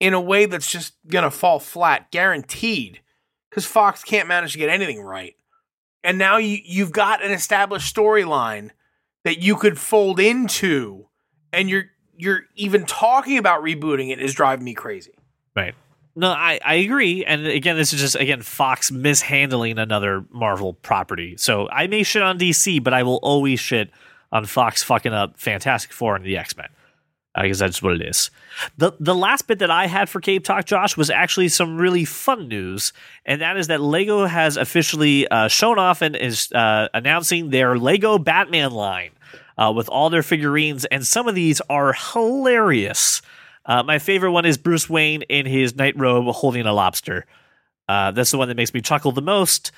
in 0.00 0.14
a 0.14 0.20
way 0.20 0.46
that's 0.46 0.70
just 0.70 0.94
gonna 1.06 1.30
fall 1.30 1.58
flat, 1.58 2.10
guaranteed. 2.10 3.00
Because 3.48 3.66
Fox 3.66 4.04
can't 4.04 4.28
manage 4.28 4.52
to 4.52 4.58
get 4.58 4.68
anything 4.70 5.00
right. 5.02 5.34
And 6.02 6.18
now 6.18 6.36
you 6.38 6.58
you've 6.64 6.92
got 6.92 7.22
an 7.24 7.32
established 7.32 7.94
storyline 7.94 8.70
that 9.24 9.38
you 9.38 9.56
could 9.56 9.78
fold 9.78 10.18
into, 10.18 11.06
and 11.52 11.68
you're 11.68 11.86
you're 12.16 12.42
even 12.54 12.86
talking 12.86 13.38
about 13.38 13.62
rebooting 13.62 14.10
it 14.10 14.20
is 14.20 14.34
driving 14.34 14.64
me 14.64 14.74
crazy. 14.74 15.14
Right. 15.54 15.74
No, 16.16 16.30
I, 16.30 16.58
I 16.64 16.74
agree. 16.74 17.24
And 17.24 17.46
again, 17.46 17.76
this 17.76 17.92
is 17.92 18.00
just 18.00 18.16
again 18.16 18.42
Fox 18.42 18.90
mishandling 18.90 19.78
another 19.78 20.24
Marvel 20.30 20.74
property. 20.74 21.36
So 21.36 21.68
I 21.70 21.86
may 21.86 22.02
shit 22.02 22.22
on 22.22 22.38
DC, 22.38 22.82
but 22.82 22.92
I 22.92 23.02
will 23.02 23.20
always 23.22 23.60
shit 23.60 23.90
on 24.32 24.44
Fox 24.44 24.82
fucking 24.82 25.12
up 25.12 25.38
Fantastic 25.38 25.92
Four 25.92 26.16
and 26.16 26.24
the 26.24 26.36
X 26.36 26.56
Men. 26.56 26.68
I 27.34 27.46
guess 27.46 27.60
that's 27.60 27.80
what 27.80 27.94
it 27.94 28.02
is. 28.02 28.30
The 28.76 28.92
the 28.98 29.14
last 29.14 29.46
bit 29.46 29.60
that 29.60 29.70
I 29.70 29.86
had 29.86 30.08
for 30.08 30.20
Cape 30.20 30.42
Talk, 30.42 30.64
Josh, 30.64 30.96
was 30.96 31.10
actually 31.10 31.48
some 31.48 31.78
really 31.78 32.04
fun 32.04 32.48
news, 32.48 32.92
and 33.24 33.40
that 33.40 33.56
is 33.56 33.68
that 33.68 33.80
Lego 33.80 34.26
has 34.26 34.56
officially 34.56 35.28
uh, 35.28 35.46
shown 35.46 35.78
off 35.78 36.02
and 36.02 36.16
is 36.16 36.50
uh, 36.52 36.88
announcing 36.92 37.50
their 37.50 37.78
Lego 37.78 38.18
Batman 38.18 38.72
line 38.72 39.12
uh, 39.56 39.72
with 39.74 39.88
all 39.88 40.10
their 40.10 40.24
figurines, 40.24 40.84
and 40.86 41.06
some 41.06 41.28
of 41.28 41.36
these 41.36 41.60
are 41.70 41.92
hilarious. 41.92 43.22
Uh, 43.70 43.84
my 43.84 44.00
favorite 44.00 44.32
one 44.32 44.44
is 44.44 44.58
Bruce 44.58 44.90
Wayne 44.90 45.22
in 45.22 45.46
his 45.46 45.76
night 45.76 45.96
robe 45.96 46.26
holding 46.34 46.66
a 46.66 46.72
lobster. 46.72 47.24
Uh, 47.88 48.10
that's 48.10 48.32
the 48.32 48.36
one 48.36 48.48
that 48.48 48.56
makes 48.56 48.74
me 48.74 48.80
chuckle 48.80 49.12
the 49.12 49.22
most. 49.22 49.70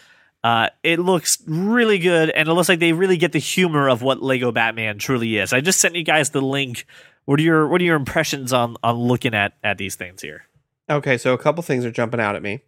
Uh, 0.42 0.70
it 0.82 0.98
looks 0.98 1.42
really 1.46 1.98
good, 1.98 2.30
and 2.30 2.48
it 2.48 2.52
looks 2.54 2.70
like 2.70 2.78
they 2.78 2.94
really 2.94 3.18
get 3.18 3.32
the 3.32 3.38
humor 3.38 3.90
of 3.90 4.00
what 4.00 4.22
Lego 4.22 4.50
Batman 4.50 4.96
truly 4.96 5.36
is. 5.36 5.52
I 5.52 5.60
just 5.60 5.78
sent 5.78 5.94
you 5.94 6.04
guys 6.04 6.30
the 6.30 6.40
link. 6.40 6.86
What 7.26 7.38
are 7.38 7.42
your 7.42 7.68
What 7.68 7.82
are 7.82 7.84
your 7.84 7.96
impressions 7.96 8.50
on 8.50 8.76
on 8.82 8.96
looking 8.96 9.34
at 9.34 9.58
at 9.62 9.76
these 9.76 9.94
things 9.94 10.22
here? 10.22 10.46
Okay, 10.88 11.18
so 11.18 11.34
a 11.34 11.38
couple 11.38 11.62
things 11.62 11.84
are 11.84 11.92
jumping 11.92 12.18
out 12.18 12.34
at 12.34 12.42
me. 12.42 12.62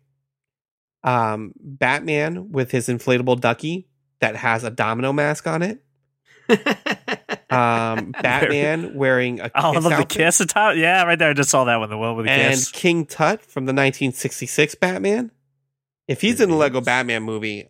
Um, 1.05 1.55
Batman 1.59 2.53
with 2.53 2.71
his 2.71 2.87
inflatable 2.87 3.41
ducky 3.41 3.89
that 4.21 4.37
has 4.37 4.63
a 4.63 4.71
domino 4.71 5.11
mask 5.11 5.47
on 5.47 5.63
it. 5.63 5.83
Um, 7.55 8.13
Batman 8.23 8.95
wearing 8.95 9.41
a 9.41 9.51
Oh, 9.55 9.71
I 9.71 9.75
kiss 9.75 9.75
love 9.75 9.83
the 9.85 9.91
outfit. 9.93 10.09
kiss 10.09 10.41
atop. 10.41 10.77
Yeah, 10.77 11.03
right 11.05 11.19
there. 11.19 11.31
I 11.31 11.33
just 11.35 11.51
saw 11.51 11.65
that 11.65 11.77
one. 11.77 11.89
The 11.91 11.97
one 11.99 12.17
with 12.17 12.27
the 12.27 12.33
and 12.33 12.53
kiss. 12.55 12.67
And 12.69 12.75
King 12.75 13.07
Tut 13.07 13.43
from 13.43 13.65
the 13.67 13.71
1966 13.73 14.75
Batman. 14.77 15.31
If 16.09 16.21
he's 16.21 16.41
in 16.41 16.51
the 16.51 16.57
Lego 16.57 16.81
Batman 16.81 17.23
movie, 17.23 17.69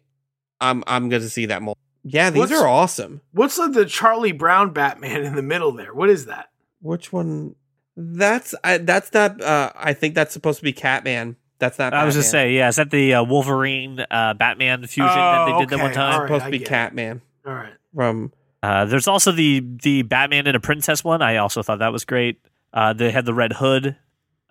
I'm 0.60 0.82
I'm 0.86 1.08
going 1.08 1.22
to 1.22 1.30
see 1.30 1.46
that 1.46 1.62
mold. 1.62 1.76
Yeah, 2.02 2.30
these 2.30 2.40
What's- 2.40 2.52
are 2.52 2.66
awesome. 2.68 3.20
What's 3.32 3.56
the, 3.56 3.68
the 3.68 3.86
Charlie 3.86 4.32
Brown 4.32 4.72
Batman 4.72 5.22
in 5.24 5.34
the 5.36 5.42
middle 5.42 5.72
there? 5.72 5.94
What 5.94 6.10
is 6.10 6.26
that? 6.26 6.50
Which 6.80 7.12
one? 7.12 7.54
That's 7.96 8.54
I, 8.64 8.78
that's 8.78 9.12
not. 9.14 9.40
Uh, 9.40 9.70
I 9.76 9.92
think 9.92 10.14
that's 10.16 10.32
supposed 10.32 10.58
to 10.58 10.64
be 10.64 10.72
Catman. 10.72 11.36
That's 11.60 11.78
not. 11.78 11.94
I 11.94 12.04
was 12.04 12.14
just 12.16 12.32
Batman. 12.32 12.46
say, 12.48 12.56
yeah, 12.56 12.68
is 12.68 12.76
that 12.76 12.90
the 12.90 13.14
uh, 13.14 13.22
Wolverine 13.24 14.04
uh, 14.10 14.34
Batman 14.34 14.84
fusion 14.86 15.06
that 15.14 15.46
they 15.46 15.52
Oh, 15.52 15.60
did 15.60 15.68
that 15.70 15.78
one 15.78 15.92
time? 15.92 16.12
All 16.14 16.20
right. 16.20 16.26
supposed 16.26 16.42
I 16.42 16.46
to 16.46 16.50
be 16.50 16.58
get 16.58 16.66
it. 16.66 16.70
Catman 16.70 17.22
All 17.46 17.54
right. 17.54 17.72
from. 17.94 18.32
Uh, 18.64 18.86
there's 18.86 19.06
also 19.06 19.30
the 19.30 19.62
the 19.82 20.02
Batman 20.02 20.46
and 20.46 20.56
a 20.56 20.60
Princess 20.60 21.04
one. 21.04 21.20
I 21.20 21.36
also 21.36 21.62
thought 21.62 21.80
that 21.80 21.92
was 21.92 22.06
great. 22.06 22.40
Uh, 22.72 22.94
they 22.94 23.10
had 23.10 23.26
the 23.26 23.34
Red 23.34 23.52
Hood. 23.52 23.96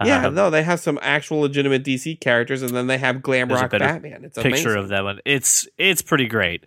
Yeah, 0.04 0.28
Uh, 0.28 0.30
no, 0.30 0.50
they 0.52 0.62
have 0.62 0.80
some 0.80 1.00
actual 1.02 1.40
legitimate 1.40 1.84
DC 1.84 2.20
characters, 2.20 2.62
and 2.62 2.76
then 2.76 2.86
they 2.88 3.00
have 3.00 3.24
glam 3.24 3.48
There's 3.48 3.62
a 3.62 3.64
rock 3.64 3.72
Batman. 3.72 4.24
It's 4.24 4.38
a 4.38 4.42
picture 4.44 4.70
amazing. 4.70 4.84
of 4.84 4.90
that 4.90 5.04
one. 5.04 5.20
It's 5.26 5.68
it's 5.80 6.04
pretty 6.04 6.28
great. 6.28 6.64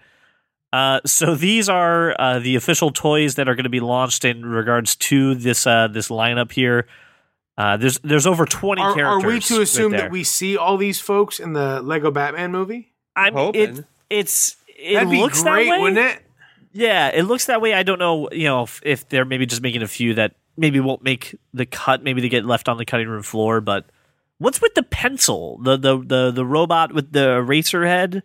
Uh, 0.72 1.00
so 1.06 1.37
these 1.37 1.68
are 1.68 2.16
uh, 2.18 2.40
the 2.40 2.56
official 2.56 2.90
toys 2.90 3.37
that 3.37 3.48
are 3.48 3.54
going 3.54 3.64
to 3.64 3.70
be 3.70 3.80
launched 3.80 4.24
in 4.24 4.44
regards 4.44 4.96
to 4.96 5.37
this 5.37 5.68
uh, 5.68 5.87
this 5.87 6.09
lineup 6.09 6.50
here. 6.50 6.88
Uh, 7.56 7.76
there's 7.76 7.98
there's 8.00 8.26
over 8.26 8.44
20 8.44 8.82
Are, 8.82 9.04
are 9.04 9.20
we 9.24 9.38
to 9.40 9.61
assume 9.61 9.92
right 9.92 10.02
that 10.02 10.11
we 10.11 10.24
see 10.24 10.56
all 10.56 10.76
these 10.76 11.00
folks 11.00 11.38
in 11.38 11.52
the 11.52 11.80
Lego 11.80 12.11
Batman 12.11 12.50
movie? 12.50 12.92
I'm 13.14 13.35
hoping. 13.35 13.78
it, 13.78 13.85
it's 14.11 14.56
it 14.68 14.94
That'd 14.94 15.11
be 15.11 15.20
looks 15.20 15.42
great, 15.42 15.66
that 15.66 15.70
way. 15.70 15.80
wouldn't 15.80 15.98
it? 15.98 16.25
Yeah, 16.76 17.08
it 17.08 17.22
looks 17.22 17.46
that 17.46 17.60
way. 17.60 17.72
I 17.72 17.82
don't 17.82 17.98
know, 17.98 18.30
you 18.30 18.44
know, 18.44 18.64
if, 18.64 18.80
if 18.84 19.08
they're 19.08 19.24
maybe 19.24 19.46
just 19.46 19.62
making 19.62 19.82
a 19.82 19.88
few 19.88 20.12
that 20.14 20.34
maybe 20.56 20.78
won't 20.78 21.02
make 21.02 21.34
the 21.54 21.64
cut, 21.64 22.02
maybe 22.02 22.20
they 22.20 22.28
get 22.28 22.44
left 22.44 22.68
on 22.68 22.76
the 22.76 22.84
cutting 22.84 23.08
room 23.08 23.22
floor. 23.22 23.60
But 23.62 23.86
what's 24.38 24.60
with 24.60 24.74
the 24.74 24.82
pencil? 24.82 25.58
The 25.62 25.76
the 25.76 25.98
the 25.98 26.30
the 26.30 26.44
robot 26.44 26.92
with 26.92 27.12
the 27.12 27.36
eraser 27.36 27.86
head, 27.86 28.22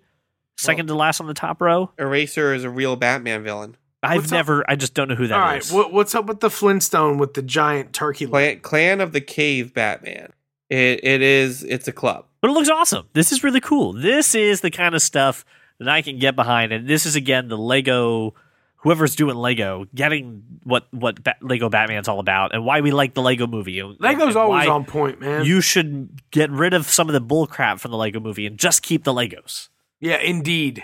second 0.57 0.87
to 0.87 0.95
last 0.95 1.21
on 1.21 1.27
the 1.27 1.33
top 1.33 1.61
row. 1.61 1.91
Eraser 1.97 2.53
is 2.53 2.63
a 2.65 2.69
real 2.69 2.95
Batman 2.97 3.43
villain. 3.43 3.77
I've 4.03 4.23
What's 4.23 4.31
up? 4.31 4.35
never. 4.37 4.69
I 4.69 4.75
just 4.75 4.95
don't 4.95 5.07
know 5.07 5.15
who 5.15 5.27
that 5.27 5.57
is. 5.57 5.71
All 5.71 5.77
right. 5.79 5.85
What, 5.85 5.93
what's 5.93 6.15
up 6.15 6.25
with 6.25 6.39
the 6.39 6.49
Flintstone 6.49 7.19
with 7.19 7.35
the 7.35 7.43
giant 7.43 7.93
turkey? 7.93 8.25
Clan, 8.25 8.59
Clan 8.59 8.99
of 8.99 9.11
the 9.13 9.21
Cave 9.21 9.73
Batman. 9.73 10.33
It 10.69 11.03
it 11.03 11.21
is. 11.21 11.63
It's 11.63 11.87
a 11.87 11.91
club. 11.91 12.25
But 12.41 12.49
it 12.49 12.53
looks 12.53 12.69
awesome. 12.69 13.07
This 13.13 13.31
is 13.31 13.43
really 13.43 13.61
cool. 13.61 13.93
This 13.93 14.33
is 14.33 14.61
the 14.61 14.71
kind 14.71 14.95
of 14.95 15.01
stuff 15.01 15.45
that 15.81 15.89
I 15.89 16.01
can 16.01 16.19
get 16.19 16.35
behind. 16.35 16.71
And 16.71 16.87
this 16.87 17.05
is 17.05 17.15
again 17.15 17.47
the 17.47 17.57
Lego, 17.57 18.33
whoever's 18.77 19.15
doing 19.15 19.35
Lego, 19.35 19.85
getting 19.93 20.43
what 20.63 20.87
what 20.91 21.23
ba- 21.23 21.35
Lego 21.41 21.69
Batman's 21.69 22.07
all 22.07 22.19
about 22.19 22.53
and 22.53 22.63
why 22.63 22.81
we 22.81 22.91
like 22.91 23.13
the 23.13 23.21
Lego 23.21 23.47
movie. 23.47 23.81
Lego's 23.99 24.35
always 24.35 24.67
on 24.67 24.85
point, 24.85 25.19
man. 25.19 25.43
You 25.45 25.61
should 25.61 26.21
get 26.31 26.49
rid 26.51 26.73
of 26.73 26.87
some 26.87 27.09
of 27.09 27.13
the 27.13 27.21
bullcrap 27.21 27.79
from 27.79 27.91
the 27.91 27.97
Lego 27.97 28.19
movie 28.19 28.45
and 28.45 28.57
just 28.57 28.81
keep 28.83 29.03
the 29.03 29.13
Legos. 29.13 29.69
yeah, 29.99 30.17
indeed. 30.19 30.83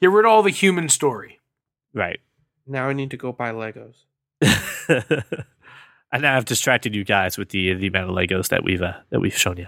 Get 0.00 0.10
rid 0.10 0.24
of 0.24 0.30
all 0.30 0.42
the 0.42 0.50
human 0.50 0.88
story. 0.88 1.40
Right. 1.92 2.20
Now 2.66 2.88
I 2.88 2.92
need 2.92 3.10
to 3.10 3.16
go 3.16 3.32
buy 3.32 3.50
Legos. 3.50 4.04
and 4.88 6.22
now 6.22 6.36
I've 6.36 6.44
distracted 6.44 6.94
you 6.94 7.04
guys 7.04 7.36
with 7.36 7.48
the 7.50 7.74
the 7.74 7.88
amount 7.88 8.10
of 8.10 8.16
Legos 8.16 8.48
that 8.48 8.62
we've 8.64 8.80
uh, 8.82 8.94
that 9.10 9.20
we've 9.20 9.36
shown 9.36 9.56
you. 9.56 9.66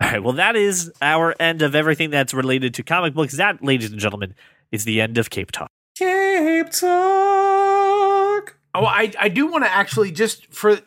All 0.00 0.10
right, 0.10 0.22
well, 0.22 0.32
that 0.34 0.56
is 0.56 0.90
our 1.02 1.34
end 1.38 1.62
of 1.62 1.74
everything 1.74 2.10
that's 2.10 2.32
related 2.32 2.74
to 2.74 2.82
comic 2.82 3.14
books. 3.14 3.36
That, 3.36 3.62
ladies 3.62 3.90
and 3.90 4.00
gentlemen, 4.00 4.34
is 4.72 4.84
the 4.84 5.00
end 5.00 5.18
of 5.18 5.28
Cape 5.28 5.52
Talk. 5.52 5.70
Cape 5.96 6.70
Talk. 6.70 8.56
Oh, 8.74 8.84
I 8.84 9.12
I 9.18 9.28
do 9.28 9.46
want 9.46 9.64
to 9.64 9.70
actually 9.70 10.10
just 10.12 10.46
for 10.54 10.78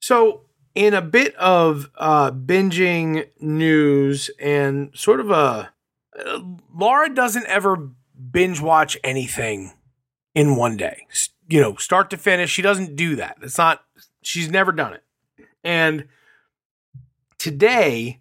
so 0.00 0.42
in 0.74 0.94
a 0.94 1.00
bit 1.00 1.34
of 1.36 1.88
uh 1.96 2.30
binging 2.32 3.28
news 3.40 4.30
and 4.38 4.90
sort 4.94 5.20
of 5.20 5.30
a 5.30 5.72
uh, 6.18 6.40
Laura 6.74 7.08
doesn't 7.08 7.46
ever 7.46 7.90
binge 8.30 8.60
watch 8.60 8.98
anything 9.02 9.72
in 10.34 10.56
one 10.56 10.76
day. 10.76 11.06
You 11.48 11.60
know, 11.60 11.76
start 11.76 12.10
to 12.10 12.16
finish, 12.16 12.50
she 12.50 12.62
doesn't 12.62 12.96
do 12.96 13.16
that. 13.16 13.38
It's 13.42 13.58
not 13.58 13.82
she's 14.22 14.50
never 14.50 14.72
done 14.72 14.94
it. 14.94 15.04
And 15.64 16.08
today 17.40 18.20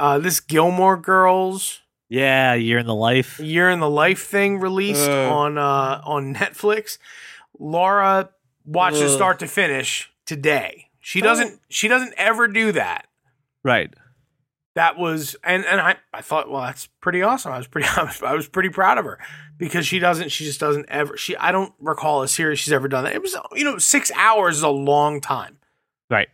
uh 0.00 0.18
this 0.18 0.40
Gilmore 0.40 0.96
Girls 0.96 1.80
Yeah, 2.08 2.54
year 2.54 2.78
in 2.78 2.86
the 2.86 2.94
life. 2.94 3.38
year 3.38 3.70
in 3.70 3.78
the 3.80 3.90
life 3.90 4.24
thing 4.24 4.58
released 4.58 5.08
Ugh. 5.10 5.32
on 5.32 5.58
uh 5.58 6.00
on 6.04 6.34
Netflix. 6.34 6.98
Laura 7.58 8.30
watched 8.64 8.96
it 8.96 9.04
Ugh. 9.04 9.10
start 9.10 9.38
to 9.40 9.46
finish 9.46 10.10
today. 10.26 10.88
She 11.00 11.20
doesn't 11.20 11.60
she 11.68 11.86
doesn't 11.88 12.14
ever 12.16 12.48
do 12.48 12.72
that. 12.72 13.06
Right. 13.62 13.92
That 14.74 14.96
was 14.98 15.36
and 15.44 15.64
and 15.66 15.80
I 15.80 15.96
I 16.14 16.22
thought 16.22 16.50
well 16.50 16.62
that's 16.62 16.86
pretty 17.00 17.20
awesome. 17.22 17.52
I 17.52 17.58
was 17.58 17.66
pretty 17.66 17.88
I 17.96 18.04
was, 18.04 18.22
I 18.22 18.32
was 18.34 18.48
pretty 18.48 18.70
proud 18.70 18.96
of 18.96 19.04
her 19.04 19.18
because 19.58 19.86
she 19.86 19.98
doesn't 19.98 20.30
she 20.30 20.44
just 20.44 20.60
doesn't 20.60 20.88
ever 20.88 21.16
she 21.18 21.36
I 21.36 21.52
don't 21.52 21.74
recall 21.78 22.22
a 22.22 22.28
series 22.28 22.58
she's 22.60 22.72
ever 22.72 22.88
done 22.88 23.04
that. 23.04 23.12
It 23.14 23.20
was 23.20 23.36
you 23.54 23.64
know 23.64 23.76
6 23.76 24.12
hours 24.16 24.56
is 24.56 24.62
a 24.62 24.68
long 24.70 25.20
time 25.20 25.58
Right. 26.08 26.28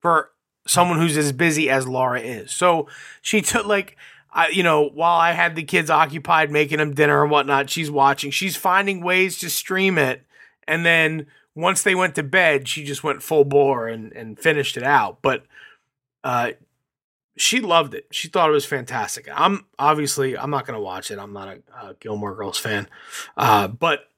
for 0.00 0.30
someone 0.66 0.98
who's 0.98 1.16
as 1.16 1.32
busy 1.32 1.68
as 1.70 1.86
Laura 1.86 2.20
is. 2.20 2.52
So 2.52 2.88
she 3.20 3.40
took 3.40 3.66
like 3.66 3.96
I, 4.32 4.48
you 4.48 4.62
know, 4.62 4.88
while 4.88 5.18
I 5.18 5.32
had 5.32 5.54
the 5.54 5.62
kids 5.62 5.90
occupied 5.90 6.50
making 6.50 6.78
them 6.78 6.94
dinner 6.94 7.22
and 7.22 7.30
whatnot, 7.30 7.68
she's 7.68 7.90
watching. 7.90 8.30
She's 8.30 8.56
finding 8.56 9.02
ways 9.02 9.38
to 9.40 9.50
stream 9.50 9.98
it, 9.98 10.24
and 10.66 10.86
then 10.86 11.26
once 11.54 11.82
they 11.82 11.94
went 11.94 12.14
to 12.14 12.22
bed, 12.22 12.66
she 12.66 12.82
just 12.84 13.04
went 13.04 13.22
full 13.22 13.44
bore 13.44 13.88
and 13.88 14.12
and 14.12 14.38
finished 14.38 14.76
it 14.76 14.84
out. 14.84 15.18
But 15.20 15.44
uh, 16.24 16.52
she 17.36 17.60
loved 17.60 17.94
it. 17.94 18.06
She 18.10 18.28
thought 18.28 18.48
it 18.48 18.54
was 18.54 18.64
fantastic. 18.64 19.28
I'm 19.32 19.66
obviously 19.78 20.36
I'm 20.36 20.50
not 20.50 20.66
going 20.66 20.78
to 20.78 20.82
watch 20.82 21.10
it. 21.10 21.18
I'm 21.18 21.34
not 21.34 21.48
a, 21.48 21.86
a 21.88 21.94
Gilmore 22.00 22.34
Girls 22.34 22.58
fan, 22.58 22.88
uh, 23.36 23.68
but 23.68 24.08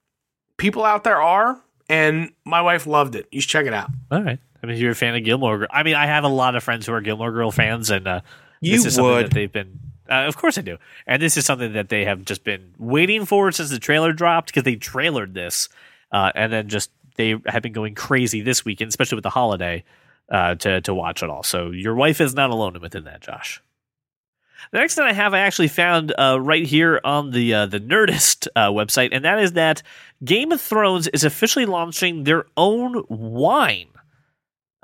people 0.58 0.84
out 0.84 1.02
there 1.02 1.20
are, 1.20 1.60
and 1.88 2.32
my 2.44 2.62
wife 2.62 2.86
loved 2.86 3.16
it. 3.16 3.26
You 3.32 3.40
should 3.40 3.50
check 3.50 3.66
it 3.66 3.74
out. 3.74 3.90
All 4.12 4.22
right. 4.22 4.38
I 4.64 4.66
mean, 4.66 4.76
if 4.76 4.80
you're 4.80 4.92
a 4.92 4.96
fan 4.96 5.14
of 5.14 5.22
Gilmore 5.22 5.58
Girl, 5.58 5.68
I 5.70 5.82
mean, 5.82 5.94
I 5.94 6.06
have 6.06 6.24
a 6.24 6.28
lot 6.28 6.56
of 6.56 6.62
friends 6.62 6.86
who 6.86 6.94
are 6.94 7.02
Gilmore 7.02 7.32
Girl 7.32 7.50
fans, 7.50 7.90
and 7.90 8.08
uh, 8.08 8.20
You 8.62 8.76
this 8.76 8.86
is 8.86 8.94
something 8.94 9.16
that 9.16 9.30
they've 9.30 9.52
been. 9.52 9.78
Uh, 10.08 10.24
of 10.26 10.38
course, 10.38 10.56
I 10.56 10.62
do, 10.62 10.78
and 11.06 11.20
this 11.20 11.36
is 11.36 11.44
something 11.44 11.74
that 11.74 11.90
they 11.90 12.06
have 12.06 12.24
just 12.24 12.44
been 12.44 12.72
waiting 12.78 13.26
for 13.26 13.52
since 13.52 13.68
the 13.68 13.78
trailer 13.78 14.14
dropped 14.14 14.46
because 14.46 14.62
they 14.62 14.76
trailered 14.76 15.34
this, 15.34 15.68
uh, 16.12 16.32
and 16.34 16.50
then 16.50 16.68
just 16.68 16.90
they 17.16 17.36
have 17.44 17.62
been 17.62 17.74
going 17.74 17.94
crazy 17.94 18.40
this 18.40 18.64
weekend, 18.64 18.88
especially 18.88 19.16
with 19.16 19.22
the 19.22 19.30
holiday, 19.30 19.84
uh, 20.30 20.54
to 20.54 20.80
to 20.80 20.94
watch 20.94 21.22
it 21.22 21.28
all. 21.28 21.42
So 21.42 21.70
your 21.70 21.94
wife 21.94 22.22
is 22.22 22.34
not 22.34 22.48
alone 22.48 22.80
within 22.80 23.04
that, 23.04 23.20
Josh. 23.20 23.62
The 24.72 24.78
next 24.78 24.94
thing 24.94 25.04
I 25.04 25.12
have, 25.12 25.34
I 25.34 25.40
actually 25.40 25.68
found 25.68 26.14
uh, 26.18 26.40
right 26.40 26.64
here 26.64 27.02
on 27.04 27.32
the 27.32 27.52
uh, 27.52 27.66
the 27.66 27.80
Nerdist 27.80 28.48
uh, 28.56 28.70
website, 28.70 29.10
and 29.12 29.26
that 29.26 29.38
is 29.38 29.52
that 29.52 29.82
Game 30.24 30.52
of 30.52 30.60
Thrones 30.60 31.06
is 31.08 31.22
officially 31.22 31.66
launching 31.66 32.24
their 32.24 32.46
own 32.56 33.04
wine. 33.10 33.88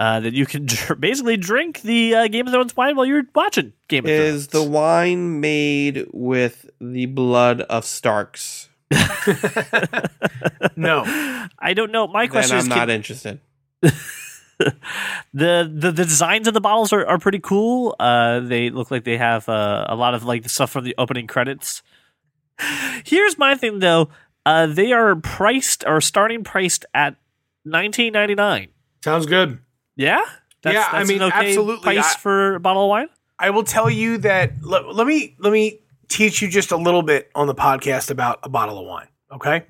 Uh, 0.01 0.19
that 0.21 0.33
you 0.33 0.47
can 0.47 0.65
dr- 0.67 0.99
basically 0.99 1.37
drink 1.37 1.83
the 1.83 2.15
uh, 2.15 2.27
Game 2.29 2.47
of 2.47 2.55
Thrones 2.55 2.75
wine 2.75 2.97
while 2.97 3.05
you're 3.05 3.25
watching 3.35 3.75
Game 3.89 4.07
of 4.07 4.09
Thrones. 4.09 4.35
Is 4.35 4.47
the 4.49 4.63
wine 4.63 5.41
made 5.41 6.07
with 6.13 6.71
the 6.81 7.05
blood 7.05 7.61
of 7.61 7.85
Starks? 7.85 8.71
No. 10.77 11.03
I 11.59 11.75
don't 11.75 11.93
know. 11.93 12.07
My 12.07 12.23
Then 12.25 12.31
question 12.31 12.57
I'm 12.57 12.63
is, 12.63 12.69
not 12.69 12.79
can- 12.79 12.91
interested. 12.91 13.41
the, 13.81 14.73
the 15.35 15.91
the 15.91 16.05
designs 16.05 16.47
of 16.49 16.55
the 16.55 16.61
bottles 16.61 16.93
are, 16.93 17.07
are 17.07 17.19
pretty 17.19 17.39
cool. 17.41 17.95
Uh, 17.99 18.41
they 18.41 18.71
look 18.71 18.91
like 18.91 19.05
they 19.05 19.17
have 19.17 19.49
uh, 19.49 19.87
a 19.89 19.95
lot 19.97 20.15
of 20.15 20.25
like 20.25 20.43
the 20.43 20.49
stuff 20.49 20.71
from 20.71 20.85
the 20.85 20.95
opening 20.99 21.27
credits. 21.27 21.83
Here's 23.05 23.39
my 23.39 23.55
thing 23.55 23.79
though. 23.81 24.09
Uh, 24.47 24.67
they 24.67 24.93
are 24.93 25.17
priced 25.17 25.85
or 25.87 26.01
starting 26.01 26.45
priced 26.45 26.85
at 26.95 27.17
nineteen 27.65 28.13
ninety 28.13 28.35
nine. 28.35 28.69
Sounds 29.05 29.27
good. 29.27 29.59
Yeah, 30.01 30.25
Yeah, 30.65 30.89
I 30.91 31.05
mean, 31.05 31.21
an 31.23 31.29
okay 31.29 31.49
absolutely. 31.49 31.83
Price 31.83 32.15
I- 32.15 32.19
for 32.19 32.55
a 32.57 32.61
bottle 32.61 32.85
of 32.85 32.89
wine. 32.89 33.09
I 33.39 33.51
will 33.51 33.65
tell 33.65 33.89
you 33.89 34.19
that. 34.19 34.53
Let, 34.63 34.95
let 34.95 35.07
me 35.07 35.35
let 35.39 35.53
me 35.53 35.81
teach 36.09 36.43
you 36.43 36.49
just 36.49 36.73
a 36.73 36.77
little 36.77 37.03
bit 37.03 37.31
on 37.35 37.47
the 37.47 37.55
podcast 37.55 38.11
about 38.11 38.39
a 38.43 38.49
bottle 38.49 38.79
of 38.79 38.87
wine. 38.87 39.09
Okay, 39.33 39.65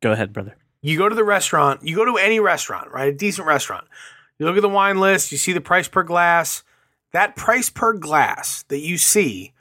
Go 0.00 0.12
ahead, 0.12 0.32
brother. 0.32 0.56
you 0.82 0.96
go 0.96 1.08
to 1.08 1.14
the 1.14 1.24
restaurant. 1.24 1.80
You 1.82 1.94
go 1.96 2.04
to 2.04 2.16
any 2.16 2.40
restaurant, 2.40 2.90
right? 2.92 3.12
A 3.12 3.16
decent 3.16 3.46
restaurant. 3.46 3.84
You 4.38 4.46
look 4.46 4.56
at 4.56 4.62
the 4.62 4.68
wine 4.68 4.98
list. 5.00 5.32
You 5.32 5.38
see 5.38 5.52
the 5.52 5.60
price 5.60 5.88
per 5.88 6.02
glass. 6.02 6.62
That 7.12 7.36
price 7.36 7.68
per 7.70 7.92
glass 7.92 8.62
that 8.68 8.78
you 8.80 8.96
see 8.98 9.52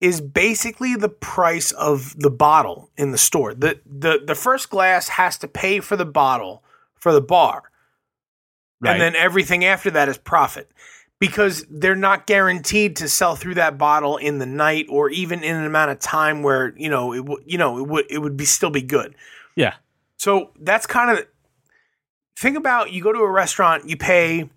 is 0.00 0.20
basically 0.20 0.94
the 0.96 1.08
price 1.08 1.70
of 1.72 2.18
the 2.18 2.30
bottle 2.30 2.90
in 2.96 3.10
the 3.12 3.18
store. 3.18 3.54
The 3.54 3.80
the 3.86 4.20
the 4.24 4.34
first 4.34 4.70
glass 4.70 5.08
has 5.08 5.36
to 5.38 5.48
pay 5.48 5.80
for 5.80 5.96
the 5.96 6.06
bottle 6.06 6.62
for 6.94 7.12
the 7.12 7.20
bar. 7.20 7.64
Right. 8.80 8.92
and 8.92 9.00
then 9.00 9.16
everything 9.16 9.64
after 9.64 9.90
that 9.92 10.08
is 10.08 10.18
profit 10.18 10.70
because 11.18 11.66
they're 11.68 11.96
not 11.96 12.26
guaranteed 12.28 12.94
to 12.96 13.08
sell 13.08 13.34
through 13.34 13.54
that 13.54 13.76
bottle 13.76 14.16
in 14.18 14.38
the 14.38 14.46
night 14.46 14.86
or 14.88 15.10
even 15.10 15.42
in 15.42 15.56
an 15.56 15.64
amount 15.64 15.90
of 15.90 15.98
time 15.98 16.42
where 16.44 16.72
you 16.76 16.88
know 16.88 17.12
it 17.12 17.24
would 17.24 17.42
you 17.44 17.58
know 17.58 17.78
it 17.78 17.88
would 17.88 18.04
it 18.08 18.18
would 18.18 18.36
be 18.36 18.44
still 18.44 18.70
be 18.70 18.82
good 18.82 19.14
Yeah. 19.56 19.74
so 20.16 20.52
that's 20.60 20.86
kind 20.86 21.10
of 21.18 21.26
think 22.36 22.56
about 22.56 22.92
you 22.92 23.02
go 23.02 23.12
to 23.12 23.18
a 23.20 23.30
restaurant 23.30 23.88
you 23.88 23.96
pay 23.96 24.48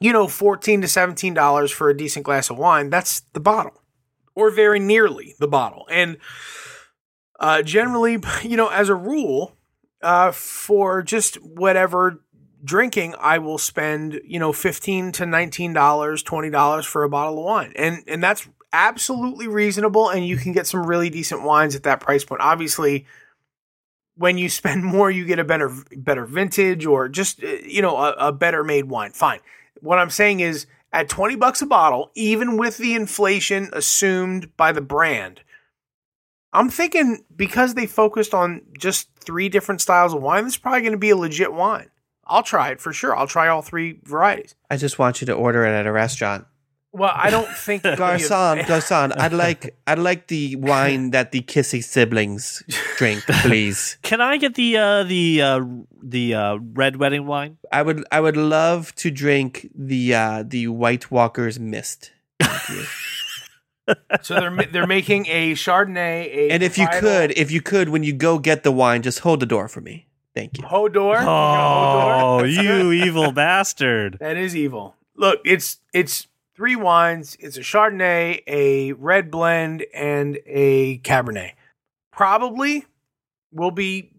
you 0.00 0.12
know 0.12 0.26
14 0.26 0.80
to 0.80 0.88
17 0.88 1.32
dollars 1.34 1.70
for 1.70 1.88
a 1.88 1.96
decent 1.96 2.24
glass 2.24 2.50
of 2.50 2.58
wine 2.58 2.90
that's 2.90 3.20
the 3.34 3.40
bottle 3.40 3.80
or 4.34 4.50
very 4.50 4.80
nearly 4.80 5.34
the 5.38 5.48
bottle 5.48 5.86
and 5.90 6.16
Uh, 7.40 7.62
generally, 7.62 8.18
you 8.42 8.56
know, 8.56 8.66
as 8.66 8.88
a 8.88 8.96
rule, 8.96 9.54
uh, 10.02 10.32
for 10.32 11.02
just 11.02 11.36
whatever 11.36 12.20
drinking, 12.64 13.14
I 13.18 13.38
will 13.38 13.58
spend 13.58 14.20
you 14.24 14.38
know 14.38 14.52
fifteen 14.52 15.12
to 15.12 15.26
nineteen 15.26 15.72
dollars, 15.72 16.22
twenty 16.22 16.50
dollars 16.50 16.86
for 16.86 17.04
a 17.04 17.08
bottle 17.08 17.38
of 17.38 17.44
wine, 17.44 17.72
and 17.76 18.02
and 18.06 18.22
that's 18.22 18.48
absolutely 18.72 19.48
reasonable. 19.48 20.08
And 20.08 20.26
you 20.26 20.36
can 20.36 20.52
get 20.52 20.66
some 20.66 20.86
really 20.86 21.10
decent 21.10 21.42
wines 21.42 21.74
at 21.74 21.84
that 21.84 22.00
price 22.00 22.24
point. 22.24 22.40
Obviously, 22.40 23.06
when 24.16 24.38
you 24.38 24.48
spend 24.48 24.84
more, 24.96 25.10
you 25.10 25.24
get 25.24 25.38
a 25.38 25.44
better 25.44 25.72
better 25.96 26.26
vintage 26.26 26.86
or 26.86 27.08
just 27.08 27.42
uh, 27.42 27.46
you 27.46 27.82
know 27.82 27.96
a, 27.96 28.12
a 28.12 28.32
better 28.32 28.64
made 28.64 28.86
wine. 28.86 29.12
Fine. 29.12 29.40
What 29.80 29.98
I'm 29.98 30.10
saying 30.10 30.40
is 30.40 30.66
at 30.92 31.08
20 31.08 31.36
bucks 31.36 31.62
a 31.62 31.66
bottle, 31.66 32.10
even 32.14 32.56
with 32.56 32.78
the 32.78 32.94
inflation 32.94 33.70
assumed 33.72 34.56
by 34.56 34.72
the 34.72 34.80
brand, 34.80 35.40
I'm 36.52 36.70
thinking 36.70 37.24
because 37.34 37.74
they 37.74 37.86
focused 37.86 38.34
on 38.34 38.62
just 38.78 39.08
three 39.20 39.48
different 39.48 39.80
styles 39.80 40.14
of 40.14 40.22
wine, 40.22 40.44
this 40.44 40.54
is 40.54 40.58
probably 40.58 40.80
going 40.80 40.92
to 40.92 40.98
be 40.98 41.10
a 41.10 41.16
legit 41.16 41.52
wine. 41.52 41.90
I'll 42.28 42.42
try 42.42 42.70
it 42.70 42.80
for 42.80 42.92
sure. 42.92 43.16
I'll 43.16 43.26
try 43.26 43.48
all 43.48 43.62
three 43.62 44.00
varieties. 44.04 44.54
I 44.70 44.76
just 44.76 44.98
want 44.98 45.20
you 45.20 45.26
to 45.26 45.32
order 45.32 45.64
it 45.64 45.70
at 45.70 45.86
a 45.86 45.92
restaurant. 45.92 46.46
Well, 46.92 47.12
I 47.14 47.30
don't 47.30 47.48
think 47.56 47.82
Garcon, 47.82 48.64
Garcon, 48.66 49.12
I'd 49.12 49.32
like 49.44 49.76
I'd 49.86 49.98
like 49.98 50.28
the 50.28 50.56
wine 50.56 51.10
that 51.10 51.32
the 51.32 51.42
Kissy 51.42 51.82
siblings 51.82 52.62
drink, 52.96 53.24
please. 53.42 53.98
Can 54.02 54.20
I 54.20 54.36
get 54.36 54.54
the 54.54 54.76
uh, 54.76 55.04
the 55.04 55.42
uh, 55.42 55.60
the 56.02 56.34
uh, 56.34 56.58
red 56.72 56.96
wedding 56.96 57.26
wine? 57.26 57.58
I 57.70 57.82
would 57.82 58.04
I 58.10 58.20
would 58.20 58.36
love 58.36 58.94
to 58.96 59.10
drink 59.10 59.70
the 59.74 60.14
uh, 60.14 60.44
the 60.46 60.68
White 60.68 61.10
Walker's 61.10 61.58
Mist. 61.58 62.12
so 64.22 64.34
they're 64.34 64.56
they're 64.72 64.86
making 64.86 65.26
a 65.26 65.52
Chardonnay. 65.52 66.26
A 66.26 66.50
And 66.50 66.62
if 66.62 66.78
you 66.78 66.88
could, 66.88 67.32
if 67.38 67.50
you 67.50 67.60
could, 67.60 67.90
when 67.90 68.02
you 68.02 68.12
go 68.12 68.38
get 68.38 68.62
the 68.62 68.72
wine, 68.72 69.02
just 69.02 69.20
hold 69.20 69.40
the 69.40 69.46
door 69.46 69.68
for 69.68 69.80
me. 69.80 70.07
Thank 70.38 70.58
you. 70.58 70.64
Hodor. 70.64 71.20
Oh, 71.20 72.42
Hodor. 72.44 72.52
you 72.62 72.92
evil 73.04 73.32
bastard! 73.32 74.18
That 74.20 74.36
is 74.36 74.54
evil. 74.54 74.94
Look, 75.16 75.40
it's 75.44 75.78
it's 75.92 76.28
three 76.54 76.76
wines. 76.76 77.36
It's 77.40 77.56
a 77.56 77.60
Chardonnay, 77.60 78.42
a 78.46 78.92
red 78.92 79.30
blend, 79.32 79.84
and 79.92 80.38
a 80.46 80.98
Cabernet. 80.98 81.52
Probably 82.12 82.84
will 83.52 83.70
be, 83.72 84.10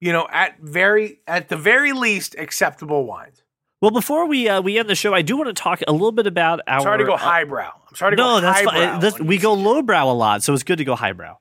you 0.00 0.12
know, 0.12 0.26
at 0.30 0.58
very 0.60 1.20
at 1.26 1.48
the 1.50 1.56
very 1.56 1.92
least 1.92 2.34
acceptable 2.38 3.04
wines. 3.04 3.42
Well, 3.82 3.90
before 3.90 4.26
we 4.26 4.48
uh, 4.48 4.62
we 4.62 4.78
end 4.78 4.88
the 4.88 4.94
show, 4.94 5.12
I 5.12 5.20
do 5.20 5.36
want 5.36 5.48
to 5.48 5.52
talk 5.62 5.82
a 5.86 5.92
little 5.92 6.12
bit 6.12 6.26
about 6.26 6.60
our. 6.66 6.80
Sorry 6.80 6.98
to 6.98 7.04
go 7.04 7.14
uh, 7.14 7.18
highbrow. 7.18 7.70
I'm 7.88 7.94
sorry 7.96 8.12
to 8.12 8.16
no, 8.16 8.36
go 8.36 8.40
that's 8.40 8.60
highbrow. 8.60 8.72
fine. 8.92 9.00
This- 9.00 9.20
on 9.20 9.26
we 9.26 9.36
go 9.36 9.52
lowbrow 9.52 10.10
a 10.10 10.14
lot, 10.14 10.42
so 10.42 10.54
it's 10.54 10.62
good 10.62 10.78
to 10.78 10.84
go 10.84 10.94
highbrow. 10.96 11.36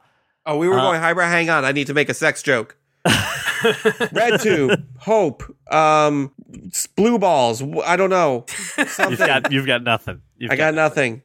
Oh, 0.46 0.58
we 0.58 0.68
were 0.68 0.78
Uh, 0.78 0.82
going 0.82 1.00
highbrow. 1.00 1.26
Hang 1.28 1.50
on, 1.50 1.64
I 1.64 1.72
need 1.72 1.88
to 1.88 1.94
make 1.94 2.10
a 2.10 2.14
sex 2.14 2.44
joke. 2.44 2.76
Red 4.12 4.41
tube, 4.41 4.86
hope, 4.97 5.43
um, 5.72 6.32
blue 6.95 7.20
balls. 7.20 7.62
I 7.86 7.95
don't 7.95 8.10
know. 8.10 8.45
You've 8.78 9.18
got 9.18 9.51
you've 9.51 9.68
got 9.68 9.84
nothing. 9.84 10.22
You've 10.38 10.51
I 10.51 10.56
got 10.56 10.74
nothing. 10.74 11.22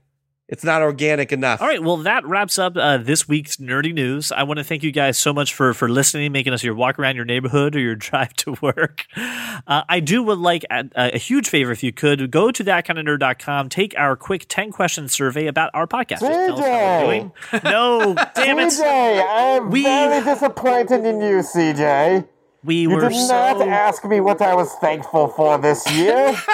It's 0.51 0.65
not 0.65 0.83
organic 0.83 1.31
enough. 1.33 1.63
All 1.63 1.69
right, 1.69 1.81
well, 1.83 1.99
that 1.99 2.27
wraps 2.27 2.59
up 2.59 2.77
uh, 2.77 2.99
this 2.99 3.29
week's 3.29 3.59
nerdy 3.59 3.95
news. 3.95 4.33
I 4.33 4.43
want 4.43 4.59
to 4.59 4.65
thank 4.65 4.83
you 4.83 4.91
guys 4.91 5.17
so 5.17 5.33
much 5.33 5.55
for 5.55 5.73
for 5.73 5.89
listening, 5.89 6.33
making 6.33 6.53
us 6.53 6.65
your 6.65 6.75
walk 6.75 6.99
around 6.99 7.15
your 7.15 7.25
neighborhood 7.25 7.77
or 7.77 7.79
your 7.79 7.95
drive 8.09 8.35
to 8.35 8.57
work. 8.61 9.07
Uh, 9.17 9.83
I 9.89 10.01
do 10.01 10.23
would 10.25 10.39
like 10.39 10.65
a, 10.71 10.85
a 10.97 11.19
huge 11.19 11.49
favor 11.49 11.71
if 11.71 11.83
you 11.85 11.93
could 11.93 12.31
go 12.33 12.51
to 12.51 12.65
thatkindofnerd.com, 12.65 13.69
take 13.69 13.95
our 13.97 14.17
quick 14.17 14.47
ten 14.49 14.73
question 14.73 15.09
survey 15.09 15.47
about 15.47 15.71
our 15.73 15.87
podcast. 15.87 16.19
Just 16.19 16.23
tell 16.33 16.57
we're 16.61 17.05
doing. 17.05 17.33
No, 17.65 18.15
damn 18.35 18.59
it, 18.59 18.69
CJ, 18.69 19.25
I'm 19.29 19.71
We- 19.71 19.85
very 19.85 20.25
disappointed 20.25 21.05
in 21.05 21.21
you, 21.21 21.43
CJ. 21.43 22.27
we 22.65 22.75
You 22.83 22.91
were 22.91 23.09
did 23.09 23.15
so. 23.15 23.33
not 23.35 23.69
ask 23.69 24.05
me 24.05 24.19
what 24.21 24.43
I 24.43 24.55
was 24.55 24.73
thankful 24.81 25.29
for 25.29 25.59
this 25.59 25.89
year. 25.93 26.35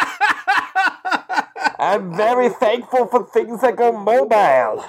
I'm 1.79 2.17
very 2.17 2.49
thankful 2.49 3.07
for 3.07 3.25
things 3.27 3.61
that 3.61 3.77
go 3.77 3.93
mobile. 3.93 4.85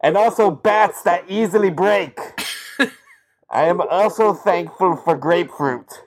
And 0.00 0.16
also 0.16 0.50
bats 0.50 1.02
that 1.02 1.24
easily 1.28 1.70
break. 1.70 2.18
I 3.50 3.64
am 3.64 3.80
also 3.80 4.34
thankful 4.34 4.96
for 4.96 5.16
grapefruit. 5.16 6.02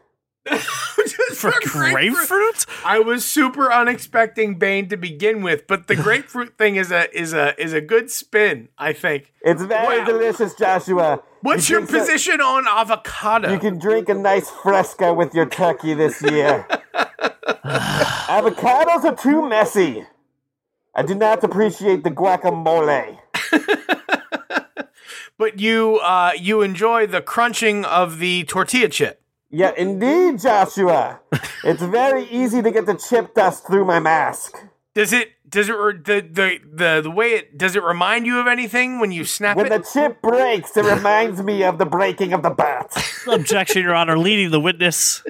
Just 0.47 1.39
for 1.39 1.53
grapefruit? 1.63 2.65
I 2.85 2.99
was 2.99 3.23
super 3.29 3.69
unexpecting 3.69 4.57
Bane 4.59 4.87
to 4.89 4.97
begin 4.97 5.41
with, 5.43 5.67
but 5.67 5.87
the 5.87 5.95
grapefruit 5.95 6.57
thing 6.57 6.75
is 6.75 6.91
a 6.91 7.13
is 7.17 7.33
a 7.33 7.59
is 7.61 7.73
a 7.73 7.81
good 7.81 8.09
spin. 8.11 8.69
I 8.77 8.93
think. 8.93 9.31
It's 9.41 9.61
very 9.63 9.99
Wow. 9.99 10.05
delicious, 10.05 10.53
Joshua. 10.55 11.21
What's 11.41 11.69
You 11.69 11.77
your 11.77 11.85
drink 11.85 11.91
some- 11.91 11.99
position 12.07 12.41
on 12.41 12.67
avocado? 12.67 13.51
You 13.51 13.59
can 13.59 13.77
drink 13.79 14.09
a 14.09 14.13
nice 14.13 14.49
fresca 14.49 15.13
with 15.13 15.33
your 15.33 15.45
turkey 15.47 15.93
this 15.93 16.21
year. 16.21 16.65
Avocados 17.65 19.03
are 19.03 19.15
too 19.15 19.47
messy. 19.47 20.05
I 20.95 21.03
do 21.03 21.15
not 21.15 21.43
appreciate 21.43 22.03
the 22.03 22.11
guacamole. 22.11 23.19
but 25.37 25.59
you 25.59 25.97
uh, 25.97 26.31
you 26.37 26.61
enjoy 26.61 27.07
the 27.07 27.21
crunching 27.21 27.85
of 27.85 28.19
the 28.19 28.43
tortilla 28.45 28.89
chip. 28.89 29.20
Yeah, 29.51 29.73
indeed, 29.77 30.39
Joshua. 30.39 31.19
it's 31.63 31.81
very 31.81 32.23
easy 32.29 32.61
to 32.61 32.71
get 32.71 32.85
the 32.85 32.95
chip 32.95 33.33
dust 33.35 33.67
through 33.67 33.85
my 33.85 33.99
mask. 33.99 34.57
Does 34.93 35.13
it 35.13 35.29
does 35.47 35.67
it 35.69 35.73
re- 35.73 35.93
the, 35.97 36.21
the 36.21 36.59
the 36.73 37.01
the 37.03 37.11
way 37.11 37.31
it 37.31 37.57
does 37.57 37.75
it 37.75 37.83
remind 37.83 38.25
you 38.25 38.39
of 38.39 38.47
anything 38.47 38.99
when 38.99 39.11
you 39.11 39.25
snap 39.25 39.57
When 39.57 39.65
it? 39.65 39.69
When 39.69 39.81
the 39.81 39.87
chip 39.91 40.21
breaks, 40.21 40.75
it 40.77 40.85
reminds 40.85 41.43
me 41.43 41.63
of 41.63 41.77
the 41.77 41.85
breaking 41.85 42.33
of 42.33 42.41
the 42.43 42.49
bat. 42.49 42.91
Objection, 43.27 43.83
Your 43.83 43.93
Honor, 43.93 44.17
leading 44.17 44.51
the 44.51 44.59
witness. 44.59 45.23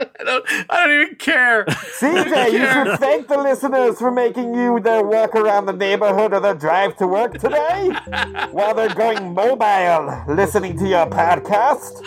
I 0.00 0.24
don't 0.24 0.44
I 0.70 0.86
don't 0.86 1.02
even 1.02 1.14
care. 1.16 1.64
CJ, 1.64 2.52
you 2.52 2.66
should 2.90 3.00
thank 3.00 3.26
the 3.28 3.38
listeners 3.38 3.98
for 3.98 4.10
making 4.10 4.54
you 4.54 4.78
their 4.80 5.04
walk 5.04 5.34
around 5.34 5.66
the 5.66 5.72
neighborhood 5.72 6.32
or 6.32 6.40
their 6.40 6.54
drive 6.54 6.96
to 6.98 7.06
work 7.06 7.38
today 7.38 7.90
while 8.52 8.74
they're 8.74 8.94
going 8.94 9.34
mobile 9.34 10.24
listening 10.28 10.78
to 10.78 10.88
your 10.88 11.06
podcast. 11.06 12.04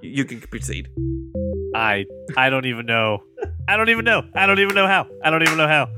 You 0.00 0.24
can 0.24 0.40
proceed. 0.40 0.88
I 1.74 2.06
I 2.36 2.50
don't 2.50 2.66
even 2.66 2.86
know. 2.86 3.22
I 3.68 3.76
don't 3.76 3.88
even 3.88 4.04
know. 4.04 4.22
I 4.34 4.46
don't 4.46 4.60
even 4.60 4.74
know 4.74 4.86
how. 4.86 5.08
I 5.24 5.30
don't 5.30 5.42
even 5.42 5.58
know 5.58 5.68
how. 5.68 5.88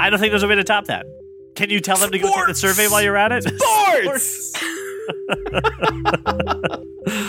I 0.00 0.10
don't 0.10 0.18
think 0.18 0.32
there's 0.32 0.42
a 0.42 0.48
way 0.48 0.56
to 0.56 0.64
top 0.64 0.86
that. 0.86 1.06
Can 1.54 1.70
you 1.70 1.80
tell 1.80 1.96
them 1.96 2.10
to 2.10 2.18
go 2.18 2.32
take 2.32 2.46
the 2.48 2.54
survey 2.54 2.88
while 2.88 3.02
you're 3.02 3.16
at 3.16 3.32
it? 3.32 3.44
Sports! 3.58 4.52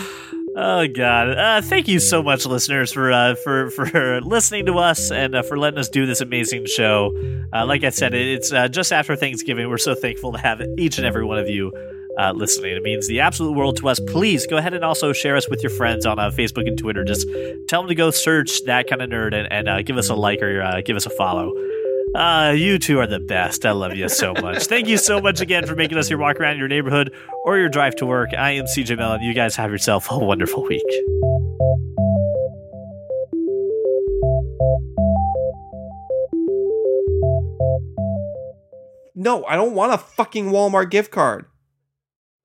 Oh 0.62 0.88
God! 0.88 1.30
Uh, 1.30 1.62
thank 1.62 1.88
you 1.88 2.00
so 2.00 2.22
much, 2.22 2.46
listeners, 2.46 2.92
for 2.92 3.14
uh, 3.14 3.36
for 3.36 3.70
for 3.70 4.20
listening 4.20 4.66
to 4.66 4.78
us 4.78 5.10
and 5.10 5.34
uh, 5.34 5.42
for 5.42 5.58
letting 5.58 5.80
us 5.80 5.88
do 5.88 6.06
this 6.06 6.20
amazing 6.20 6.66
show. 6.66 7.14
Uh, 7.54 7.66
like 7.66 7.86
I 7.86 7.92
said, 7.92 8.14
it's 8.14 8.52
uh, 8.52 8.68
just 8.68 8.92
after 8.92 9.16
Thanksgiving. 9.16 9.70
We're 9.70 9.78
so 9.78 9.96
thankful 9.96 10.34
to 10.34 10.38
have 10.38 10.62
each 10.78 10.98
and 10.98 11.08
every 11.08 11.24
one 11.24 11.38
of 11.38 11.48
you 11.48 11.72
uh, 12.20 12.34
listening. 12.34 12.76
It 12.76 12.84
means 12.84 13.08
the 13.08 13.22
absolute 13.22 13.54
world 13.54 13.78
to 13.78 13.88
us. 13.88 14.00
Please 14.00 14.46
go 14.46 14.58
ahead 14.58 14.74
and 14.74 14.84
also 14.84 15.14
share 15.14 15.38
us 15.38 15.50
with 15.50 15.64
your 15.64 15.70
friends 15.70 16.06
on 16.06 16.20
uh, 16.20 16.30
Facebook 16.30 16.68
and 16.68 16.78
Twitter. 16.78 17.04
Just 17.04 17.28
tell 17.68 17.82
them 17.82 17.88
to 17.88 17.96
go 17.96 18.12
search 18.12 18.64
that 18.66 18.88
kind 18.88 19.02
of 19.02 19.10
nerd 19.10 19.34
and, 19.34 19.52
and 19.52 19.70
uh, 19.70 19.82
give 19.82 19.98
us 19.98 20.10
a 20.10 20.16
like 20.16 20.42
or 20.42 20.62
uh, 20.62 20.82
give 20.82 20.98
us 20.98 21.06
a 21.06 21.10
follow. 21.12 21.54
Uh, 22.16 22.54
you 22.56 22.80
two 22.80 23.00
are 23.00 23.08
the 23.08 23.20
best. 23.20 23.66
I 23.66 23.72
love 23.72 23.96
you 23.96 24.10
so 24.10 24.34
much. 24.34 24.66
Thank 24.66 24.88
you 24.88 24.98
so 24.98 25.22
much 25.22 25.42
again 25.42 25.66
for 25.66 25.76
making 25.76 25.98
us 25.98 26.10
your 26.10 26.20
walk 26.20 26.38
around 26.40 26.58
your 26.58 26.68
neighborhood 26.68 27.14
or 27.46 27.58
your 27.58 27.70
drive 27.70 27.96
to 27.98 28.06
work. 28.06 28.34
I 28.34 28.52
am 28.52 28.66
CJ 28.66 28.98
Mellon. 28.98 29.22
You 29.22 29.34
guys 29.34 29.56
have 29.56 29.72
yourself 29.72 30.10
a 30.12 30.18
wonderful 30.18 30.64
week. 30.64 30.82
No, 39.16 39.46
I 39.46 39.56
don't 39.56 39.76
want 39.76 39.94
a 39.94 39.98
fucking 39.98 40.46
Walmart 40.46 40.90
gift 40.90 41.12
card. 41.12 41.46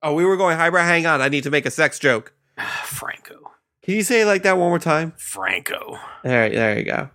Oh, 0.05 0.13
we 0.13 0.27
were 0.27 0.37
going 0.37 0.59
highbrow. 0.59 0.85
Hang 0.85 1.07
on, 1.07 1.23
I 1.23 1.29
need 1.31 1.45
to 1.45 1.51
make 1.51 1.65
a 1.65 1.71
sex 1.71 1.99
joke. 1.99 2.35
Ah, 2.59 2.83
Franco. 2.85 3.53
Can 3.83 3.95
you 3.95 4.03
say 4.03 4.21
it 4.21 4.27
like 4.27 4.43
that 4.43 4.59
one 4.59 4.69
more 4.69 4.79
time? 4.79 5.15
Franco. 5.17 5.99
There, 6.23 6.51
there 6.51 6.79
you 6.79 6.85
go. 6.85 7.09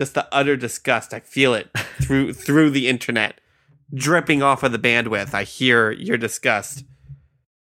Just 0.00 0.14
the 0.14 0.26
utter 0.32 0.56
disgust. 0.56 1.12
I 1.12 1.20
feel 1.20 1.52
it 1.52 1.68
through 2.00 2.32
through 2.32 2.70
the 2.70 2.88
internet, 2.88 3.42
dripping 3.92 4.42
off 4.42 4.62
of 4.62 4.72
the 4.72 4.78
bandwidth. 4.78 5.34
I 5.34 5.44
hear 5.44 5.90
your 5.90 6.16
disgust. 6.16 6.84